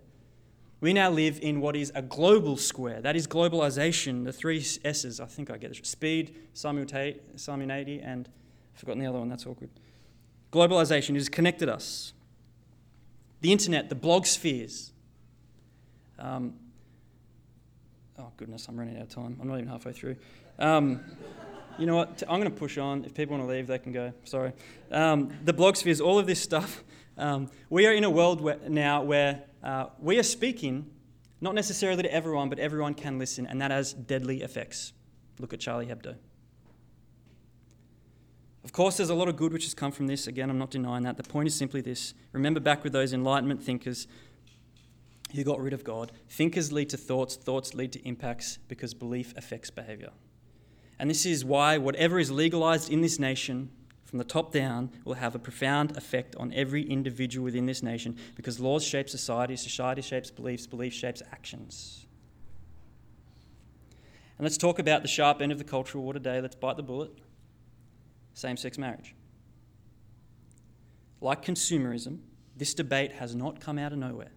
We 0.81 0.91
now 0.91 1.09
live 1.09 1.39
in 1.41 1.61
what 1.61 1.77
is 1.77 1.93
a 1.95 2.01
global 2.01 2.57
square. 2.57 3.01
That 3.01 3.15
is 3.15 3.25
globalization, 3.25 4.25
the 4.25 4.33
three 4.33 4.65
S's, 4.83 5.21
I 5.21 5.25
think 5.25 5.49
I 5.49 5.57
get 5.57 5.71
it. 5.71 5.85
Speed, 5.85 6.35
simultaneity, 6.53 8.01
and 8.01 8.29
I've 8.73 8.79
forgotten 8.79 9.01
the 9.01 9.07
other 9.07 9.19
one, 9.19 9.29
that's 9.29 9.45
awkward. 9.45 9.69
Globalization 10.51 11.15
has 11.15 11.29
connected 11.29 11.69
us. 11.69 12.11
The 13.39 13.53
internet, 13.53 13.87
the 13.87 13.95
blog 13.95 14.25
spheres. 14.25 14.91
Um, 16.19 16.53
oh, 18.17 18.31
goodness, 18.37 18.67
I'm 18.67 18.77
running 18.77 18.97
out 18.97 19.03
of 19.03 19.09
time. 19.09 19.37
I'm 19.41 19.47
not 19.47 19.55
even 19.55 19.69
halfway 19.69 19.93
through. 19.93 20.17
Um, 20.59 20.99
you 21.77 21.85
know 21.85 21.95
what? 21.95 22.21
I'm 22.27 22.39
going 22.41 22.51
to 22.51 22.57
push 22.57 22.77
on. 22.77 23.05
If 23.05 23.13
people 23.13 23.37
want 23.37 23.49
to 23.49 23.55
leave, 23.55 23.67
they 23.67 23.79
can 23.79 23.93
go. 23.93 24.11
Sorry. 24.25 24.51
Um, 24.91 25.31
the 25.45 25.53
blog 25.53 25.77
spheres, 25.77 26.01
all 26.01 26.19
of 26.19 26.27
this 26.27 26.41
stuff. 26.41 26.83
Um, 27.17 27.49
we 27.69 27.85
are 27.87 27.93
in 27.93 28.03
a 28.03 28.09
world 28.09 28.41
where, 28.41 28.57
now 28.67 29.01
where 29.01 29.43
uh, 29.63 29.87
we 29.99 30.19
are 30.19 30.23
speaking, 30.23 30.89
not 31.41 31.55
necessarily 31.55 32.03
to 32.03 32.13
everyone, 32.13 32.49
but 32.49 32.59
everyone 32.59 32.93
can 32.93 33.17
listen, 33.17 33.47
and 33.47 33.61
that 33.61 33.71
has 33.71 33.93
deadly 33.93 34.41
effects. 34.41 34.93
Look 35.39 35.53
at 35.53 35.59
Charlie 35.59 35.87
Hebdo. 35.87 36.15
Of 38.63 38.73
course, 38.73 38.97
there's 38.97 39.09
a 39.09 39.15
lot 39.15 39.29
of 39.29 39.37
good 39.37 39.53
which 39.53 39.63
has 39.63 39.73
come 39.73 39.91
from 39.91 40.07
this. 40.07 40.27
Again, 40.27 40.49
I'm 40.49 40.57
not 40.57 40.69
denying 40.69 41.03
that. 41.03 41.17
The 41.17 41.23
point 41.23 41.47
is 41.47 41.55
simply 41.55 41.81
this 41.81 42.13
remember 42.33 42.59
back 42.59 42.83
with 42.83 42.93
those 42.93 43.13
Enlightenment 43.13 43.63
thinkers 43.63 44.07
who 45.35 45.43
got 45.43 45.59
rid 45.59 45.73
of 45.73 45.83
God. 45.83 46.11
Thinkers 46.27 46.71
lead 46.71 46.89
to 46.89 46.97
thoughts, 46.97 47.35
thoughts 47.35 47.73
lead 47.73 47.93
to 47.93 48.07
impacts 48.07 48.57
because 48.67 48.93
belief 48.93 49.33
affects 49.37 49.69
behavior. 49.69 50.11
And 50.97 51.09
this 51.09 51.25
is 51.25 51.45
why 51.45 51.77
whatever 51.77 52.19
is 52.19 52.31
legalized 52.31 52.91
in 52.91 53.01
this 53.01 53.19
nation, 53.19 53.69
from 54.03 54.19
the 54.19 54.25
top 54.25 54.51
down, 54.51 54.91
will 55.05 55.13
have 55.13 55.35
a 55.35 55.39
profound 55.39 55.95
effect 55.95 56.35
on 56.35 56.51
every 56.53 56.83
individual 56.83 57.45
within 57.45 57.65
this 57.65 57.83
nation 57.83 58.17
because 58.35 58.59
laws 58.59 58.83
shape 58.83 59.09
society, 59.09 59.55
society 59.55 60.01
shapes 60.01 60.31
beliefs, 60.31 60.67
belief 60.67 60.93
shapes 60.93 61.21
actions. 61.31 62.05
And 64.37 64.45
let's 64.45 64.57
talk 64.57 64.79
about 64.79 65.01
the 65.01 65.07
sharp 65.07 65.41
end 65.41 65.51
of 65.51 65.57
the 65.57 65.63
cultural 65.63 66.03
war 66.03 66.13
today. 66.13 66.41
Let's 66.41 66.55
bite 66.55 66.77
the 66.77 66.83
bullet 66.83 67.11
same 68.39 68.57
sex 68.57 68.77
marriage. 68.77 69.15
Like 71.21 71.43
consumerism, 71.43 72.19
this 72.55 72.73
debate 72.73 73.11
has 73.13 73.35
not 73.35 73.59
come 73.59 73.77
out 73.77 73.91
of 73.91 73.99
nowhere. 73.99 74.31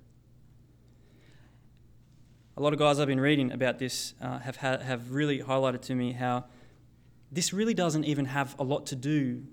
A 2.54 2.60
lot 2.60 2.74
of 2.74 2.78
guys 2.78 3.00
I've 3.00 3.06
been 3.06 3.20
reading 3.20 3.50
about 3.50 3.78
this 3.78 4.12
uh, 4.20 4.38
have, 4.40 4.56
ha- 4.56 4.78
have 4.78 5.10
really 5.10 5.38
highlighted 5.38 5.80
to 5.82 5.94
me 5.94 6.12
how 6.12 6.44
this 7.30 7.54
really 7.54 7.72
doesn't 7.72 8.04
even 8.04 8.26
have 8.26 8.54
a 8.58 8.62
lot 8.62 8.86
to 8.88 8.96
do 8.96 9.44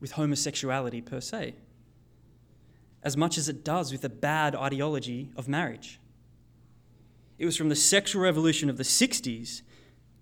with 0.00 0.12
homosexuality 0.12 1.00
per 1.00 1.20
se, 1.20 1.54
as 3.04 3.16
much 3.16 3.38
as 3.38 3.48
it 3.48 3.64
does 3.64 3.92
with 3.92 4.00
the 4.00 4.08
bad 4.08 4.56
ideology 4.56 5.30
of 5.36 5.46
marriage. 5.46 6.00
It 7.38 7.46
was 7.46 7.56
from 7.56 7.68
the 7.68 7.76
sexual 7.76 8.22
revolution 8.22 8.68
of 8.68 8.78
the 8.78 8.82
60s, 8.82 9.62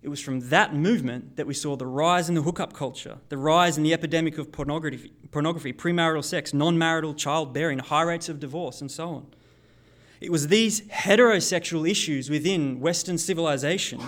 it 0.01 0.07
was 0.07 0.21
from 0.21 0.39
that 0.49 0.75
movement 0.75 1.35
that 1.35 1.47
we 1.47 1.53
saw 1.53 1.75
the 1.75 1.87
rise 1.87 2.29
in 2.29 2.35
the 2.35 2.43
hookup 2.43 2.73
culture, 2.73 3.17
the 3.29 3.37
rise 3.37 3.75
in 3.75 3.83
the 3.83 3.91
epidemic 3.91 4.37
of 4.37 4.51
pornography, 4.51 5.11
pornography 5.31 5.73
premarital 5.73 6.23
sex, 6.23 6.53
non 6.53 6.77
marital 6.77 7.13
childbearing, 7.13 7.79
high 7.79 8.03
rates 8.03 8.29
of 8.29 8.39
divorce, 8.39 8.79
and 8.81 8.89
so 8.89 9.09
on. 9.09 9.27
It 10.21 10.31
was 10.31 10.47
these 10.47 10.81
heterosexual 10.81 11.89
issues 11.89 12.29
within 12.29 12.79
Western 12.79 13.17
civilization 13.17 14.01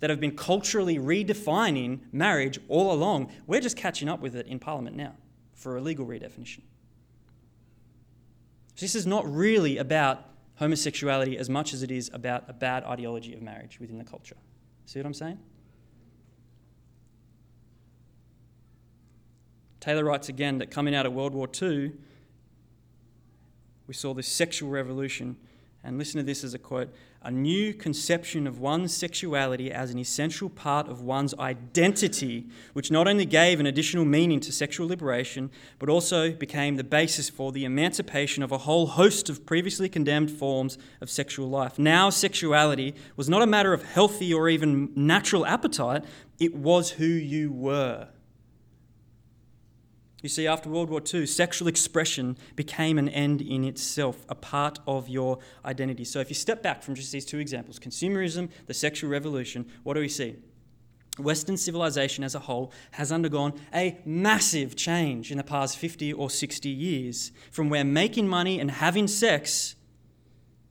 that 0.00 0.10
have 0.10 0.20
been 0.20 0.36
culturally 0.36 0.98
redefining 0.98 2.00
marriage 2.12 2.58
all 2.68 2.92
along. 2.92 3.30
We're 3.46 3.60
just 3.60 3.76
catching 3.76 4.08
up 4.08 4.20
with 4.20 4.34
it 4.34 4.46
in 4.46 4.58
Parliament 4.58 4.96
now 4.96 5.14
for 5.54 5.76
a 5.76 5.80
legal 5.80 6.06
redefinition. 6.06 6.62
So 8.74 8.84
this 8.84 8.94
is 8.94 9.06
not 9.06 9.30
really 9.30 9.76
about 9.76 10.24
homosexuality 10.56 11.36
as 11.36 11.50
much 11.50 11.74
as 11.74 11.82
it 11.82 11.90
is 11.90 12.10
about 12.12 12.44
a 12.48 12.52
bad 12.52 12.84
ideology 12.84 13.34
of 13.34 13.42
marriage 13.42 13.78
within 13.80 13.98
the 13.98 14.04
culture. 14.04 14.36
See 14.86 14.98
what 14.98 15.06
I'm 15.06 15.14
saying? 15.14 15.38
Taylor 19.80 20.04
writes 20.04 20.28
again 20.28 20.58
that 20.58 20.70
coming 20.70 20.94
out 20.94 21.06
of 21.06 21.12
World 21.12 21.34
War 21.34 21.48
II, 21.60 21.92
we 23.86 23.94
saw 23.94 24.14
this 24.14 24.28
sexual 24.28 24.70
revolution 24.70 25.36
and 25.88 25.98
listen 25.98 26.18
to 26.18 26.22
this 26.22 26.44
as 26.44 26.54
a 26.54 26.58
quote 26.58 26.94
a 27.22 27.30
new 27.32 27.74
conception 27.74 28.46
of 28.46 28.60
one's 28.60 28.94
sexuality 28.94 29.72
as 29.72 29.90
an 29.90 29.98
essential 29.98 30.48
part 30.48 30.88
of 30.88 31.00
one's 31.00 31.34
identity, 31.34 32.46
which 32.74 32.92
not 32.92 33.08
only 33.08 33.24
gave 33.24 33.58
an 33.58 33.66
additional 33.66 34.04
meaning 34.04 34.38
to 34.38 34.52
sexual 34.52 34.86
liberation, 34.86 35.50
but 35.80 35.88
also 35.88 36.30
became 36.30 36.76
the 36.76 36.84
basis 36.84 37.28
for 37.28 37.50
the 37.50 37.64
emancipation 37.64 38.44
of 38.44 38.52
a 38.52 38.58
whole 38.58 38.86
host 38.86 39.28
of 39.28 39.44
previously 39.44 39.88
condemned 39.88 40.30
forms 40.30 40.78
of 41.00 41.10
sexual 41.10 41.48
life. 41.48 41.76
Now, 41.76 42.08
sexuality 42.08 42.94
was 43.16 43.28
not 43.28 43.42
a 43.42 43.46
matter 43.46 43.72
of 43.72 43.82
healthy 43.82 44.32
or 44.32 44.48
even 44.48 44.92
natural 44.94 45.44
appetite, 45.44 46.04
it 46.38 46.54
was 46.54 46.90
who 46.90 47.04
you 47.04 47.50
were. 47.50 48.08
You 50.22 50.28
see, 50.28 50.48
after 50.48 50.68
World 50.68 50.90
War 50.90 51.00
II, 51.14 51.26
sexual 51.26 51.68
expression 51.68 52.36
became 52.56 52.98
an 52.98 53.08
end 53.08 53.40
in 53.40 53.62
itself, 53.62 54.24
a 54.28 54.34
part 54.34 54.80
of 54.86 55.08
your 55.08 55.38
identity. 55.64 56.04
So 56.04 56.18
if 56.18 56.28
you 56.28 56.34
step 56.34 56.60
back 56.60 56.82
from 56.82 56.96
just 56.96 57.12
these 57.12 57.24
two 57.24 57.38
examples 57.38 57.78
consumerism, 57.78 58.50
the 58.66 58.74
sexual 58.74 59.10
revolution 59.10 59.66
what 59.84 59.94
do 59.94 60.00
we 60.00 60.08
see? 60.08 60.36
Western 61.18 61.56
civilization 61.56 62.22
as 62.22 62.34
a 62.34 62.40
whole 62.40 62.72
has 62.92 63.10
undergone 63.10 63.52
a 63.74 63.98
massive 64.04 64.76
change 64.76 65.30
in 65.30 65.36
the 65.36 65.44
past 65.44 65.76
50 65.76 66.12
or 66.12 66.30
60 66.30 66.68
years 66.68 67.32
from 67.50 67.68
where 67.68 67.84
making 67.84 68.28
money 68.28 68.60
and 68.60 68.70
having 68.70 69.08
sex 69.08 69.74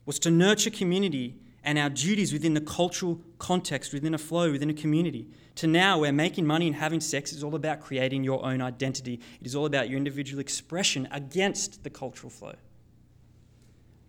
was 0.06 0.20
to 0.20 0.32
nurture 0.32 0.70
community 0.70 1.36
and 1.68 1.78
our 1.78 1.90
duties 1.90 2.32
within 2.32 2.54
the 2.54 2.62
cultural 2.62 3.20
context, 3.40 3.92
within 3.92 4.14
a 4.14 4.18
flow, 4.18 4.50
within 4.54 4.70
a 4.70 4.74
community, 4.74 5.28
to 5.56 5.68
now 5.68 6.00
where 6.00 6.14
making 6.14 6.48
money 6.48 6.66
and 6.66 6.78
having 6.78 7.02
sex 7.02 7.34
is 7.34 7.44
all 7.44 7.56
about 7.56 7.82
creating 7.82 8.24
your 8.24 8.44
own 8.46 8.62
identity. 8.62 9.20
It 9.42 9.46
is 9.46 9.54
all 9.54 9.66
about 9.66 9.90
your 9.90 9.98
individual 9.98 10.40
expression 10.40 11.10
against 11.12 11.84
the 11.84 11.90
cultural 11.90 12.30
flow. 12.30 12.54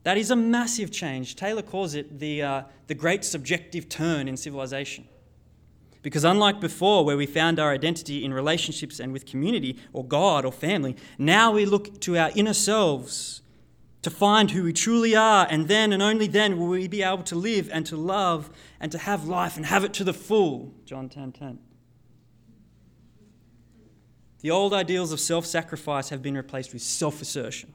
That 0.05 0.17
is 0.17 0.31
a 0.31 0.37
massive 0.37 0.93
change. 0.93 1.35
Taylor 1.35 1.63
calls 1.63 1.97
it 1.97 2.21
the, 2.21 2.43
uh, 2.43 2.63
the 2.87 2.95
great 2.95 3.25
subjective 3.25 3.89
turn 3.89 4.29
in 4.29 4.37
civilization. 4.37 5.09
Because 6.03 6.25
unlike 6.25 6.61
before, 6.61 7.05
where 7.05 7.17
we 7.17 7.27
found 7.27 7.59
our 7.59 7.73
identity 7.73 8.25
in 8.25 8.33
relationships 8.33 9.01
and 9.01 9.13
with 9.13 9.27
community, 9.27 9.81
or 9.93 10.05
God, 10.05 10.45
or 10.45 10.53
family, 10.53 10.95
now 11.19 11.51
we 11.51 11.67
look 11.67 12.01
to 12.03 12.17
our 12.19 12.31
inner 12.37 12.55
selves 12.55 13.43
to 14.03 14.11
find 14.11 14.53
who 14.53 14.62
we 14.62 14.72
truly 14.72 15.16
are, 15.16 15.46
and 15.51 15.68
then 15.68 15.92
and 15.92 16.03
only 16.03 16.26
then 16.26 16.59
will 16.59 16.68
we 16.68 16.88
be 16.88 17.03
able 17.03 17.24
to 17.24 17.34
live 17.34 17.68
and 17.72 17.84
to 17.86 17.96
love 17.96 18.51
and 18.80 18.92
to 18.92 18.99
have 18.99 19.26
life 19.26 19.57
and 19.57 19.66
have 19.66 19.84
it 19.84 19.92
to 19.94 20.05
the 20.05 20.14
full. 20.14 20.72
John 20.84 21.09
10 21.09 21.32
10. 21.32 21.59
The 24.40 24.51
old 24.51 24.72
ideals 24.72 25.12
of 25.12 25.18
self 25.18 25.46
sacrifice 25.46 26.11
have 26.11 26.22
been 26.22 26.36
replaced 26.36 26.72
with 26.72 26.82
self 26.82 27.20
assertion 27.20 27.74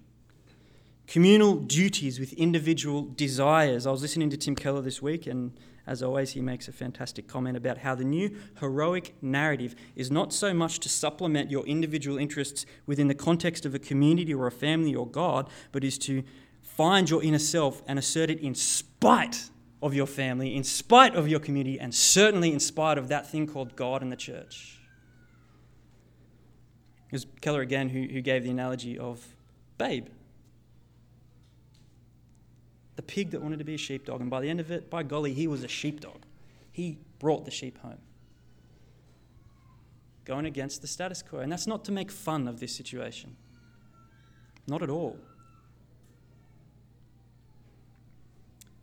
communal 1.08 1.56
duties 1.56 2.20
with 2.20 2.34
individual 2.34 3.04
desires. 3.04 3.86
I 3.86 3.92
was 3.92 4.02
listening 4.02 4.30
to 4.32 4.38
Tim 4.38 4.56
Keller 4.56 4.82
this 4.82 5.02
week, 5.02 5.28
and 5.28 5.58
as 5.86 6.02
always, 6.02 6.32
he 6.32 6.42
makes 6.42 6.70
a 6.70 6.72
fantastic 6.72 7.28
comment 7.28 7.58
about 7.58 7.80
how 7.80 7.94
the 7.94 8.06
new 8.06 8.38
heroic 8.60 9.16
narrative 9.22 9.76
is 9.96 10.10
not 10.10 10.32
so 10.32 10.54
much 10.54 10.80
to 10.80 10.90
supplement 10.90 11.52
your 11.52 11.66
individual 11.66 12.18
interests 12.18 12.66
within 12.86 13.10
the 13.10 13.16
context 13.16 13.66
of 13.66 13.76
a 13.76 13.80
community 13.80 14.34
or 14.34 14.48
a 14.48 14.52
family 14.52 14.96
or 14.96 15.06
God, 15.06 15.50
but 15.74 15.84
is 15.84 15.98
to 16.00 16.24
find 16.62 17.10
your 17.10 17.22
inner 17.22 17.40
self 17.40 17.84
and 17.86 18.00
assert 18.00 18.30
it 18.30 18.40
in 18.40 18.56
spite 18.56 19.50
of 19.82 19.94
your 19.94 20.08
family, 20.08 20.56
in 20.56 20.64
spite 20.64 21.16
of 21.16 21.28
your 21.28 21.42
community, 21.42 21.78
and 21.78 21.94
certainly 21.94 22.54
in 22.54 22.62
spite 22.62 22.98
of 22.98 23.10
that 23.10 23.30
thing 23.30 23.46
called 23.46 23.76
God 23.76 24.02
and 24.02 24.10
the 24.10 24.16
church. 24.16 24.80
It 27.10 27.12
was 27.12 27.26
Keller 27.42 27.62
again 27.62 27.90
who, 27.90 28.04
who 28.04 28.22
gave 28.22 28.44
the 28.44 28.50
analogy 28.50 28.98
of 28.98 29.36
Babe 29.78 30.08
the 32.96 33.02
pig 33.02 33.32
that 33.32 33.42
wanted 33.42 33.60
to 33.60 33.66
be 33.66 33.76
a 33.76 33.78
sheepdog. 33.78 34.22
And 34.22 34.30
by 34.30 34.42
the 34.42 34.50
end 34.50 34.60
of 34.60 34.72
it, 34.72 34.90
by 34.90 35.04
golly, 35.04 35.34
he 35.34 35.48
was 35.48 35.64
a 35.64 35.68
sheepdog. 35.68 36.22
He 36.72 36.98
brought 37.20 37.46
the 37.46 37.52
sheep 37.52 37.80
home. 37.80 38.00
Going 40.26 40.46
against 40.46 40.82
the 40.82 40.88
status 40.88 41.22
quo. 41.22 41.40
And 41.40 41.52
that's 41.52 41.68
not 41.68 41.86
to 41.86 41.92
make 41.92 42.12
fun 42.12 42.48
of 42.48 42.60
this 42.60 42.76
situation. 42.76 43.36
Not 44.68 44.82
at 44.82 44.90
all. 44.90 45.18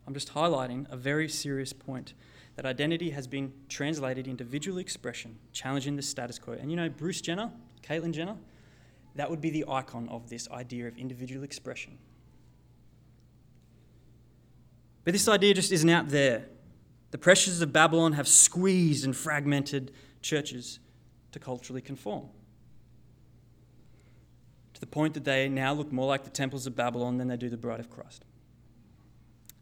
I'm 0.05 0.13
just 0.13 0.33
highlighting 0.33 0.91
a 0.91 0.97
very 0.97 1.29
serious 1.29 1.73
point 1.73 2.13
that 2.55 2.65
identity 2.65 3.11
has 3.11 3.27
been 3.27 3.53
translated 3.69 4.27
into 4.27 4.43
visual 4.43 4.77
expression, 4.77 5.37
challenging 5.53 5.95
the 5.95 6.01
status 6.01 6.37
quo. 6.37 6.53
And 6.53 6.69
you 6.69 6.75
know, 6.75 6.89
Bruce 6.89 7.21
Jenner, 7.21 7.51
Caitlyn 7.81 8.11
Jenner, 8.11 8.35
that 9.15 9.29
would 9.29 9.41
be 9.41 9.49
the 9.49 9.65
icon 9.67 10.09
of 10.09 10.29
this 10.29 10.49
idea 10.49 10.87
of 10.87 10.97
individual 10.97 11.43
expression. 11.43 11.97
But 15.03 15.13
this 15.13 15.27
idea 15.27 15.53
just 15.53 15.71
isn't 15.71 15.89
out 15.89 16.09
there. 16.09 16.45
The 17.11 17.17
pressures 17.17 17.61
of 17.61 17.73
Babylon 17.73 18.13
have 18.13 18.27
squeezed 18.27 19.03
and 19.05 19.15
fragmented 19.15 19.91
churches 20.21 20.79
to 21.31 21.39
culturally 21.39 21.81
conform. 21.81 22.29
To 24.73 24.79
the 24.79 24.87
point 24.87 25.13
that 25.15 25.25
they 25.25 25.49
now 25.49 25.73
look 25.73 25.91
more 25.91 26.07
like 26.07 26.23
the 26.23 26.29
temples 26.29 26.67
of 26.67 26.75
Babylon 26.75 27.17
than 27.17 27.27
they 27.27 27.37
do 27.37 27.49
the 27.49 27.57
bride 27.57 27.79
of 27.79 27.89
Christ. 27.89 28.25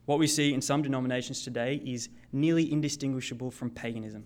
What 0.05 0.19
we 0.19 0.27
see 0.27 0.53
in 0.53 0.61
some 0.61 0.81
denominations 0.81 1.43
today 1.43 1.81
is 1.85 2.09
nearly 2.31 2.71
indistinguishable 2.71 3.51
from 3.51 3.69
paganism. 3.69 4.25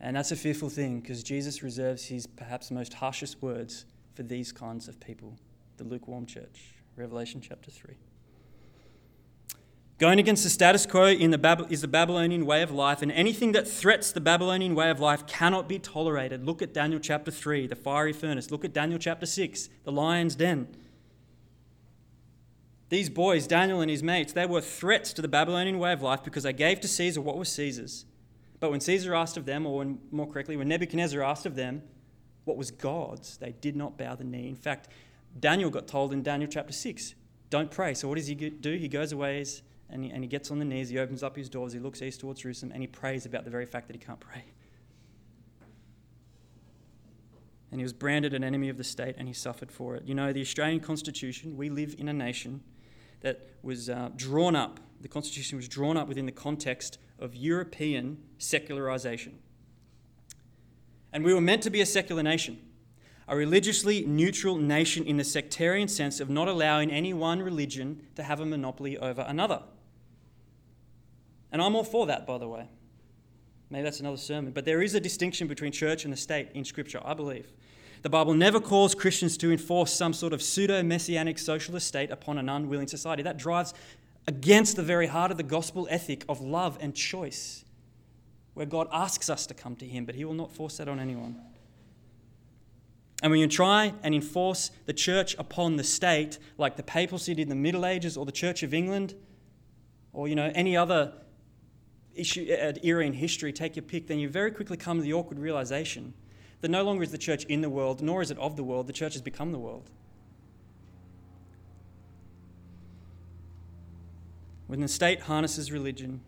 And 0.00 0.16
that's 0.16 0.32
a 0.32 0.36
fearful 0.36 0.70
thing 0.70 1.00
because 1.00 1.22
Jesus 1.22 1.62
reserves 1.62 2.06
his 2.06 2.26
perhaps 2.26 2.70
most 2.70 2.94
harshest 2.94 3.42
words 3.42 3.84
for 4.14 4.22
these 4.22 4.50
kinds 4.50 4.88
of 4.88 4.98
people, 4.98 5.36
the 5.76 5.84
lukewarm 5.84 6.26
church. 6.26 6.74
Revelation 6.96 7.40
chapter 7.40 7.70
3. 7.70 7.94
Going 10.00 10.18
against 10.18 10.44
the 10.44 10.48
status 10.48 10.86
quo 10.86 11.08
in 11.08 11.30
the 11.30 11.36
Bab- 11.36 11.70
is 11.70 11.82
the 11.82 11.88
Babylonian 11.88 12.46
way 12.46 12.62
of 12.62 12.70
life, 12.70 13.02
and 13.02 13.12
anything 13.12 13.52
that 13.52 13.68
threats 13.68 14.10
the 14.12 14.20
Babylonian 14.20 14.74
way 14.74 14.88
of 14.88 14.98
life 14.98 15.26
cannot 15.26 15.68
be 15.68 15.78
tolerated. 15.78 16.42
Look 16.42 16.62
at 16.62 16.72
Daniel 16.72 16.98
chapter 16.98 17.30
3, 17.30 17.66
the 17.66 17.76
fiery 17.76 18.14
furnace. 18.14 18.50
Look 18.50 18.64
at 18.64 18.72
Daniel 18.72 18.98
chapter 18.98 19.26
6, 19.26 19.68
the 19.84 19.92
lion's 19.92 20.34
den. 20.36 20.68
These 22.88 23.10
boys, 23.10 23.46
Daniel 23.46 23.82
and 23.82 23.90
his 23.90 24.02
mates, 24.02 24.32
they 24.32 24.46
were 24.46 24.62
threats 24.62 25.12
to 25.12 25.20
the 25.20 25.28
Babylonian 25.28 25.78
way 25.78 25.92
of 25.92 26.00
life 26.00 26.24
because 26.24 26.44
they 26.44 26.54
gave 26.54 26.80
to 26.80 26.88
Caesar 26.88 27.20
what 27.20 27.36
was 27.36 27.50
Caesar's. 27.52 28.06
But 28.58 28.70
when 28.70 28.80
Caesar 28.80 29.14
asked 29.14 29.36
of 29.36 29.44
them, 29.44 29.66
or 29.66 29.76
when, 29.76 29.98
more 30.10 30.26
correctly, 30.26 30.56
when 30.56 30.68
Nebuchadnezzar 30.68 31.22
asked 31.22 31.44
of 31.44 31.56
them 31.56 31.82
what 32.46 32.56
was 32.56 32.70
God's, 32.70 33.36
they 33.36 33.52
did 33.52 33.76
not 33.76 33.98
bow 33.98 34.14
the 34.14 34.24
knee. 34.24 34.48
In 34.48 34.56
fact, 34.56 34.88
Daniel 35.38 35.68
got 35.68 35.86
told 35.86 36.14
in 36.14 36.22
Daniel 36.22 36.50
chapter 36.50 36.72
6, 36.72 37.14
don't 37.50 37.70
pray. 37.70 37.92
So 37.92 38.08
what 38.08 38.16
does 38.16 38.28
he 38.28 38.34
do? 38.34 38.76
He 38.76 38.88
goes 38.88 39.12
away 39.12 39.40
and 39.92 40.04
he, 40.04 40.10
and 40.10 40.22
he 40.22 40.28
gets 40.28 40.50
on 40.50 40.58
the 40.58 40.64
knees, 40.64 40.88
he 40.88 40.98
opens 40.98 41.22
up 41.22 41.36
his 41.36 41.48
doors, 41.48 41.72
he 41.72 41.78
looks 41.78 42.02
east 42.02 42.20
towards 42.20 42.40
Jerusalem, 42.40 42.72
and 42.72 42.82
he 42.82 42.86
prays 42.86 43.26
about 43.26 43.44
the 43.44 43.50
very 43.50 43.66
fact 43.66 43.86
that 43.88 43.94
he 43.94 44.04
can't 44.04 44.20
pray. 44.20 44.44
And 47.70 47.80
he 47.80 47.84
was 47.84 47.92
branded 47.92 48.34
an 48.34 48.42
enemy 48.42 48.68
of 48.68 48.76
the 48.76 48.84
state 48.84 49.14
and 49.16 49.28
he 49.28 49.34
suffered 49.34 49.70
for 49.70 49.94
it. 49.94 50.04
You 50.04 50.14
know, 50.14 50.32
the 50.32 50.40
Australian 50.40 50.80
Constitution, 50.80 51.56
we 51.56 51.70
live 51.70 51.94
in 51.98 52.08
a 52.08 52.12
nation 52.12 52.62
that 53.20 53.48
was 53.62 53.88
uh, 53.88 54.10
drawn 54.16 54.56
up, 54.56 54.80
the 55.00 55.08
Constitution 55.08 55.56
was 55.56 55.68
drawn 55.68 55.96
up 55.96 56.08
within 56.08 56.26
the 56.26 56.32
context 56.32 56.98
of 57.18 57.36
European 57.36 58.18
secularization. 58.38 59.38
And 61.12 61.24
we 61.24 61.32
were 61.32 61.40
meant 61.40 61.62
to 61.62 61.70
be 61.70 61.80
a 61.80 61.86
secular 61.86 62.22
nation 62.22 62.58
a 63.30 63.36
religiously 63.36 64.04
neutral 64.04 64.56
nation 64.56 65.04
in 65.04 65.16
the 65.16 65.22
sectarian 65.22 65.86
sense 65.86 66.18
of 66.18 66.28
not 66.28 66.48
allowing 66.48 66.90
any 66.90 67.14
one 67.14 67.40
religion 67.40 68.02
to 68.16 68.24
have 68.24 68.40
a 68.40 68.44
monopoly 68.44 68.98
over 68.98 69.24
another. 69.28 69.62
And 71.52 71.60
I'm 71.60 71.74
all 71.74 71.84
for 71.84 72.06
that, 72.06 72.26
by 72.26 72.38
the 72.38 72.48
way. 72.48 72.68
Maybe 73.70 73.84
that's 73.84 74.00
another 74.00 74.16
sermon. 74.16 74.52
But 74.52 74.64
there 74.64 74.82
is 74.82 74.94
a 74.94 75.00
distinction 75.00 75.46
between 75.46 75.72
church 75.72 76.04
and 76.04 76.12
the 76.12 76.16
state 76.16 76.48
in 76.54 76.64
Scripture, 76.64 77.00
I 77.04 77.14
believe. 77.14 77.52
The 78.02 78.08
Bible 78.08 78.34
never 78.34 78.60
calls 78.60 78.94
Christians 78.94 79.36
to 79.38 79.52
enforce 79.52 79.92
some 79.92 80.12
sort 80.12 80.32
of 80.32 80.42
pseudo 80.42 80.82
messianic 80.82 81.38
socialist 81.38 81.86
state 81.86 82.10
upon 82.10 82.38
an 82.38 82.48
unwilling 82.48 82.88
society. 82.88 83.22
That 83.22 83.36
drives 83.36 83.74
against 84.26 84.76
the 84.76 84.82
very 84.82 85.06
heart 85.06 85.30
of 85.30 85.36
the 85.36 85.42
gospel 85.42 85.86
ethic 85.90 86.24
of 86.28 86.40
love 86.40 86.78
and 86.80 86.94
choice, 86.94 87.64
where 88.54 88.66
God 88.66 88.88
asks 88.92 89.28
us 89.28 89.46
to 89.46 89.54
come 89.54 89.76
to 89.76 89.86
Him, 89.86 90.04
but 90.04 90.14
He 90.14 90.24
will 90.24 90.34
not 90.34 90.52
force 90.52 90.78
that 90.78 90.88
on 90.88 90.98
anyone. 90.98 91.40
And 93.22 93.30
when 93.30 93.40
you 93.40 93.48
try 93.48 93.92
and 94.02 94.14
enforce 94.14 94.70
the 94.86 94.94
church 94.94 95.36
upon 95.38 95.76
the 95.76 95.84
state, 95.84 96.38
like 96.56 96.76
the 96.76 96.82
papacy 96.82 97.34
did 97.34 97.42
in 97.42 97.48
the 97.50 97.54
Middle 97.54 97.84
Ages 97.84 98.16
or 98.16 98.24
the 98.24 98.32
Church 98.32 98.62
of 98.62 98.72
England, 98.72 99.14
or 100.12 100.26
you 100.26 100.34
know 100.34 100.50
any 100.54 100.76
other 100.76 101.12
issue, 102.14 102.52
uh, 102.52 102.72
era 102.82 103.04
in 103.04 103.12
history, 103.12 103.52
take 103.52 103.76
your 103.76 103.82
pick, 103.82 104.06
then 104.06 104.18
you 104.18 104.28
very 104.28 104.50
quickly 104.50 104.76
come 104.76 104.98
to 104.98 105.02
the 105.02 105.12
awkward 105.12 105.38
realization 105.38 106.14
that 106.60 106.70
no 106.70 106.82
longer 106.82 107.02
is 107.02 107.10
the 107.10 107.18
church 107.18 107.44
in 107.44 107.60
the 107.60 107.70
world, 107.70 108.02
nor 108.02 108.22
is 108.22 108.30
it 108.30 108.38
of 108.38 108.56
the 108.56 108.64
world, 108.64 108.86
the 108.86 108.92
church 108.92 109.14
has 109.14 109.22
become 109.22 109.52
the 109.52 109.58
world. 109.58 109.90
When 114.66 114.80
the 114.80 114.88
state 114.88 115.20
harnesses 115.20 115.72
religion, 115.72 116.20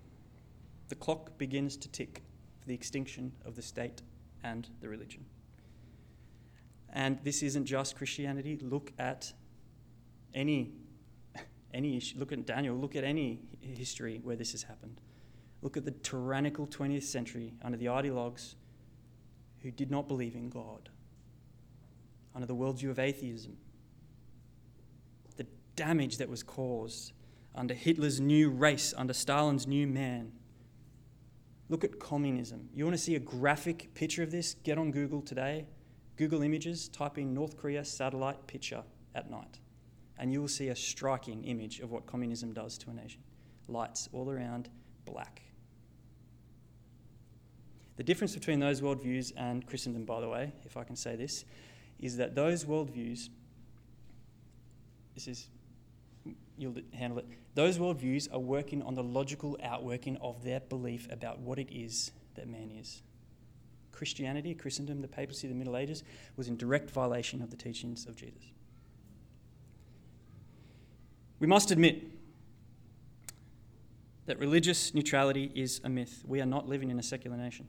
the 0.89 0.95
clock 0.97 1.39
begins 1.39 1.77
to 1.77 1.89
tick 1.89 2.23
for 2.61 2.67
the 2.67 2.75
extinction 2.75 3.33
of 3.45 3.55
the 3.55 3.63
state 3.63 4.03
and 4.43 4.69
the 4.81 4.89
religion. 4.89 5.25
And 6.93 7.19
this 7.23 7.43
isn't 7.43 7.67
just 7.67 7.97
Christianity. 7.97 8.59
Look 8.61 8.93
at 8.99 9.33
any 10.35 10.73
any 11.75 11.97
issue. 11.97 12.19
Look 12.19 12.33
at 12.33 12.45
Daniel. 12.45 12.77
Look 12.77 12.97
at 12.97 13.05
any 13.05 13.41
history 13.61 14.21
where 14.23 14.37
this 14.37 14.53
has 14.53 14.65
happened. 14.65 15.01
Look 15.63 15.77
at 15.77 15.85
the 15.85 15.93
tyrannical 15.93 16.67
20th 16.67 17.05
century 17.05 17.55
under 17.63 17.79
the 17.79 17.87
ideologues 17.87 18.57
who 19.63 19.71
did 19.71 19.91
not 19.91 20.09
believe 20.09 20.35
in 20.35 20.51
God, 20.51 20.89
under 22.35 22.47
the 22.47 22.55
worldview 22.55 22.91
of 22.91 22.99
atheism. 22.99 23.57
The 25.37 25.47
damage 25.77 26.19
that 26.19 26.29
was 26.29 26.43
caused 26.43 27.13
under 27.55 27.75
Hitler's 27.75 28.21
new 28.21 28.51
race, 28.51 28.93
under 28.97 29.13
Stalin's 29.13 29.67
new 29.67 29.87
man. 29.87 30.33
Look 31.69 31.85
at 31.85 32.01
communism. 32.01 32.69
You 32.75 32.85
want 32.85 32.97
to 32.97 33.03
see 33.03 33.15
a 33.15 33.21
graphic 33.21 33.95
picture 33.95 34.23
of 34.23 34.31
this? 34.31 34.55
Get 34.55 34.79
on 34.79 34.91
Google 34.91 35.23
today. 35.23 35.67
Google 36.17 36.43
Images, 36.43 36.89
type 36.89 37.19
in 37.19 37.33
North 37.33 37.57
Korea 37.57 37.85
satellite 37.85 38.47
picture 38.47 38.83
at 39.15 39.31
night, 39.31 39.61
and 40.19 40.33
you 40.33 40.41
will 40.41 40.49
see 40.49 40.69
a 40.69 40.77
striking 40.77 41.45
image 41.45 41.81
of 41.81 41.91
what 41.91 42.07
communism 42.07 42.53
does 42.53 42.77
to 42.79 42.91
a 42.91 42.95
nation. 42.95 43.23
Lights 43.69 44.09
all 44.13 44.31
around, 44.31 44.69
black. 45.05 45.43
The 48.03 48.07
difference 48.07 48.35
between 48.35 48.59
those 48.59 48.81
worldviews 48.81 49.31
and 49.37 49.65
Christendom, 49.65 50.05
by 50.05 50.21
the 50.21 50.29
way, 50.29 50.53
if 50.65 50.77
I 50.77 50.83
can 50.83 50.97
say 50.97 51.15
this, 51.15 51.45
is 52.01 52.17
that 52.17 52.35
those 52.35 52.65
worldviews, 52.65 53.29
this 55.15 55.29
is, 55.29 55.47
you'll 56.59 56.75
handle 56.93 57.21
it, 57.21 57.27
those 57.55 57.79
worldviews 57.79 58.27
are 58.35 58.41
working 58.41 58.83
on 58.83 58.97
the 58.97 59.05
logical 59.05 59.57
outworking 59.63 60.17
of 60.21 60.43
their 60.43 60.59
belief 60.59 61.07
about 61.13 61.39
what 61.39 61.61
it 61.61 61.69
is 61.71 62.11
that 62.35 62.49
man 62.49 62.73
is. 62.77 63.03
Christianity, 63.93 64.53
Christendom, 64.53 65.01
the 65.01 65.07
papacy, 65.07 65.47
the 65.47 65.55
Middle 65.55 65.77
Ages 65.77 66.03
was 66.37 66.49
in 66.49 66.57
direct 66.57 66.91
violation 66.91 67.41
of 67.41 67.51
the 67.51 67.57
teachings 67.57 68.07
of 68.07 68.17
Jesus. 68.17 68.51
We 71.39 71.47
must 71.47 71.71
admit 71.71 72.03
that 74.27 74.41
religious 74.41 74.93
neutrality 74.93 75.53
is 75.55 75.81
a 75.85 75.89
myth. 75.89 76.25
We 76.27 76.41
are 76.41 76.47
not 76.47 76.69
living 76.69 76.91
in 76.91 76.99
a 76.99 77.03
secular 77.05 77.37
nation. 77.37 77.69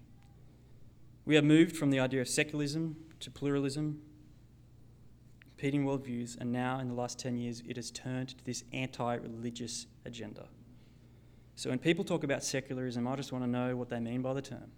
We 1.26 1.36
have 1.36 1.44
moved 1.44 1.78
from 1.78 1.90
the 1.90 2.00
idea 2.00 2.22
of 2.22 2.28
secularism 2.28 2.98
to 3.22 3.32
pluralism, 3.32 4.02
competing 5.40 5.86
worldviews, 5.86 6.38
and 6.40 6.52
now 6.52 6.80
in 6.80 6.90
the 6.90 6.94
last 6.94 7.18
10 7.20 7.38
years 7.38 7.64
it 7.68 7.78
has 7.78 7.92
turned 7.92 8.30
to 8.30 8.44
this 8.44 8.64
anti 8.74 9.16
religious 9.16 9.88
agenda. 10.06 10.48
So 11.56 11.70
when 11.70 11.80
people 11.80 12.04
talk 12.04 12.24
about 12.24 12.44
secularism, 12.44 13.08
I 13.08 13.16
just 13.16 13.32
want 13.32 13.44
to 13.46 13.50
know 13.50 13.76
what 13.76 13.90
they 13.90 14.00
mean 14.00 14.22
by 14.22 14.34
the 14.34 14.42
term. 14.42 14.72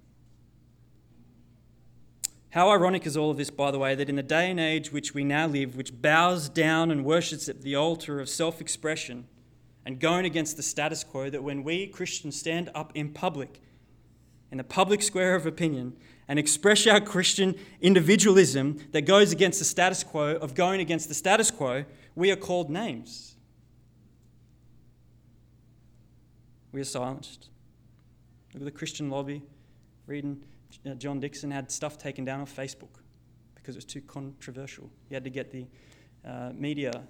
How 2.49 2.69
ironic 2.69 3.05
is 3.05 3.17
all 3.17 3.31
of 3.31 3.37
this, 3.37 3.49
by 3.49 3.71
the 3.71 3.79
way, 3.79 3.95
that 3.95 4.07
in 4.07 4.15
the 4.15 4.23
day 4.23 4.49
and 4.49 4.59
age 4.59 4.91
which 4.91 5.13
we 5.13 5.23
now 5.23 5.47
live, 5.47 5.75
which 5.75 6.01
bows 6.01 6.47
down 6.47 6.91
and 6.91 7.03
worships 7.03 7.49
at 7.49 7.63
the 7.63 7.75
altar 7.75 8.19
of 8.19 8.29
self 8.29 8.61
expression 8.61 9.27
and 9.85 9.99
going 9.99 10.25
against 10.25 10.57
the 10.57 10.63
status 10.63 11.03
quo, 11.03 11.29
that 11.29 11.43
when 11.43 11.63
we 11.63 11.87
Christians 11.87 12.39
stand 12.39 12.69
up 12.73 12.91
in 12.95 13.09
public, 13.09 13.61
in 14.51 14.57
the 14.57 14.63
public 14.63 15.01
square 15.01 15.35
of 15.35 15.45
opinion, 15.45 15.97
and 16.27 16.39
express 16.39 16.87
our 16.87 16.99
Christian 16.99 17.55
individualism 17.81 18.79
that 18.91 19.01
goes 19.01 19.31
against 19.31 19.59
the 19.59 19.65
status 19.65 20.03
quo 20.03 20.35
of 20.35 20.55
going 20.55 20.81
against 20.81 21.07
the 21.07 21.13
status 21.13 21.51
quo, 21.51 21.85
we 22.15 22.31
are 22.31 22.35
called 22.35 22.69
names. 22.69 23.35
We 26.71 26.81
are 26.81 26.85
silenced. 26.85 27.49
Look 28.53 28.61
at 28.61 28.65
the 28.65 28.71
Christian 28.71 29.09
lobby 29.09 29.43
reading 30.07 30.43
uh, 30.85 30.93
John 30.95 31.19
Dixon 31.19 31.51
had 31.51 31.71
stuff 31.71 31.97
taken 31.97 32.25
down 32.25 32.41
off 32.41 32.55
Facebook 32.55 32.99
because 33.55 33.75
it 33.75 33.77
was 33.77 33.85
too 33.85 34.01
controversial. 34.01 34.89
He 35.07 35.13
had 35.15 35.23
to 35.23 35.29
get 35.29 35.51
the 35.51 35.65
uh, 36.25 36.51
media, 36.53 37.03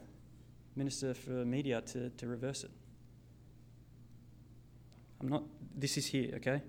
Minister 0.76 1.14
for 1.14 1.46
Media, 1.46 1.82
to, 1.82 2.10
to 2.10 2.28
reverse 2.28 2.64
it. 2.64 2.72
I'm 5.22 5.28
not, 5.28 5.44
this 5.76 5.98
is 5.98 6.06
here, 6.06 6.34
okay? 6.36 6.62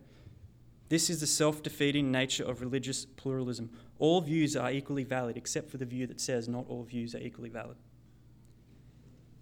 This 0.89 1.11
is 1.11 1.20
the 1.20 1.26
self 1.26 1.62
defeating 1.62 2.12
nature 2.12 2.45
of 2.45 2.61
religious 2.61 3.05
pluralism. 3.05 3.70
All 3.99 4.20
views 4.20 4.57
are 4.57 4.70
equally 4.70 5.05
valid, 5.05 5.37
except 5.37 5.70
for 5.70 5.78
the 5.78 5.84
view 5.84 6.07
that 6.07 6.20
says 6.20 6.49
not 6.49 6.66
all 6.68 6.84
views 6.84 7.14
are 7.14 7.20
equally 7.20 7.49
valid. 7.49 7.76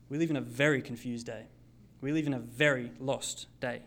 We 0.08 0.18
live 0.18 0.30
in 0.30 0.36
a 0.36 0.40
very 0.40 0.80
confused 0.80 1.26
day. 1.26 1.46
We 2.00 2.12
live 2.12 2.26
in 2.26 2.34
a 2.34 2.38
very 2.38 2.92
lost 2.98 3.46
day. 3.60 3.82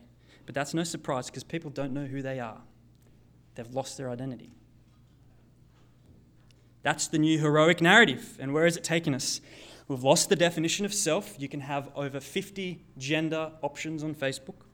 But 0.45 0.55
that's 0.55 0.73
no 0.73 0.83
surprise 0.83 1.27
because 1.27 1.43
people 1.43 1.69
don't 1.69 1.93
know 1.93 2.05
who 2.05 2.21
they 2.21 2.39
are, 2.39 2.61
they've 3.55 3.73
lost 3.73 3.97
their 3.97 4.09
identity. 4.09 4.51
That's 6.83 7.07
the 7.07 7.17
new 7.17 7.39
heroic 7.39 7.81
narrative. 7.81 8.37
And 8.39 8.53
where 8.53 8.63
has 8.63 8.77
it 8.77 8.83
taken 8.83 9.13
us? 9.13 9.41
We've 9.87 10.03
lost 10.03 10.29
the 10.29 10.35
definition 10.35 10.85
of 10.85 10.93
self. 10.93 11.35
You 11.37 11.49
can 11.49 11.61
have 11.61 11.89
over 11.95 12.19
50 12.19 12.81
gender 12.97 13.51
options 13.61 14.03
on 14.03 14.15
Facebook. 14.15 14.66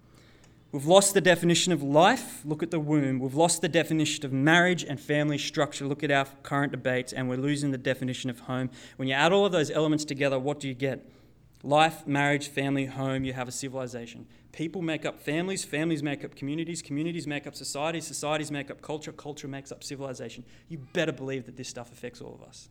We've 0.74 0.88
lost 0.88 1.14
the 1.14 1.22
definition 1.22 1.72
of 1.72 1.84
life. 1.84 2.44
Look 2.44 2.64
at 2.64 2.72
the 2.72 2.80
womb. 2.80 3.20
We've 3.20 3.36
lost 3.36 3.62
the 3.62 3.70
definition 3.70 4.26
of 4.26 4.34
marriage 4.34 4.84
and 4.84 5.00
family 5.00 5.38
structure. 5.38 5.86
Look 5.86 6.04
at 6.04 6.10
our 6.10 6.26
current 6.42 6.72
debates, 6.72 7.14
and 7.14 7.30
we're 7.30 7.38
losing 7.38 7.70
the 7.70 7.78
definition 7.78 8.32
of 8.32 8.40
home. 8.40 8.72
When 8.96 9.08
you 9.08 9.14
add 9.14 9.32
all 9.32 9.46
of 9.46 9.52
those 9.52 9.70
elements 9.70 10.04
together, 10.04 10.40
what 10.40 10.60
do 10.60 10.68
you 10.68 10.74
get? 10.74 11.08
Life, 11.62 12.08
marriage, 12.08 12.48
family, 12.48 12.88
home, 12.88 13.24
you 13.24 13.34
have 13.34 13.48
a 13.48 13.52
civilization. 13.52 14.26
People 14.52 14.82
make 14.82 15.06
up 15.06 15.20
families, 15.20 15.64
families 15.64 16.02
make 16.02 16.26
up 16.26 16.36
communities, 16.36 16.82
communities 16.82 17.28
make 17.28 17.46
up 17.46 17.54
societies, 17.54 18.08
societies 18.08 18.50
make 18.50 18.72
up 18.72 18.82
culture, 18.82 19.12
culture 19.12 19.48
makes 19.48 19.72
up 19.72 19.84
civilization. 19.84 20.44
You 20.70 20.80
better 20.92 21.12
believe 21.12 21.46
that 21.46 21.56
this 21.56 21.70
stuff 21.70 21.92
affects 21.92 22.20
all 22.20 22.34
of 22.34 22.42
us. 22.42 22.70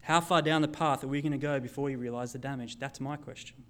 How 0.00 0.22
far 0.22 0.40
down 0.40 0.62
the 0.62 0.68
path 0.68 1.04
are 1.04 1.08
we 1.08 1.20
going 1.20 1.32
to 1.32 1.38
go 1.38 1.60
before 1.60 1.84
we 1.84 1.94
realize 1.94 2.32
the 2.32 2.38
damage? 2.38 2.78
That's 2.78 3.02
my 3.02 3.16
question. 3.16 3.64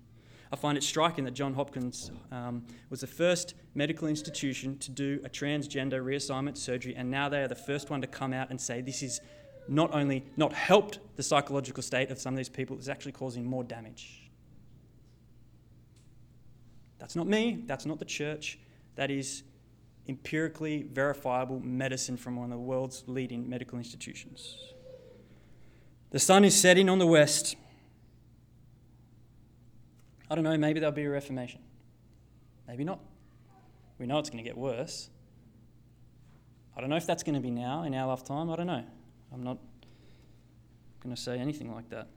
I 0.55 0.57
find 0.57 0.79
it 0.79 0.85
striking 0.85 1.25
that 1.25 1.33
John 1.33 1.53
Hopkins 1.53 2.13
um, 2.31 2.65
was 2.89 3.01
the 3.01 3.09
first 3.09 3.55
medical 3.75 4.07
institution 4.07 4.79
to 4.79 4.93
do 4.93 5.21
a 5.25 5.29
transgender 5.29 6.01
reassignment 6.01 6.57
surgery, 6.57 6.95
and 6.95 7.11
now 7.11 7.29
they 7.29 7.43
are 7.43 7.49
the 7.49 7.57
first 7.57 7.91
one 7.91 8.01
to 8.03 8.07
come 8.07 8.33
out 8.33 8.51
and 8.51 8.61
say 8.61 8.81
this 8.81 9.03
is 9.03 9.21
not 9.67 9.93
only 9.93 10.25
not 10.37 10.53
helped 10.53 11.01
the 11.17 11.25
psychological 11.25 11.83
state 11.83 12.13
of 12.13 12.21
some 12.21 12.35
of 12.35 12.37
these 12.37 12.49
people, 12.49 12.77
it's 12.77 12.87
actually 12.87 13.11
causing 13.11 13.45
more 13.45 13.65
damage. 13.65 14.31
That's 17.01 17.17
not 17.17 17.27
me, 17.27 17.65
that's 17.67 17.85
not 17.85 17.99
the 17.99 18.05
church, 18.05 18.61
that 18.95 19.11
is 19.11 19.43
empirically 20.07 20.85
verifiable 20.85 21.59
medicine 21.59 22.17
from 22.17 22.37
one 22.37 22.53
of 22.53 22.59
the 22.59 22.65
world's 22.65 23.03
leading 23.09 23.51
medical 23.51 23.77
institutions. 23.77 24.57
The 26.11 26.21
sun 26.21 26.45
is 26.45 26.55
setting 26.55 26.89
on 26.89 27.01
the 27.01 27.09
west. 27.09 27.57
I 30.35 30.37
don't 30.37 30.43
know, 30.43 30.59
maybe 30.59 30.81
there'll 30.81 30.93
be 30.93 31.05
a 31.05 31.11
reformation. 31.11 31.61
Maybe 32.67 32.83
not. 32.83 32.99
We 34.01 34.07
know 34.09 34.19
it's 34.19 34.31
going 34.31 34.43
to 34.43 34.51
get 34.51 34.59
worse. 34.59 35.09
I 36.77 36.81
don't 36.81 36.91
know 36.91 36.97
if 36.97 37.07
that's 37.07 37.23
going 37.23 37.37
to 37.37 37.41
be 37.41 37.53
now 37.53 37.85
in 37.85 37.95
our 37.95 38.09
lifetime. 38.09 38.51
I 38.51 38.57
don't 38.57 38.67
know. 38.67 38.83
I'm 39.33 39.45
not 39.45 39.59
going 41.01 41.15
to 41.15 41.23
say 41.23 41.39
anything 41.39 41.73
like 41.73 41.89
that. 41.91 42.09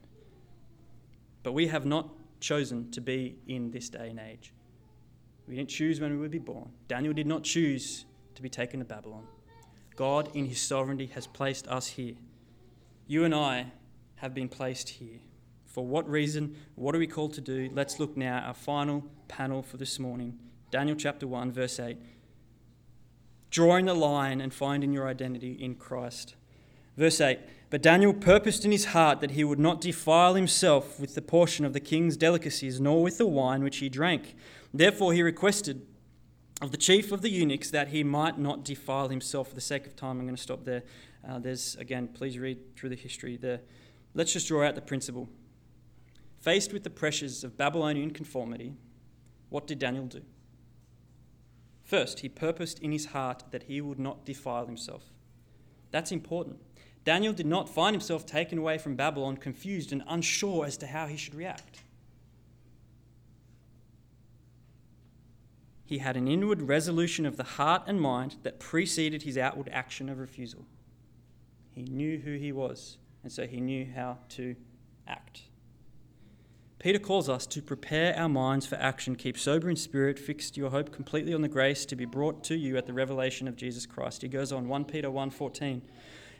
But 1.43 1.51
we 1.51 1.67
have 1.67 1.85
not 1.85 2.09
chosen 2.39 2.89
to 2.89 3.01
be 3.01 3.37
in 3.45 3.69
this 3.69 3.87
day 3.87 4.09
and 4.09 4.19
age. 4.19 4.51
We 5.47 5.55
didn't 5.55 5.69
choose 5.69 6.01
when 6.01 6.09
we 6.09 6.17
would 6.17 6.31
be 6.31 6.39
born. 6.39 6.71
Daniel 6.87 7.13
did 7.13 7.27
not 7.27 7.43
choose 7.43 8.05
to 8.33 8.41
be 8.41 8.49
taken 8.49 8.79
to 8.79 8.85
Babylon. 8.87 9.27
God, 9.95 10.35
in 10.35 10.45
his 10.45 10.59
sovereignty, 10.59 11.05
has 11.13 11.27
placed 11.27 11.67
us 11.67 11.85
here. 11.85 12.15
You 13.05 13.25
and 13.25 13.35
I 13.35 13.73
have 14.15 14.33
been 14.33 14.49
placed 14.49 14.89
here. 14.89 15.19
For 15.77 15.85
what 15.85 16.09
reason? 16.09 16.55
What 16.73 16.95
are 16.95 16.97
we 16.97 17.05
called 17.05 17.35
to 17.35 17.41
do? 17.41 17.69
Let's 17.71 17.99
look 17.99 18.17
now 18.17 18.39
our 18.39 18.55
final 18.55 19.05
panel 19.27 19.61
for 19.61 19.77
this 19.77 19.99
morning. 19.99 20.39
Daniel 20.71 20.95
chapter 20.97 21.27
1, 21.27 21.51
verse 21.51 21.79
8. 21.79 21.99
Drawing 23.51 23.85
the 23.85 23.93
line 23.93 24.41
and 24.41 24.51
finding 24.51 24.91
your 24.91 25.07
identity 25.07 25.51
in 25.51 25.75
Christ. 25.75 26.33
Verse 26.97 27.21
8 27.21 27.37
But 27.69 27.83
Daniel 27.83 28.11
purposed 28.11 28.65
in 28.65 28.71
his 28.71 28.85
heart 28.85 29.21
that 29.21 29.29
he 29.29 29.43
would 29.43 29.59
not 29.59 29.79
defile 29.79 30.33
himself 30.33 30.99
with 30.99 31.13
the 31.13 31.21
portion 31.21 31.63
of 31.63 31.73
the 31.73 31.79
king's 31.79 32.17
delicacies, 32.17 32.81
nor 32.81 33.03
with 33.03 33.19
the 33.19 33.27
wine 33.27 33.63
which 33.63 33.77
he 33.77 33.87
drank. 33.87 34.33
Therefore 34.73 35.13
he 35.13 35.21
requested 35.21 35.85
of 36.59 36.71
the 36.71 36.77
chief 36.77 37.11
of 37.11 37.21
the 37.21 37.29
eunuchs 37.29 37.69
that 37.69 37.89
he 37.89 38.03
might 38.03 38.39
not 38.39 38.65
defile 38.65 39.09
himself. 39.09 39.49
For 39.49 39.53
the 39.53 39.61
sake 39.61 39.85
of 39.85 39.95
time, 39.95 40.17
I'm 40.17 40.25
going 40.25 40.35
to 40.35 40.41
stop 40.41 40.65
there. 40.65 40.81
Uh, 41.29 41.37
there's, 41.37 41.75
again, 41.75 42.07
please 42.07 42.39
read 42.39 42.75
through 42.75 42.89
the 42.89 42.95
history 42.95 43.37
there. 43.37 43.59
Let's 44.15 44.33
just 44.33 44.47
draw 44.47 44.65
out 44.65 44.73
the 44.73 44.81
principle. 44.81 45.29
Faced 46.47 46.71
with 46.71 46.85
the 46.85 46.89
pressures 46.89 47.43
of 47.43 47.57
Babylonian 47.57 48.11
conformity, 48.11 48.73
what 49.49 49.67
did 49.67 49.79
Daniel 49.79 50.05
do? 50.05 50.21
First, 51.83 52.21
he 52.21 52.29
purposed 52.29 52.79
in 52.79 52.93
his 52.93 53.07
heart 53.07 53.43
that 53.51 53.63
he 53.63 53.81
would 53.81 53.99
not 53.99 54.23
defile 54.23 54.65
himself. 54.65 55.11
That's 55.91 56.09
important. 56.09 56.61
Daniel 57.03 57.33
did 57.33 57.47
not 57.47 57.67
find 57.67 57.93
himself 57.93 58.25
taken 58.25 58.57
away 58.57 58.77
from 58.77 58.95
Babylon 58.95 59.35
confused 59.35 59.91
and 59.91 60.01
unsure 60.07 60.65
as 60.65 60.77
to 60.77 60.87
how 60.87 61.07
he 61.07 61.17
should 61.17 61.35
react. 61.35 61.81
He 65.83 65.97
had 65.97 66.15
an 66.15 66.29
inward 66.29 66.61
resolution 66.61 67.25
of 67.25 67.35
the 67.35 67.43
heart 67.43 67.83
and 67.87 67.99
mind 67.99 68.37
that 68.43 68.61
preceded 68.61 69.23
his 69.23 69.37
outward 69.37 69.67
action 69.73 70.07
of 70.07 70.17
refusal. 70.17 70.65
He 71.73 71.83
knew 71.83 72.19
who 72.19 72.37
he 72.37 72.53
was, 72.53 72.99
and 73.21 73.33
so 73.33 73.45
he 73.45 73.59
knew 73.59 73.85
how 73.93 74.19
to 74.29 74.55
act. 75.05 75.41
Peter 76.79 76.99
calls 76.99 77.27
us 77.27 77.47
to 77.47 77.61
prepare 77.61 78.15
our 78.15 78.29
minds 78.29 78.67
for 78.67 78.75
action, 78.75 79.15
keep 79.15 79.37
sober 79.37 79.67
in 79.67 79.75
spirit, 79.75 80.19
fixed 80.19 80.55
your 80.55 80.69
hope 80.69 80.91
completely 80.91 81.33
on 81.33 81.41
the 81.41 81.47
grace 81.47 81.85
to 81.85 81.95
be 81.95 82.05
brought 82.05 82.43
to 82.43 82.55
you 82.55 82.77
at 82.77 82.85
the 82.85 82.93
revelation 82.93 83.47
of 83.47 83.55
Jesus 83.55 83.87
Christ. 83.87 84.21
He 84.21 84.27
goes 84.27 84.51
on 84.51 84.67
1 84.67 84.85
Peter 84.85 85.09
1:14. 85.09 85.81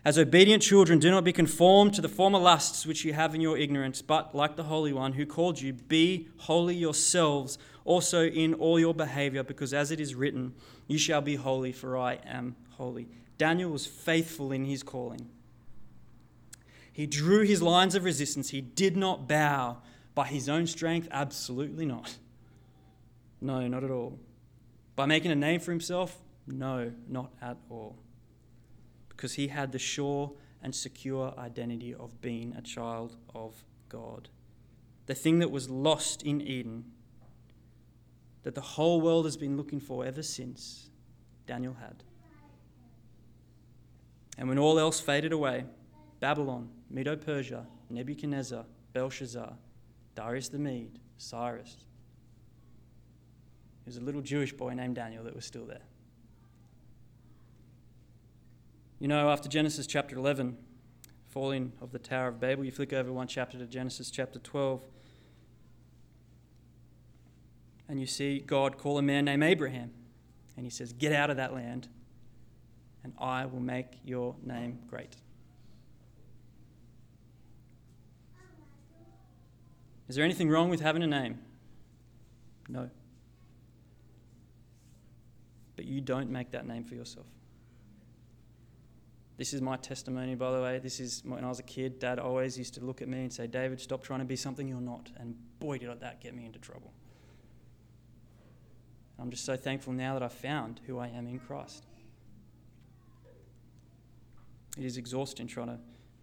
As 0.05 0.17
obedient 0.17 0.61
children, 0.61 0.99
do 0.99 1.09
not 1.09 1.23
be 1.23 1.33
conformed 1.33 1.95
to 1.95 2.01
the 2.01 2.07
former 2.07 2.37
lusts 2.37 2.85
which 2.85 3.03
you 3.03 3.13
have 3.13 3.33
in 3.33 3.41
your 3.41 3.57
ignorance, 3.57 4.03
but 4.03 4.35
like 4.35 4.55
the 4.55 4.65
Holy 4.65 4.93
One 4.93 5.13
who 5.13 5.25
called 5.25 5.59
you, 5.59 5.73
be 5.73 6.27
holy 6.37 6.75
yourselves 6.75 7.57
also 7.83 8.25
in 8.25 8.53
all 8.53 8.79
your 8.79 8.93
behavior, 8.93 9.41
because 9.41 9.73
as 9.73 9.89
it 9.89 9.99
is 9.99 10.13
written, 10.13 10.53
you 10.87 10.99
shall 10.99 11.21
be 11.21 11.35
holy, 11.35 11.71
for 11.71 11.97
I 11.97 12.19
am 12.25 12.55
holy. 12.71 13.07
Daniel 13.39 13.71
was 13.71 13.87
faithful 13.87 14.51
in 14.51 14.65
his 14.65 14.83
calling. 14.83 15.29
He 16.93 17.07
drew 17.07 17.43
his 17.43 17.61
lines 17.61 17.95
of 17.95 18.03
resistance. 18.03 18.49
He 18.49 18.61
did 18.61 18.95
not 18.95 19.27
bow 19.27 19.77
by 20.17 20.25
his 20.25 20.49
own 20.49 20.65
strength? 20.65 21.07
Absolutely 21.11 21.85
not. 21.85 22.17
No, 23.39 23.67
not 23.67 23.83
at 23.83 23.91
all. 23.91 24.17
By 24.95 25.05
making 25.05 25.29
a 25.29 25.35
name 25.35 25.59
for 25.59 25.69
himself? 25.69 26.17
No, 26.47 26.91
not 27.07 27.31
at 27.39 27.57
all. 27.69 27.99
Because 29.09 29.35
he 29.35 29.49
had 29.49 29.71
the 29.71 29.77
sure 29.77 30.31
and 30.63 30.73
secure 30.73 31.35
identity 31.37 31.93
of 31.93 32.19
being 32.19 32.55
a 32.57 32.63
child 32.63 33.15
of 33.35 33.63
God. 33.89 34.29
The 35.05 35.13
thing 35.13 35.37
that 35.37 35.51
was 35.51 35.69
lost 35.69 36.23
in 36.23 36.41
Eden, 36.41 36.85
that 38.41 38.55
the 38.55 38.61
whole 38.61 38.99
world 38.99 39.25
has 39.25 39.37
been 39.37 39.55
looking 39.55 39.79
for 39.79 40.03
ever 40.03 40.23
since, 40.23 40.89
Daniel 41.45 41.75
had. 41.79 42.03
And 44.35 44.49
when 44.49 44.57
all 44.57 44.79
else 44.79 44.99
faded 44.99 45.31
away, 45.31 45.65
Babylon, 46.19 46.69
Medo 46.89 47.15
Persia, 47.15 47.67
Nebuchadnezzar, 47.91 48.65
Belshazzar, 48.93 49.53
Darius 50.17 50.49
the 50.49 50.57
Mede, 50.57 50.97
Cyrus. 51.19 51.77
There's 53.85 53.97
a 53.97 54.01
little 54.01 54.21
Jewish 54.21 54.51
boy 54.51 54.73
named 54.73 54.95
Daniel 54.95 55.23
that 55.25 55.35
was 55.35 55.45
still 55.45 55.67
there. 55.67 55.85
You 58.97 59.07
know, 59.07 59.29
after 59.29 59.47
Genesis 59.47 59.85
chapter 59.85 60.17
11, 60.17 60.57
falling 61.29 61.71
of 61.79 61.91
the 61.91 61.99
Tower 61.99 62.29
of 62.29 62.39
Babel, 62.39 62.65
you 62.65 62.71
flick 62.71 62.93
over 62.93 63.13
one 63.13 63.27
chapter 63.27 63.59
to 63.59 63.67
Genesis 63.67 64.09
chapter 64.09 64.39
12, 64.39 64.81
and 67.87 67.99
you 67.99 68.07
see 68.07 68.39
God 68.39 68.79
call 68.79 68.97
a 68.97 69.03
man 69.03 69.25
named 69.25 69.43
Abraham. 69.43 69.91
And 70.55 70.65
he 70.65 70.71
says, 70.71 70.93
Get 70.93 71.13
out 71.13 71.29
of 71.29 71.37
that 71.37 71.53
land, 71.53 71.89
and 73.03 73.13
I 73.19 73.45
will 73.45 73.59
make 73.59 73.99
your 74.03 74.35
name 74.43 74.79
great. 74.89 75.15
Is 80.07 80.15
there 80.15 80.23
anything 80.23 80.49
wrong 80.49 80.69
with 80.69 80.79
having 80.79 81.03
a 81.03 81.07
name? 81.07 81.39
No. 82.69 82.89
But 85.75 85.85
you 85.85 86.01
don't 86.01 86.29
make 86.29 86.51
that 86.51 86.65
name 86.65 86.83
for 86.83 86.95
yourself. 86.95 87.27
This 89.37 89.53
is 89.53 89.61
my 89.61 89.77
testimony, 89.77 90.33
by 90.33 90.51
the 90.51 90.61
way. 90.61 90.79
This 90.79 90.99
is 90.99 91.21
when 91.23 91.43
I 91.43 91.49
was 91.49 91.59
a 91.59 91.63
kid, 91.63 91.99
Dad 91.99 92.17
always 92.17 92.57
used 92.57 92.73
to 92.73 92.83
look 92.83 93.03
at 93.03 93.07
me 93.07 93.19
and 93.19 93.31
say, 93.31 93.45
David, 93.45 93.79
stop 93.79 94.03
trying 94.03 94.19
to 94.19 94.25
be 94.25 94.35
something 94.35 94.67
you're 94.67 94.81
not. 94.81 95.11
And 95.17 95.35
boy, 95.59 95.77
did 95.77 95.99
that 95.99 96.21
get 96.21 96.33
me 96.33 96.45
into 96.45 96.57
trouble. 96.57 96.91
I'm 99.19 99.29
just 99.29 99.45
so 99.45 99.55
thankful 99.55 99.93
now 99.93 100.13
that 100.13 100.23
I've 100.23 100.33
found 100.33 100.81
who 100.87 100.97
I 100.97 101.07
am 101.07 101.27
in 101.27 101.39
Christ. 101.39 101.85
It 104.77 104.85
is 104.85 104.97
exhausting 104.97 105.47
trying 105.47 105.67
to 105.67 105.79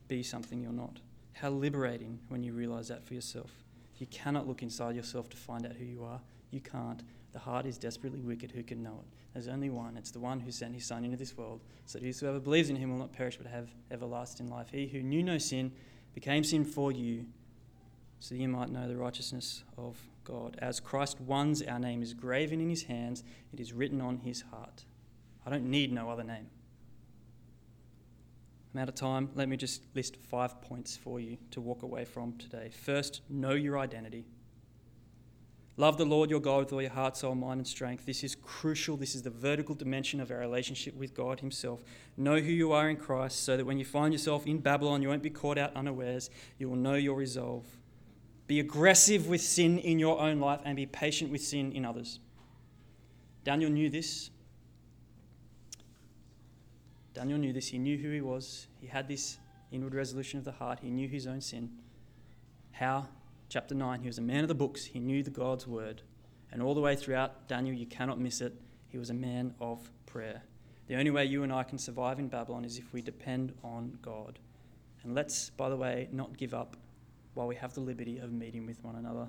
be 0.08 0.22
something 0.22 0.60
you're 0.60 0.72
not. 0.72 1.00
How 1.32 1.50
liberating 1.50 2.20
when 2.28 2.42
you 2.42 2.52
realize 2.52 2.88
that 2.88 3.04
for 3.04 3.14
yourself. 3.14 3.63
You 3.98 4.06
cannot 4.06 4.46
look 4.48 4.62
inside 4.62 4.96
yourself 4.96 5.28
to 5.30 5.36
find 5.36 5.66
out 5.66 5.72
who 5.72 5.84
you 5.84 6.04
are. 6.04 6.20
You 6.50 6.60
can't. 6.60 7.02
The 7.32 7.38
heart 7.38 7.66
is 7.66 7.78
desperately 7.78 8.20
wicked. 8.20 8.52
Who 8.52 8.62
can 8.62 8.82
know 8.82 9.00
it? 9.00 9.16
There's 9.32 9.48
only 9.48 9.70
one. 9.70 9.96
It's 9.96 10.12
the 10.12 10.20
one 10.20 10.40
who 10.40 10.52
sent 10.52 10.74
his 10.74 10.86
Son 10.86 11.04
into 11.04 11.16
this 11.16 11.36
world, 11.36 11.60
so 11.86 11.98
that 11.98 12.04
whosoever 12.04 12.38
believes 12.38 12.70
in 12.70 12.76
him 12.76 12.90
will 12.90 12.98
not 12.98 13.12
perish 13.12 13.36
but 13.36 13.46
have 13.48 13.70
everlasting 13.90 14.48
life. 14.48 14.68
He 14.70 14.86
who 14.86 15.02
knew 15.02 15.22
no 15.22 15.38
sin 15.38 15.72
became 16.14 16.44
sin 16.44 16.64
for 16.64 16.92
you, 16.92 17.26
so 18.20 18.34
that 18.34 18.40
you 18.40 18.48
might 18.48 18.70
know 18.70 18.86
the 18.86 18.96
righteousness 18.96 19.64
of 19.76 19.96
God. 20.22 20.56
As 20.60 20.78
Christ 20.78 21.20
one's, 21.20 21.62
our 21.62 21.80
name 21.80 22.02
is 22.02 22.14
graven 22.14 22.60
in 22.60 22.70
his 22.70 22.84
hands, 22.84 23.24
it 23.52 23.58
is 23.58 23.72
written 23.72 24.00
on 24.00 24.18
his 24.18 24.42
heart. 24.42 24.84
I 25.44 25.50
don't 25.50 25.68
need 25.68 25.92
no 25.92 26.08
other 26.08 26.24
name. 26.24 26.46
I'm 28.74 28.80
out 28.80 28.88
of 28.88 28.96
time. 28.96 29.30
Let 29.36 29.48
me 29.48 29.56
just 29.56 29.82
list 29.94 30.16
five 30.16 30.60
points 30.60 30.96
for 30.96 31.20
you 31.20 31.36
to 31.52 31.60
walk 31.60 31.84
away 31.84 32.04
from 32.04 32.36
today. 32.38 32.70
First, 32.70 33.20
know 33.30 33.52
your 33.52 33.78
identity. 33.78 34.24
Love 35.76 35.96
the 35.96 36.04
Lord 36.04 36.28
your 36.28 36.40
God 36.40 36.58
with 36.64 36.72
all 36.72 36.82
your 36.82 36.90
heart, 36.90 37.16
soul, 37.16 37.36
mind, 37.36 37.58
and 37.58 37.66
strength. 37.66 38.04
This 38.04 38.24
is 38.24 38.34
crucial. 38.34 38.96
This 38.96 39.14
is 39.14 39.22
the 39.22 39.30
vertical 39.30 39.76
dimension 39.76 40.20
of 40.20 40.30
our 40.32 40.38
relationship 40.38 40.96
with 40.96 41.14
God 41.14 41.38
Himself. 41.38 41.84
Know 42.16 42.40
who 42.40 42.50
you 42.50 42.72
are 42.72 42.90
in 42.90 42.96
Christ 42.96 43.44
so 43.44 43.56
that 43.56 43.64
when 43.64 43.78
you 43.78 43.84
find 43.84 44.12
yourself 44.12 44.44
in 44.46 44.58
Babylon, 44.58 45.02
you 45.02 45.08
won't 45.08 45.22
be 45.22 45.30
caught 45.30 45.58
out 45.58 45.74
unawares. 45.76 46.30
You 46.58 46.68
will 46.68 46.76
know 46.76 46.94
your 46.94 47.16
resolve. 47.16 47.66
Be 48.48 48.58
aggressive 48.58 49.28
with 49.28 49.40
sin 49.40 49.78
in 49.78 50.00
your 50.00 50.20
own 50.20 50.40
life 50.40 50.60
and 50.64 50.76
be 50.76 50.86
patient 50.86 51.30
with 51.30 51.42
sin 51.42 51.72
in 51.72 51.84
others. 51.84 52.18
Daniel 53.44 53.70
knew 53.70 53.88
this. 53.88 54.30
Daniel 57.14 57.38
knew 57.38 57.52
this. 57.52 57.68
He 57.68 57.78
knew 57.78 57.96
who 57.96 58.10
he 58.10 58.20
was. 58.20 58.66
He 58.80 58.86
had 58.88 59.08
this 59.08 59.38
inward 59.70 59.94
resolution 59.94 60.38
of 60.38 60.44
the 60.44 60.52
heart. 60.52 60.80
He 60.82 60.90
knew 60.90 61.08
his 61.08 61.26
own 61.26 61.40
sin. 61.40 61.70
How? 62.72 63.06
Chapter 63.48 63.74
9. 63.74 64.00
He 64.00 64.08
was 64.08 64.18
a 64.18 64.22
man 64.22 64.42
of 64.42 64.48
the 64.48 64.54
books. 64.54 64.84
He 64.84 64.98
knew 64.98 65.22
the 65.22 65.30
God's 65.30 65.66
word. 65.66 66.02
And 66.50 66.60
all 66.60 66.74
the 66.74 66.80
way 66.80 66.96
throughout 66.96 67.48
Daniel, 67.48 67.74
you 67.74 67.86
cannot 67.86 68.18
miss 68.18 68.40
it. 68.40 68.52
He 68.88 68.98
was 68.98 69.10
a 69.10 69.14
man 69.14 69.54
of 69.60 69.90
prayer. 70.06 70.42
The 70.86 70.96
only 70.96 71.10
way 71.10 71.24
you 71.24 71.44
and 71.44 71.52
I 71.52 71.62
can 71.62 71.78
survive 71.78 72.18
in 72.18 72.28
Babylon 72.28 72.64
is 72.64 72.78
if 72.78 72.92
we 72.92 73.00
depend 73.00 73.54
on 73.62 73.98
God. 74.02 74.38
And 75.02 75.14
let's, 75.14 75.50
by 75.50 75.68
the 75.68 75.76
way, 75.76 76.08
not 76.12 76.36
give 76.36 76.52
up 76.52 76.76
while 77.34 77.46
we 77.46 77.56
have 77.56 77.74
the 77.74 77.80
liberty 77.80 78.18
of 78.18 78.32
meeting 78.32 78.66
with 78.66 78.82
one 78.84 78.96
another. 78.96 79.28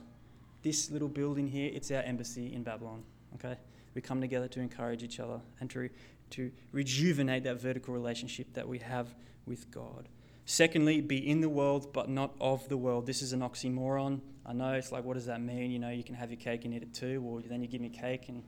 This 0.64 0.90
little 0.92 1.08
building 1.08 1.48
here, 1.48 1.72
it's 1.74 1.92
our 1.92 2.02
embassy 2.02 2.54
in 2.54 2.64
Babylon, 2.64 3.04
okay? 3.36 3.58
We 3.94 4.02
come 4.02 4.22
together 4.22 4.48
to 4.50 4.60
encourage 4.60 5.04
each 5.04 5.20
other 5.20 5.40
and 5.60 5.70
to, 5.72 5.90
to 6.32 6.51
rejuvenate 6.71 7.43
that 7.43 7.61
vertical 7.61 7.93
relationship 7.93 8.53
that 8.53 8.67
we 8.67 8.80
have 8.80 9.13
with 9.45 9.71
God. 9.71 10.09
Secondly, 10.45 11.01
be 11.01 11.17
in 11.17 11.41
the 11.41 11.49
world 11.49 11.91
but 11.93 12.09
not 12.09 12.36
of 12.39 12.67
the 12.69 12.78
world. 12.78 13.05
This 13.05 13.21
is 13.21 13.34
an 13.34 13.41
oxymoron. 13.41 14.21
I 14.45 14.53
know 14.53 14.73
it's 14.73 14.91
like, 14.91 15.03
what 15.03 15.15
does 15.15 15.26
that 15.26 15.41
mean? 15.41 15.71
You 15.71 15.80
know, 15.80 15.89
you 15.89 16.03
can 16.03 16.15
have 16.15 16.30
your 16.30 16.39
cake 16.39 16.65
and 16.65 16.73
eat 16.73 16.84
it 16.84 16.93
too, 16.93 17.23
or 17.26 17.41
then 17.41 17.61
you 17.61 17.67
give 17.67 17.82
me 17.82 17.89
cake 17.89 18.30
and 18.30 18.43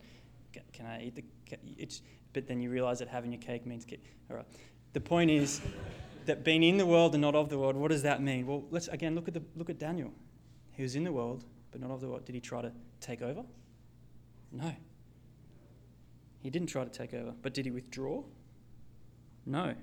can 0.73 0.85
I 0.85 1.03
eat 1.03 1.15
the 1.15 1.23
cake? 1.45 1.59
It's, 1.77 2.01
but 2.33 2.47
then 2.47 2.61
you 2.61 2.69
realize 2.69 2.99
that 2.99 3.07
having 3.07 3.31
your 3.31 3.41
cake 3.41 3.65
means 3.65 3.85
cake. 3.85 4.03
All 4.29 4.37
right. 4.37 4.45
The 4.93 5.01
point 5.01 5.31
is, 5.31 5.61
that 6.25 6.43
being 6.43 6.63
in 6.63 6.77
the 6.77 6.85
world 6.85 7.15
and 7.15 7.21
not 7.21 7.35
of 7.35 7.49
the 7.49 7.57
world, 7.57 7.75
what 7.75 7.89
does 7.89 8.03
that 8.03 8.21
mean? 8.21 8.45
Well, 8.45 8.63
let's 8.69 8.87
again 8.89 9.15
look 9.15 9.27
at, 9.27 9.33
the, 9.33 9.41
look 9.55 9.69
at 9.69 9.79
Daniel. 9.79 10.11
He 10.71 10.83
was 10.83 10.95
in 10.95 11.03
the 11.03 11.11
world, 11.11 11.45
but 11.71 11.81
not 11.81 11.89
of 11.89 12.01
the 12.01 12.07
world. 12.07 12.25
Did 12.25 12.35
he 12.35 12.41
try 12.41 12.61
to 12.61 12.71
take 12.99 13.21
over? 13.21 13.43
No. 14.51 14.75
He 16.41 16.49
didn't 16.49 16.67
try 16.67 16.83
to 16.83 16.89
take 16.89 17.13
over. 17.13 17.33
But 17.41 17.53
did 17.53 17.65
he 17.65 17.71
withdraw? 17.71 18.23
No. 19.45 19.75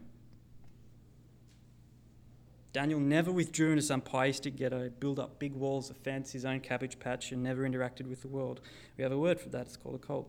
Daniel 2.73 2.99
never 2.99 3.31
withdrew 3.31 3.71
into 3.71 3.83
some 3.83 4.01
pietistic 4.01 4.57
ghetto, 4.57 4.91
built 4.99 5.19
up 5.19 5.39
big 5.39 5.53
walls 5.53 5.91
of 5.91 5.97
fence, 5.99 6.33
his 6.33 6.45
own 6.45 6.59
cabbage 6.59 6.99
patch, 6.99 7.31
and 7.31 7.43
never 7.43 7.63
interacted 7.63 8.09
with 8.09 8.23
the 8.23 8.29
world. 8.29 8.61
We 8.97 9.05
have 9.05 9.13
a 9.13 9.19
word 9.19 9.41
for 9.41 9.49
that, 9.51 9.67
it's 9.67 9.77
called 9.77 9.95
a 9.95 9.99
cult. 9.99 10.29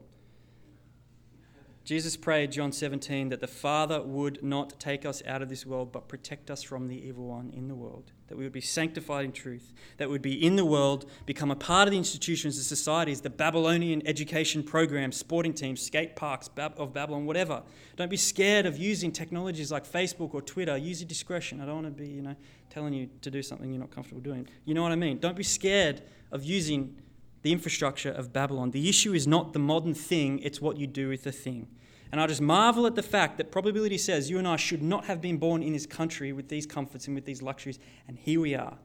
Jesus 1.86 2.18
prayed, 2.18 2.52
John 2.52 2.72
17, 2.72 3.30
that 3.30 3.42
the 3.42 3.48
Father 3.48 4.02
would 4.02 4.42
not 4.42 4.80
take 4.80 5.06
us 5.06 5.22
out 5.28 5.44
of 5.44 5.50
this 5.50 5.68
world, 5.68 5.92
but 5.92 6.08
protect 6.08 6.50
us 6.50 6.64
from 6.64 6.88
the 6.88 7.08
evil 7.08 7.28
one 7.28 7.52
in 7.56 7.68
the 7.68 7.76
world. 7.76 8.12
That 8.28 8.40
we 8.40 8.44
would 8.44 8.54
be 8.54 8.60
sanctified 8.60 9.24
in 9.24 9.32
truth. 9.32 9.72
That 9.98 10.08
we 10.08 10.14
would 10.14 10.24
be 10.24 10.44
in 10.44 10.56
the 10.56 10.66
world, 10.66 11.06
become 11.28 11.52
a 11.52 11.56
part 11.56 11.88
of 11.88 11.92
the 11.92 11.98
institutions, 12.00 12.58
the 12.58 12.64
societies, 12.64 13.22
the 13.22 13.30
Babylonian 13.30 14.02
education 14.08 14.64
programs, 14.64 15.16
sporting 15.16 15.54
teams, 15.54 15.80
skate 15.80 16.16
parks 16.16 16.50
of 16.58 16.92
Babylon, 16.92 17.28
whatever. 17.28 17.62
Don't 17.98 18.10
be 18.10 18.18
scared 18.18 18.66
of 18.66 18.80
using 18.80 19.12
technologies 19.12 19.72
like 19.72 19.86
Facebook 19.88 20.34
or 20.34 20.42
Twitter. 20.42 20.76
Use 20.76 21.02
your 21.02 21.08
discretion. 21.08 21.62
I 21.62 21.68
don't 21.68 21.84
want 21.84 21.98
to 21.98 22.04
be, 22.04 22.10
you 22.10 22.24
know, 22.24 22.36
telling 22.72 22.94
you 22.94 23.12
to 23.22 23.30
do 23.30 23.44
something 23.44 23.70
you're 23.70 23.80
not 23.80 23.92
comfortable 23.92 24.24
doing. 24.24 24.48
You 24.66 24.74
know 24.74 24.82
what 24.82 24.92
I 24.92 24.96
mean? 24.96 25.20
Don't 25.20 25.38
be 25.38 25.44
scared 25.44 26.02
of 26.32 26.44
using 26.44 27.00
the 27.46 27.52
infrastructure 27.52 28.10
of 28.10 28.34
Babylon. 28.34 28.72
The 28.72 28.90
issue 28.90 29.14
is 29.14 29.28
not 29.28 29.54
the 29.54 29.60
modern 29.60 29.94
thing, 29.94 30.40
it's 30.40 30.60
what 30.60 30.78
you 30.78 30.88
do 30.88 31.10
with 31.10 31.26
the 31.26 31.32
thing. 31.32 31.68
And 32.12 32.20
I 32.20 32.26
just 32.26 32.42
marvel 32.42 32.88
at 32.88 32.96
the 32.96 33.04
fact 33.04 33.38
that 33.38 33.52
probability 33.52 34.00
says 34.00 34.32
you 34.32 34.40
and 34.40 34.48
I 34.48 34.56
should 34.56 34.82
not 34.82 35.06
have 35.06 35.22
been 35.22 35.38
born 35.38 35.62
in 35.62 35.74
this 35.74 35.86
country 35.86 36.34
with 36.34 36.50
these 36.50 36.66
comforts 36.66 37.06
and 37.06 37.14
with 37.14 37.26
these 37.26 37.44
luxuries, 37.44 37.78
and 38.08 38.18
here 38.18 38.40
we 38.42 38.56
are. 38.56 38.80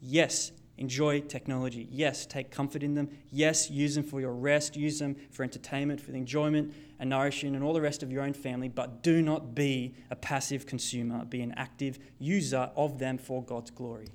Yes, 0.00 0.52
enjoy 0.78 1.22
technology. 1.22 1.88
Yes, 1.90 2.24
take 2.24 2.52
comfort 2.52 2.84
in 2.84 2.94
them. 2.94 3.08
Yes, 3.32 3.68
use 3.68 3.96
them 3.96 4.04
for 4.04 4.20
your 4.20 4.34
rest, 4.34 4.76
use 4.76 5.00
them 5.00 5.16
for 5.32 5.42
entertainment, 5.42 6.00
for 6.00 6.12
the 6.12 6.18
enjoyment 6.18 6.72
and 7.00 7.10
nourishing 7.10 7.56
and 7.56 7.64
all 7.64 7.72
the 7.72 7.80
rest 7.80 8.04
of 8.04 8.12
your 8.12 8.22
own 8.22 8.32
family, 8.32 8.68
but 8.68 9.02
do 9.02 9.22
not 9.22 9.56
be 9.56 9.96
a 10.08 10.14
passive 10.14 10.66
consumer. 10.66 11.24
Be 11.24 11.40
an 11.40 11.52
active 11.56 11.98
user 12.20 12.70
of 12.76 13.00
them 13.00 13.18
for 13.18 13.42
God's 13.42 13.72
glory. 13.72 14.06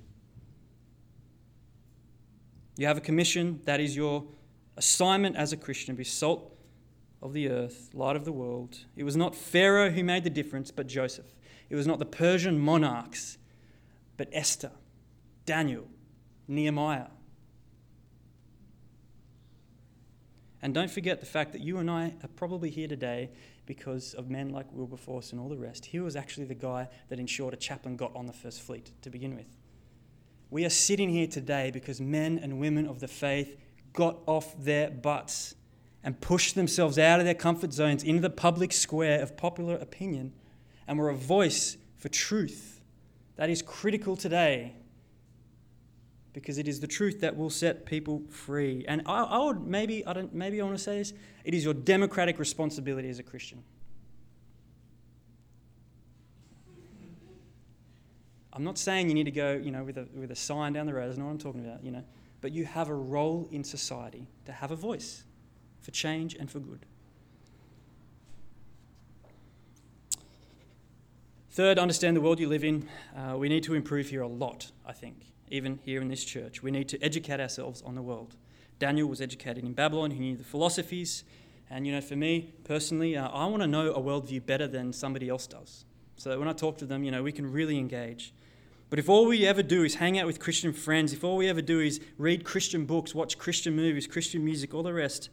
You 2.80 2.86
have 2.86 2.96
a 2.96 3.02
commission, 3.02 3.60
that 3.66 3.78
is 3.78 3.94
your 3.94 4.24
assignment 4.78 5.36
as 5.36 5.52
a 5.52 5.58
Christian 5.58 5.96
be 5.96 6.04
salt 6.04 6.56
of 7.20 7.34
the 7.34 7.50
earth, 7.50 7.90
light 7.92 8.16
of 8.16 8.24
the 8.24 8.32
world. 8.32 8.78
It 8.96 9.04
was 9.04 9.18
not 9.18 9.34
Pharaoh 9.34 9.90
who 9.90 10.02
made 10.02 10.24
the 10.24 10.30
difference, 10.30 10.70
but 10.70 10.86
Joseph. 10.86 11.26
It 11.68 11.76
was 11.76 11.86
not 11.86 11.98
the 11.98 12.06
Persian 12.06 12.58
monarchs, 12.58 13.36
but 14.16 14.30
Esther, 14.32 14.70
Daniel, 15.44 15.88
Nehemiah. 16.48 17.08
And 20.62 20.72
don't 20.72 20.90
forget 20.90 21.20
the 21.20 21.26
fact 21.26 21.52
that 21.52 21.60
you 21.60 21.76
and 21.76 21.90
I 21.90 22.14
are 22.22 22.30
probably 22.34 22.70
here 22.70 22.88
today 22.88 23.28
because 23.66 24.14
of 24.14 24.30
men 24.30 24.48
like 24.48 24.72
Wilberforce 24.72 25.32
and 25.32 25.40
all 25.42 25.50
the 25.50 25.58
rest. 25.58 25.84
He 25.84 26.00
was 26.00 26.16
actually 26.16 26.46
the 26.46 26.54
guy 26.54 26.88
that 27.10 27.20
ensured 27.20 27.52
a 27.52 27.58
chaplain 27.58 27.96
got 27.96 28.16
on 28.16 28.24
the 28.24 28.32
first 28.32 28.62
fleet 28.62 28.90
to 29.02 29.10
begin 29.10 29.36
with. 29.36 29.59
We 30.50 30.64
are 30.64 30.70
sitting 30.70 31.08
here 31.08 31.28
today 31.28 31.70
because 31.70 32.00
men 32.00 32.38
and 32.42 32.58
women 32.58 32.86
of 32.86 32.98
the 32.98 33.08
faith 33.08 33.56
got 33.92 34.18
off 34.26 34.56
their 34.58 34.90
butts 34.90 35.54
and 36.02 36.20
pushed 36.20 36.54
themselves 36.54 36.98
out 36.98 37.20
of 37.20 37.26
their 37.26 37.34
comfort 37.34 37.72
zones 37.72 38.02
into 38.02 38.20
the 38.20 38.30
public 38.30 38.72
square 38.72 39.20
of 39.22 39.36
popular 39.36 39.76
opinion 39.76 40.32
and 40.88 40.98
were 40.98 41.08
a 41.08 41.14
voice 41.14 41.76
for 41.98 42.08
truth. 42.08 42.80
That 43.36 43.48
is 43.48 43.62
critical 43.62 44.16
today 44.16 44.74
because 46.32 46.58
it 46.58 46.66
is 46.66 46.80
the 46.80 46.86
truth 46.86 47.20
that 47.20 47.36
will 47.36 47.50
set 47.50 47.86
people 47.86 48.22
free. 48.28 48.84
And 48.88 49.02
I, 49.06 49.22
I 49.22 49.44
would 49.44 49.66
maybe 49.66 50.04
I 50.06 50.12
don't 50.12 50.34
maybe 50.34 50.60
I 50.60 50.64
want 50.64 50.76
to 50.76 50.82
say 50.82 50.98
this: 50.98 51.12
it 51.44 51.54
is 51.54 51.64
your 51.64 51.74
democratic 51.74 52.38
responsibility 52.38 53.08
as 53.08 53.18
a 53.18 53.22
Christian. 53.22 53.62
I'm 58.52 58.64
not 58.64 58.78
saying 58.78 59.08
you 59.08 59.14
need 59.14 59.24
to 59.24 59.30
go, 59.30 59.52
you 59.52 59.70
know, 59.70 59.84
with 59.84 59.96
a, 59.96 60.08
with 60.14 60.30
a 60.30 60.36
sign 60.36 60.72
down 60.72 60.86
the 60.86 60.94
road. 60.94 61.08
That's 61.08 61.18
not 61.18 61.26
what 61.26 61.32
I'm 61.32 61.38
talking 61.38 61.64
about, 61.64 61.84
you 61.84 61.90
know. 61.90 62.04
But 62.40 62.52
you 62.52 62.64
have 62.64 62.88
a 62.88 62.94
role 62.94 63.48
in 63.52 63.62
society 63.62 64.26
to 64.46 64.52
have 64.52 64.70
a 64.70 64.76
voice 64.76 65.24
for 65.80 65.90
change 65.90 66.34
and 66.34 66.50
for 66.50 66.58
good. 66.58 66.86
Third, 71.52 71.78
understand 71.78 72.16
the 72.16 72.20
world 72.20 72.40
you 72.40 72.48
live 72.48 72.64
in. 72.64 72.88
Uh, 73.16 73.36
we 73.36 73.48
need 73.48 73.64
to 73.64 73.74
improve 73.74 74.08
here 74.08 74.22
a 74.22 74.28
lot, 74.28 74.70
I 74.86 74.92
think, 74.92 75.32
even 75.48 75.78
here 75.84 76.00
in 76.00 76.08
this 76.08 76.24
church. 76.24 76.62
We 76.62 76.70
need 76.70 76.88
to 76.90 77.02
educate 77.02 77.40
ourselves 77.40 77.82
on 77.82 77.94
the 77.94 78.02
world. 78.02 78.36
Daniel 78.78 79.08
was 79.08 79.20
educated 79.20 79.64
in 79.64 79.74
Babylon, 79.74 80.10
he 80.12 80.20
knew 80.20 80.36
the 80.36 80.44
philosophies. 80.44 81.24
And, 81.68 81.86
you 81.86 81.92
know, 81.92 82.00
for 82.00 82.16
me 82.16 82.54
personally, 82.64 83.16
uh, 83.16 83.28
I 83.28 83.46
want 83.46 83.62
to 83.62 83.68
know 83.68 83.92
a 83.92 84.00
worldview 84.00 84.44
better 84.44 84.66
than 84.66 84.92
somebody 84.92 85.28
else 85.28 85.46
does. 85.46 85.84
So 86.16 86.30
that 86.30 86.38
when 86.38 86.48
I 86.48 86.52
talk 86.52 86.78
to 86.78 86.86
them, 86.86 87.04
you 87.04 87.10
know, 87.10 87.22
we 87.22 87.32
can 87.32 87.50
really 87.50 87.78
engage. 87.78 88.32
But 88.90 88.98
if 88.98 89.08
all 89.08 89.26
we 89.26 89.46
ever 89.46 89.62
do 89.62 89.84
is 89.84 89.94
hang 89.94 90.18
out 90.18 90.26
with 90.26 90.40
Christian 90.40 90.72
friends, 90.72 91.12
if 91.12 91.22
all 91.22 91.36
we 91.36 91.48
ever 91.48 91.62
do 91.62 91.78
is 91.78 92.00
read 92.18 92.44
Christian 92.44 92.84
books, 92.84 93.14
watch 93.14 93.38
Christian 93.38 93.76
movies, 93.76 94.08
Christian 94.08 94.44
music, 94.44 94.74
all 94.74 94.82
the 94.82 94.92
rest, 94.92 95.30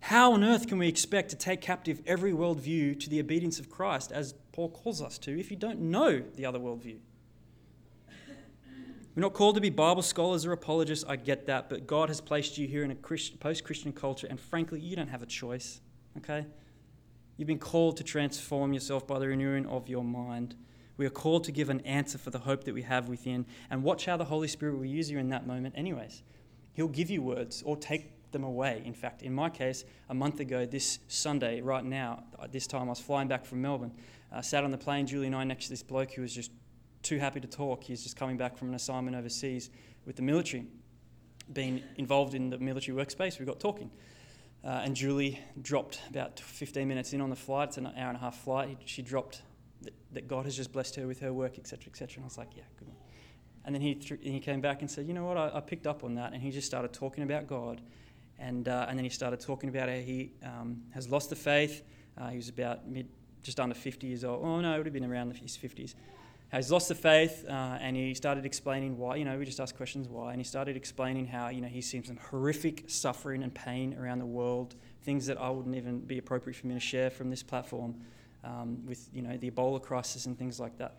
how 0.00 0.32
on 0.32 0.44
earth 0.44 0.68
can 0.68 0.78
we 0.78 0.86
expect 0.86 1.30
to 1.30 1.36
take 1.36 1.60
captive 1.60 2.00
every 2.06 2.30
worldview 2.30 2.98
to 3.00 3.10
the 3.10 3.18
obedience 3.18 3.58
of 3.58 3.68
Christ, 3.68 4.12
as 4.12 4.34
Paul 4.52 4.70
calls 4.70 5.02
us 5.02 5.18
to, 5.18 5.38
if 5.38 5.50
you 5.50 5.56
don't 5.56 5.80
know 5.80 6.22
the 6.36 6.46
other 6.46 6.60
worldview? 6.60 6.98
We're 9.16 9.22
not 9.22 9.32
called 9.32 9.56
to 9.56 9.60
be 9.62 9.70
Bible 9.70 10.02
scholars 10.02 10.46
or 10.46 10.52
apologists, 10.52 11.04
I 11.08 11.16
get 11.16 11.46
that, 11.46 11.68
but 11.68 11.86
God 11.86 12.08
has 12.08 12.20
placed 12.20 12.56
you 12.56 12.68
here 12.68 12.84
in 12.84 12.90
a 12.92 12.94
post 12.94 13.64
Christian 13.64 13.92
culture, 13.92 14.28
and 14.30 14.38
frankly, 14.38 14.78
you 14.78 14.94
don't 14.94 15.08
have 15.08 15.22
a 15.22 15.26
choice, 15.26 15.80
okay? 16.18 16.46
You've 17.36 17.48
been 17.48 17.58
called 17.58 17.96
to 17.96 18.04
transform 18.04 18.72
yourself 18.72 19.06
by 19.06 19.18
the 19.18 19.26
renewing 19.26 19.66
of 19.66 19.88
your 19.88 20.04
mind. 20.04 20.54
We 20.96 21.06
are 21.06 21.10
called 21.10 21.44
to 21.44 21.52
give 21.52 21.68
an 21.68 21.80
answer 21.80 22.18
for 22.18 22.30
the 22.30 22.38
hope 22.38 22.64
that 22.64 22.74
we 22.74 22.82
have 22.82 23.08
within, 23.08 23.46
and 23.70 23.82
watch 23.82 24.06
how 24.06 24.16
the 24.16 24.24
Holy 24.24 24.48
Spirit 24.48 24.76
will 24.76 24.84
use 24.84 25.10
you 25.10 25.18
in 25.18 25.28
that 25.30 25.46
moment, 25.46 25.74
anyways. 25.76 26.22
He'll 26.72 26.88
give 26.88 27.10
you 27.10 27.22
words 27.22 27.62
or 27.64 27.76
take 27.76 28.30
them 28.32 28.44
away. 28.44 28.82
In 28.84 28.94
fact, 28.94 29.22
in 29.22 29.32
my 29.32 29.50
case, 29.50 29.84
a 30.08 30.14
month 30.14 30.40
ago, 30.40 30.66
this 30.66 30.98
Sunday, 31.08 31.60
right 31.60 31.84
now, 31.84 32.24
this 32.50 32.66
time, 32.66 32.82
I 32.82 32.90
was 32.90 33.00
flying 33.00 33.28
back 33.28 33.44
from 33.44 33.62
Melbourne. 33.62 33.92
I 34.32 34.40
sat 34.40 34.64
on 34.64 34.70
the 34.70 34.78
plane, 34.78 35.06
Julie 35.06 35.26
and 35.26 35.36
I, 35.36 35.44
next 35.44 35.64
to 35.64 35.70
this 35.70 35.82
bloke 35.82 36.12
who 36.12 36.22
was 36.22 36.34
just 36.34 36.50
too 37.02 37.18
happy 37.18 37.40
to 37.40 37.46
talk. 37.46 37.84
He's 37.84 38.02
just 38.02 38.16
coming 38.16 38.36
back 38.36 38.56
from 38.56 38.68
an 38.68 38.74
assignment 38.74 39.16
overseas 39.16 39.70
with 40.04 40.16
the 40.16 40.22
military. 40.22 40.66
Being 41.52 41.82
involved 41.96 42.34
in 42.34 42.50
the 42.50 42.58
military 42.58 42.96
workspace, 42.96 43.38
we 43.38 43.46
got 43.46 43.60
talking. 43.60 43.90
Uh, 44.64 44.82
and 44.84 44.96
Julie 44.96 45.38
dropped 45.62 46.00
about 46.10 46.40
15 46.40 46.88
minutes 46.88 47.12
in 47.12 47.20
on 47.20 47.30
the 47.30 47.36
flight. 47.36 47.68
It's 47.68 47.78
an 47.78 47.86
hour 47.86 48.08
and 48.08 48.16
a 48.16 48.20
half 48.20 48.42
flight. 48.42 48.78
She 48.84 49.00
dropped 49.00 49.42
that, 49.82 49.94
that 50.12 50.28
God 50.28 50.44
has 50.44 50.56
just 50.56 50.72
blessed 50.72 50.96
her 50.96 51.06
with 51.06 51.20
her 51.20 51.32
work, 51.32 51.58
etc., 51.58 51.86
etc. 51.88 52.16
And 52.16 52.24
I 52.24 52.26
was 52.26 52.38
like, 52.38 52.56
yeah, 52.56 52.64
good 52.78 52.88
one. 52.88 52.96
And 53.64 53.74
then 53.74 53.82
he, 53.82 53.94
th- 53.94 54.20
he 54.22 54.40
came 54.40 54.60
back 54.60 54.80
and 54.80 54.90
said, 54.90 55.06
you 55.06 55.14
know 55.14 55.24
what, 55.24 55.36
I, 55.36 55.50
I, 55.54 55.60
picked 55.60 55.86
up 55.86 56.04
on 56.04 56.14
that. 56.14 56.32
And 56.32 56.40
he 56.40 56.52
just 56.52 56.66
started 56.66 56.92
talking 56.92 57.24
about 57.24 57.48
God 57.48 57.80
and, 58.38 58.68
uh, 58.68 58.86
and 58.88 58.98
then 58.98 59.04
he 59.04 59.10
started 59.10 59.40
talking 59.40 59.68
about 59.68 59.88
how 59.88 59.96
he 59.96 60.32
um, 60.44 60.82
has 60.90 61.08
lost 61.08 61.30
the 61.30 61.36
faith. 61.36 61.82
Uh, 62.18 62.28
he 62.28 62.36
was 62.36 62.48
about 62.48 62.86
mid, 62.86 63.08
just 63.42 63.58
under 63.60 63.74
50 63.74 64.06
years 64.06 64.24
old. 64.24 64.44
Oh, 64.44 64.60
no, 64.60 64.74
it 64.74 64.78
would 64.78 64.86
have 64.86 64.92
been 64.92 65.04
around 65.04 65.36
his 65.36 65.56
50s. 65.56 65.94
He's 66.54 66.70
lost 66.70 66.88
the 66.88 66.94
faith, 66.94 67.44
uh, 67.48 67.78
and 67.80 67.96
he 67.96 68.14
started 68.14 68.46
explaining 68.46 68.96
why. 68.96 69.16
You 69.16 69.24
know, 69.24 69.36
we 69.36 69.44
just 69.44 69.58
asked 69.58 69.76
questions 69.76 70.08
why, 70.08 70.30
and 70.30 70.40
he 70.40 70.44
started 70.44 70.76
explaining 70.76 71.26
how 71.26 71.48
you 71.48 71.60
know 71.60 71.66
he's 71.66 71.90
seen 71.90 72.04
some 72.04 72.18
horrific 72.30 72.84
suffering 72.86 73.42
and 73.42 73.52
pain 73.52 73.96
around 73.98 74.20
the 74.20 74.26
world, 74.26 74.76
things 75.02 75.26
that 75.26 75.40
I 75.40 75.50
wouldn't 75.50 75.74
even 75.74 76.00
be 76.00 76.18
appropriate 76.18 76.54
for 76.54 76.68
me 76.68 76.74
to 76.74 76.80
share 76.80 77.10
from 77.10 77.30
this 77.30 77.42
platform, 77.42 77.96
um, 78.44 78.84
with 78.86 79.08
you 79.12 79.22
know 79.22 79.36
the 79.36 79.50
Ebola 79.50 79.82
crisis 79.82 80.26
and 80.26 80.38
things 80.38 80.60
like 80.60 80.78
that. 80.78 80.96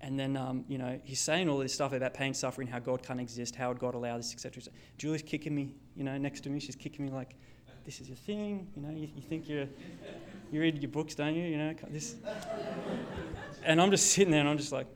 And 0.00 0.20
then, 0.20 0.36
um, 0.36 0.66
you 0.68 0.76
know, 0.76 1.00
he's 1.02 1.20
saying 1.20 1.48
all 1.48 1.56
this 1.56 1.72
stuff 1.72 1.94
about 1.94 2.12
pain, 2.12 2.34
suffering, 2.34 2.68
how 2.68 2.78
God 2.78 3.02
can't 3.02 3.20
exist, 3.20 3.56
how 3.56 3.68
would 3.68 3.78
God 3.78 3.94
allow 3.94 4.18
this, 4.18 4.34
etc. 4.34 4.62
Julie's 4.98 5.22
kicking 5.22 5.54
me, 5.54 5.74
you 5.96 6.04
know, 6.04 6.18
next 6.18 6.42
to 6.42 6.50
me. 6.50 6.60
She's 6.60 6.76
kicking 6.76 7.06
me 7.06 7.10
like, 7.10 7.34
this 7.86 8.02
is 8.02 8.08
your 8.08 8.16
thing. 8.18 8.66
You 8.76 8.82
know, 8.82 8.90
you, 8.90 9.08
you 9.16 9.22
think 9.22 9.48
you're, 9.48 9.66
you 10.52 10.60
read 10.60 10.76
your 10.82 10.90
books, 10.90 11.14
don't 11.14 11.34
you? 11.34 11.44
You 11.44 11.56
know, 11.56 11.74
this. 11.88 12.16
And 13.64 13.80
I'm 13.80 13.90
just 13.90 14.12
sitting 14.12 14.30
there 14.30 14.40
and 14.40 14.48
I'm 14.50 14.58
just 14.58 14.72
like, 14.72 14.88